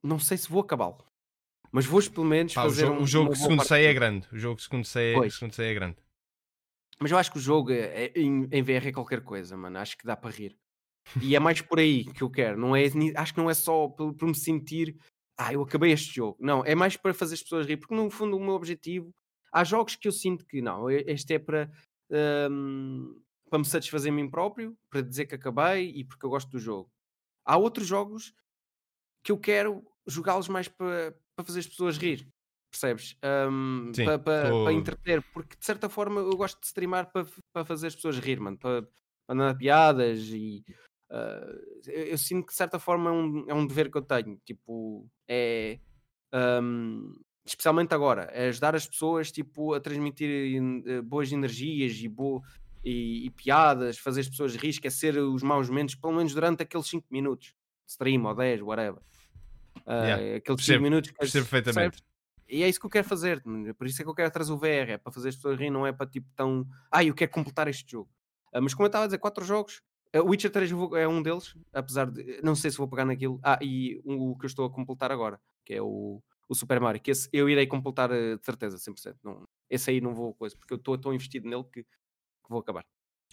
não 0.03 0.19
sei 0.19 0.37
se 0.37 0.49
vou 0.49 0.61
acabá-lo. 0.61 1.05
Mas 1.73 1.87
vou 1.87 2.03
pelo 2.11 2.27
menos 2.27 2.55
Pá, 2.55 2.63
fazer 2.63 2.85
o 2.85 2.87
jogo, 2.87 3.01
um, 3.01 3.03
o 3.03 3.07
jogo 3.07 3.37
segundo 3.37 3.65
sei 3.65 3.87
é 3.87 3.95
grande. 3.95 4.29
O 4.33 4.39
jogo 4.39 4.61
segundo 4.61 4.85
sei, 4.85 5.15
é, 5.15 5.31
segundo 5.31 5.53
sei 5.53 5.71
é 5.71 5.75
grande. 5.75 5.97
Mas 7.01 7.11
eu 7.11 7.19
acho 7.19 7.31
que 7.31 7.39
o 7.39 7.41
jogo 7.41 7.71
é, 7.71 8.07
é, 8.07 8.13
em, 8.17 8.49
em 8.51 8.63
VR 8.63 8.89
é 8.89 8.93
qualquer 8.93 9.23
coisa, 9.23 9.57
mano. 9.57 9.79
Acho 9.79 9.97
que 9.97 10.07
dá 10.07 10.17
para 10.17 10.31
rir. 10.31 10.57
E 11.23 11.35
é 11.35 11.41
mais 11.41 11.61
por 11.61 11.79
aí 11.79 12.05
que 12.05 12.23
eu 12.23 12.31
quero. 12.31 12.59
Não 12.59 12.75
é, 12.75 12.85
acho 13.17 13.33
que 13.33 13.41
não 13.41 13.49
é 13.49 13.55
só 13.55 13.89
por, 13.89 14.15
por 14.15 14.27
me 14.27 14.35
sentir, 14.35 14.97
ah, 15.39 15.53
eu 15.53 15.63
acabei 15.63 15.93
este 15.93 16.15
jogo. 16.15 16.37
Não, 16.41 16.65
é 16.65 16.75
mais 16.75 16.97
para 16.97 17.15
fazer 17.15 17.35
as 17.35 17.43
pessoas 17.43 17.67
rir, 17.67 17.77
porque 17.77 17.95
no 17.95 18.11
fundo 18.11 18.37
o 18.37 18.41
meu 18.41 18.55
objetivo. 18.55 19.15
Há 19.53 19.65
jogos 19.65 19.97
que 19.97 20.07
eu 20.07 20.13
sinto 20.13 20.45
que 20.45 20.61
não, 20.61 20.91
este 20.91 21.35
é 21.35 21.39
para, 21.39 21.71
um, 22.51 23.19
para 23.49 23.59
me 23.59 23.65
satisfazer 23.65 24.13
a 24.13 24.15
mim 24.15 24.29
próprio, 24.29 24.77
para 24.91 25.01
dizer 25.01 25.25
que 25.25 25.35
acabei 25.35 25.91
e 25.91 26.05
porque 26.05 26.27
eu 26.27 26.31
gosto 26.31 26.51
do 26.51 26.59
jogo. 26.59 26.91
Há 27.47 27.57
outros 27.57 27.87
jogos 27.87 28.35
que 29.25 29.33
eu 29.33 29.39
quero 29.39 29.83
jogá-los 30.07 30.49
mais 30.49 30.69
para, 30.69 31.17
para 31.35 31.47
fazer 31.47 31.61
as 31.61 31.67
pessoas 31.67 31.97
rir 31.97 32.29
percebes? 32.79 33.17
Um, 33.51 33.93
para 33.93 34.19
pa, 34.19 34.43
pa 34.65 34.73
entreter, 34.73 35.23
porque 35.33 35.57
de 35.57 35.65
certa 35.65 35.89
forma 35.89 36.21
eu 36.21 36.37
gosto 36.37 36.61
de 36.61 36.67
streamar 36.67 37.11
para 37.11 37.27
pa 37.53 37.65
fazer 37.65 37.89
as 37.89 37.95
pessoas 37.95 38.19
rir, 38.19 38.41
mano, 38.41 38.57
para 38.57 38.87
mandar 39.29 39.55
piadas 39.57 40.29
e 40.29 40.65
uh, 41.11 41.87
eu, 41.87 42.05
eu, 42.05 42.19
sinto 42.19 42.47
que 42.47 42.53
de 42.53 42.57
certa 42.57 42.79
forma 42.79 43.11
é 43.11 43.13
um, 43.13 43.45
é 43.49 43.55
um 43.55 43.67
dever 43.67 43.91
que 43.91 43.99
eu 43.99 44.03
tenho, 44.03 44.41
tipo, 44.45 45.07
é 45.29 45.79
um, 46.63 47.15
especialmente 47.45 47.95
agora, 47.95 48.31
é 48.33 48.49
ajudar 48.49 48.75
as 48.75 48.87
pessoas 48.87 49.33
tipo, 49.33 49.75
a 49.75 49.81
transmitir 49.81 50.61
uh, 50.61 51.03
boas 51.03 51.33
energias 51.33 51.97
e, 51.99 52.09
bo 52.09 52.43
e, 52.85 53.27
e, 53.27 53.31
piadas, 53.31 53.99
fazer 53.99 54.21
as 54.21 54.29
pessoas 54.29 54.55
rir, 54.55 54.69
esquecer 54.69 55.19
os 55.19 55.43
maus 55.43 55.69
momentos, 55.69 55.95
pelo 55.95 56.15
menos 56.15 56.33
durante 56.33 56.63
aqueles 56.63 56.87
5 56.87 57.07
minutos 57.11 57.55
stream 57.87 58.25
ou 58.25 58.35
10, 58.35 58.63
whatever. 58.63 59.01
Uh, 59.87 60.05
yeah. 60.05 60.37
Aqueles 60.37 60.65
5 60.65 60.83
minutos 60.83 61.11
que 61.11 61.33
perfeitamente. 61.33 62.03
E 62.49 62.63
é 62.63 62.69
isso 62.69 62.81
que 62.81 62.87
eu 62.87 62.91
quero 62.91 63.07
fazer, 63.07 63.43
por 63.77 63.87
isso 63.87 64.01
é 64.01 64.05
que 64.05 64.11
eu 64.11 64.15
quero 64.15 64.31
trazer 64.31 64.53
o 64.53 64.59
VR, 64.59 64.91
é 64.91 64.99
para 64.99 65.13
fazer 65.13 65.29
as 65.29 65.37
pessoas 65.37 65.59
rir, 65.59 65.71
não 65.71 65.87
é 65.87 65.93
para 65.93 66.07
tipo 66.07 66.27
tão. 66.35 66.67
Ah, 66.91 67.05
eu 67.05 67.15
quero 67.15 67.31
completar 67.31 67.69
este 67.69 67.93
jogo. 67.93 68.11
Uh, 68.55 68.63
mas 68.63 68.73
como 68.73 68.87
eu 68.87 68.89
estava 68.89 69.05
a 69.05 69.07
dizer, 69.07 69.19
4 69.19 69.45
jogos, 69.45 69.83
o 70.15 70.31
Witcher 70.31 70.51
3 70.51 70.71
é 70.97 71.07
um 71.07 71.23
deles, 71.23 71.55
apesar 71.73 72.11
de. 72.11 72.41
Não 72.43 72.55
sei 72.55 72.71
se 72.71 72.79
vou 72.79 72.89
pegar 72.89 73.05
naquilo. 73.05 73.39
Ah, 73.43 73.59
e 73.61 74.01
o 74.05 74.37
que 74.39 74.47
eu 74.47 74.49
estou 74.49 74.65
a 74.65 74.71
completar 74.71 75.13
agora, 75.13 75.39
que 75.65 75.75
é 75.75 75.83
o, 75.83 76.23
o 76.49 76.55
Super 76.55 76.81
Mario, 76.81 77.01
que 77.01 77.11
esse 77.11 77.29
eu 77.33 77.49
irei 77.51 77.67
completar 77.67 78.09
de 78.09 78.39
certeza, 78.43 78.79
100%. 78.79 79.17
Não, 79.23 79.47
esse 79.69 79.91
aí 79.91 80.01
não 80.01 80.15
vou 80.15 80.33
coisa, 80.35 80.57
porque 80.57 80.73
eu 80.73 80.79
estou 80.79 80.97
tão 80.97 81.13
investido 81.13 81.47
nele 81.49 81.65
que, 81.65 81.83
que 81.83 82.49
vou 82.49 82.61
acabar. 82.61 82.87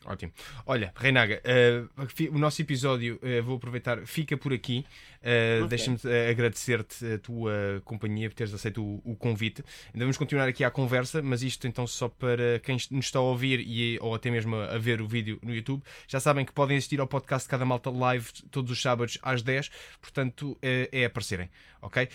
Ótimo. 0.04 0.32
Olha, 0.66 0.94
Reinaga, 0.96 1.42
uh, 1.42 2.36
o 2.36 2.38
nosso 2.38 2.62
episódio, 2.62 3.20
uh, 3.24 3.44
vou 3.44 3.58
aproveitar, 3.58 4.06
fica 4.06 4.38
por 4.38 4.54
aqui. 4.54 4.86
Uh, 5.22 5.66
okay. 5.66 5.68
Deixa-me 5.70 5.98
agradecer-te 6.30 7.14
a 7.14 7.18
tua 7.18 7.82
companhia 7.84 8.30
por 8.30 8.36
teres 8.36 8.54
aceito 8.54 8.84
o, 8.84 9.02
o, 9.04 9.16
convite. 9.16 9.64
Ainda 9.88 10.06
vamos 10.06 10.18
continuar 10.18 10.48
aqui 10.48 10.64
a 10.64 10.70
conversa, 10.70 11.24
mas 11.24 11.42
isto 11.42 11.66
então 11.66 11.88
só 11.88 12.08
para 12.08 12.60
quem 12.60 12.78
nos 12.92 13.06
está 13.06 13.18
a 13.18 13.24
ouvir 13.24 13.60
e, 13.62 13.98
ou 14.00 14.14
até 14.14 14.30
mesmo 14.30 14.56
a, 14.56 14.78
ver 14.78 15.02
o 15.02 15.08
vídeo 15.08 15.40
no 15.42 15.54
YouTube. 15.54 15.82
Já 16.08 16.20
sabem 16.20 16.46
que 16.46 16.54
podem 16.54 16.78
assistir 16.78 17.00
ao 17.00 17.08
podcast 17.08 17.50
Cada 17.50 17.66
Malta 17.66 17.90
Live 17.90 18.28
todos 18.52 18.72
os 18.72 18.80
sábados 18.80 19.18
às 19.24 19.42
10, 19.42 19.72
portanto 20.00 20.56
é 20.62 21.06
aparecerem. 21.06 21.50
Ok? 21.86 22.10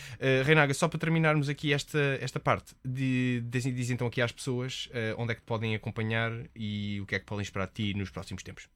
Reinaga, 0.45 0.75
só 0.75 0.89
para 0.89 0.99
terminarmos 0.99 1.49
aqui 1.49 1.73
esta, 1.73 1.99
esta 2.21 2.41
parte, 2.41 2.75
de, 2.85 3.41
diz, 3.47 3.65
diz 3.65 3.91
então 3.91 4.07
aqui 4.07 4.21
às 4.21 4.33
pessoas 4.33 4.89
onde 5.17 5.33
é 5.33 5.35
que 5.35 5.43
podem 5.43 5.75
acompanhar 5.75 6.33
e 6.57 7.01
o 7.01 7.07
que 7.07 7.15
é 7.15 7.19
que 7.21 7.25
podem 7.25 7.43
esperar 7.43 7.67
de 7.69 7.75
ti 7.75 7.95
nos 7.95 8.11
próximos 8.11 8.43
tempos? 8.43 8.69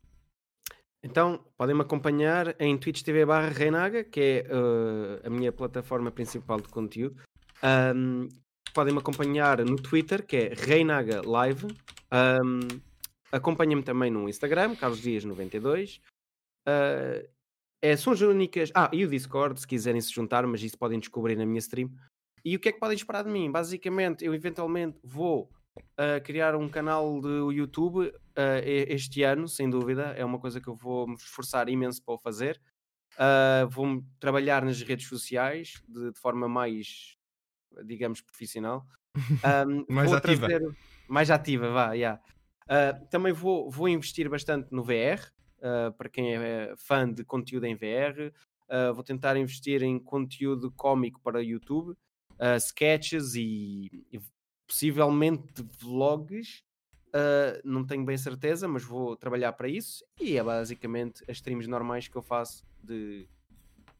Então, 1.04 1.44
podem-me 1.58 1.82
acompanhar 1.82 2.56
em 2.58 2.78
Twitch 2.78 3.02
TV 3.02 3.26
barra 3.26 3.50
Reinaga, 3.50 4.02
que 4.02 4.20
é 4.20 4.46
uh, 4.50 5.26
a 5.26 5.28
minha 5.28 5.52
plataforma 5.52 6.10
principal 6.10 6.58
de 6.58 6.68
conteúdo. 6.68 7.20
Um, 7.62 8.26
podem-me 8.72 9.00
acompanhar 9.00 9.62
no 9.66 9.76
Twitter, 9.76 10.24
que 10.24 10.36
é 10.36 10.54
Reinaga 10.54 11.20
Live. 11.22 11.66
Um, 12.10 12.80
Acompanhem-me 13.34 13.82
também 13.82 14.12
no 14.12 14.28
Instagram, 14.28 14.76
Carlos 14.76 15.02
Dias92. 15.02 16.00
Uh, 16.66 17.28
é, 17.82 17.96
são 17.96 18.12
as 18.12 18.20
únicas. 18.20 18.70
Ah, 18.74 18.90
e 18.92 19.04
o 19.04 19.08
Discord, 19.08 19.60
se 19.60 19.66
quiserem 19.66 20.00
se 20.00 20.12
juntar, 20.12 20.46
mas 20.46 20.62
isso 20.62 20.78
podem 20.78 20.98
descobrir 20.98 21.36
na 21.36 21.46
minha 21.46 21.58
stream. 21.58 21.90
E 22.44 22.56
o 22.56 22.60
que 22.60 22.68
é 22.68 22.72
que 22.72 22.80
podem 22.80 22.96
esperar 22.96 23.24
de 23.24 23.30
mim? 23.30 23.50
Basicamente, 23.50 24.24
eu 24.24 24.34
eventualmente 24.34 24.98
vou 25.02 25.50
a 25.96 26.20
criar 26.20 26.54
um 26.54 26.68
canal 26.68 27.20
de 27.20 27.56
YouTube 27.56 28.06
uh, 28.06 28.12
este 28.64 29.22
ano, 29.22 29.48
sem 29.48 29.68
dúvida. 29.68 30.14
É 30.16 30.24
uma 30.24 30.38
coisa 30.38 30.60
que 30.60 30.68
eu 30.68 30.74
vou 30.74 31.06
me 31.06 31.14
esforçar 31.14 31.68
imenso 31.68 32.02
para 32.02 32.14
o 32.14 32.18
fazer. 32.18 32.60
Uh, 33.14 33.68
vou 33.68 34.04
trabalhar 34.18 34.64
nas 34.64 34.82
redes 34.82 35.08
sociais 35.08 35.82
de, 35.88 36.12
de, 36.12 36.18
forma 36.18 36.48
mais, 36.48 37.16
digamos, 37.84 38.20
profissional. 38.20 38.84
Um, 39.14 39.84
mais 39.88 40.12
ativa. 40.12 40.48
Trazer, 40.48 40.76
mais 41.06 41.30
ativa, 41.30 41.70
vá, 41.70 41.92
yeah. 41.92 42.20
Uh, 42.64 43.06
também 43.10 43.32
vou, 43.32 43.70
vou 43.70 43.88
investir 43.88 44.28
bastante 44.28 44.72
no 44.72 44.82
VR, 44.82 45.22
uh, 45.64 45.92
para 45.92 46.08
quem 46.08 46.34
é 46.34 46.74
fã 46.76 47.10
de 47.10 47.24
conteúdo 47.24 47.64
em 47.64 47.74
VR. 47.74 48.32
Uh, 48.68 48.94
vou 48.94 49.02
tentar 49.02 49.36
investir 49.36 49.82
em 49.82 49.98
conteúdo 49.98 50.70
cómico 50.72 51.20
para 51.20 51.42
YouTube, 51.42 51.96
sketches 52.58 53.34
e, 53.34 54.06
e 54.12 54.20
possivelmente 54.66 55.62
vlogs. 55.78 56.62
Uh, 57.08 57.60
não 57.64 57.86
tenho 57.86 58.04
bem 58.04 58.18
certeza, 58.18 58.66
mas 58.66 58.82
vou 58.82 59.16
trabalhar 59.16 59.52
para 59.52 59.68
isso. 59.68 60.04
E 60.20 60.36
é 60.36 60.42
basicamente 60.42 61.22
as 61.28 61.36
streams 61.36 61.68
normais 61.68 62.08
que 62.08 62.16
eu 62.16 62.22
faço 62.22 62.64
de 62.82 63.28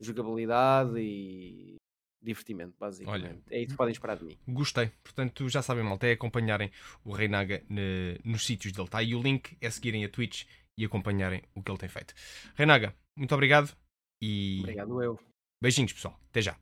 jogabilidade 0.00 0.98
e 0.98 1.76
divertimento, 2.20 2.74
basicamente. 2.78 3.24
Olha, 3.24 3.42
é 3.50 3.60
isso 3.60 3.70
que 3.70 3.76
podem 3.76 3.92
esperar 3.92 4.16
de 4.16 4.24
mim. 4.24 4.36
Gostei. 4.48 4.90
Portanto, 5.02 5.48
já 5.48 5.62
sabem, 5.62 5.84
malta, 5.84 6.06
é 6.06 6.12
acompanharem 6.12 6.70
o 7.04 7.12
Reinaga 7.12 7.62
ne, 7.68 8.18
nos 8.24 8.44
sítios 8.44 8.72
dele. 8.72 8.86
Está 8.86 8.98
aí 8.98 9.14
o 9.14 9.22
link, 9.22 9.56
é 9.60 9.70
seguirem 9.70 10.04
a 10.04 10.08
Twitch 10.08 10.44
e 10.76 10.84
acompanharem 10.84 11.42
o 11.54 11.62
que 11.62 11.70
ele 11.70 11.78
tem 11.78 11.88
feito. 11.88 12.14
Reinaga, 12.54 12.94
muito 13.16 13.34
obrigado 13.34 13.74
e. 14.20 14.60
Obrigado, 14.60 15.02
eu. 15.02 15.18
Beijinhos, 15.62 15.92
pessoal. 15.92 16.18
Até 16.30 16.42
já. 16.42 16.56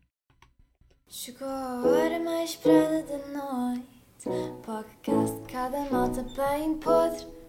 Chegou 1.08 1.48
a 1.48 1.82
hora 1.82 2.18
mais 2.20 2.50
esperada 2.50 3.02
da 3.02 3.28
noite. 3.28 3.86
Podcast 4.64 5.52
cada 5.52 5.90
malta 5.90 6.22
bem 6.22 6.78
podre. 6.78 7.41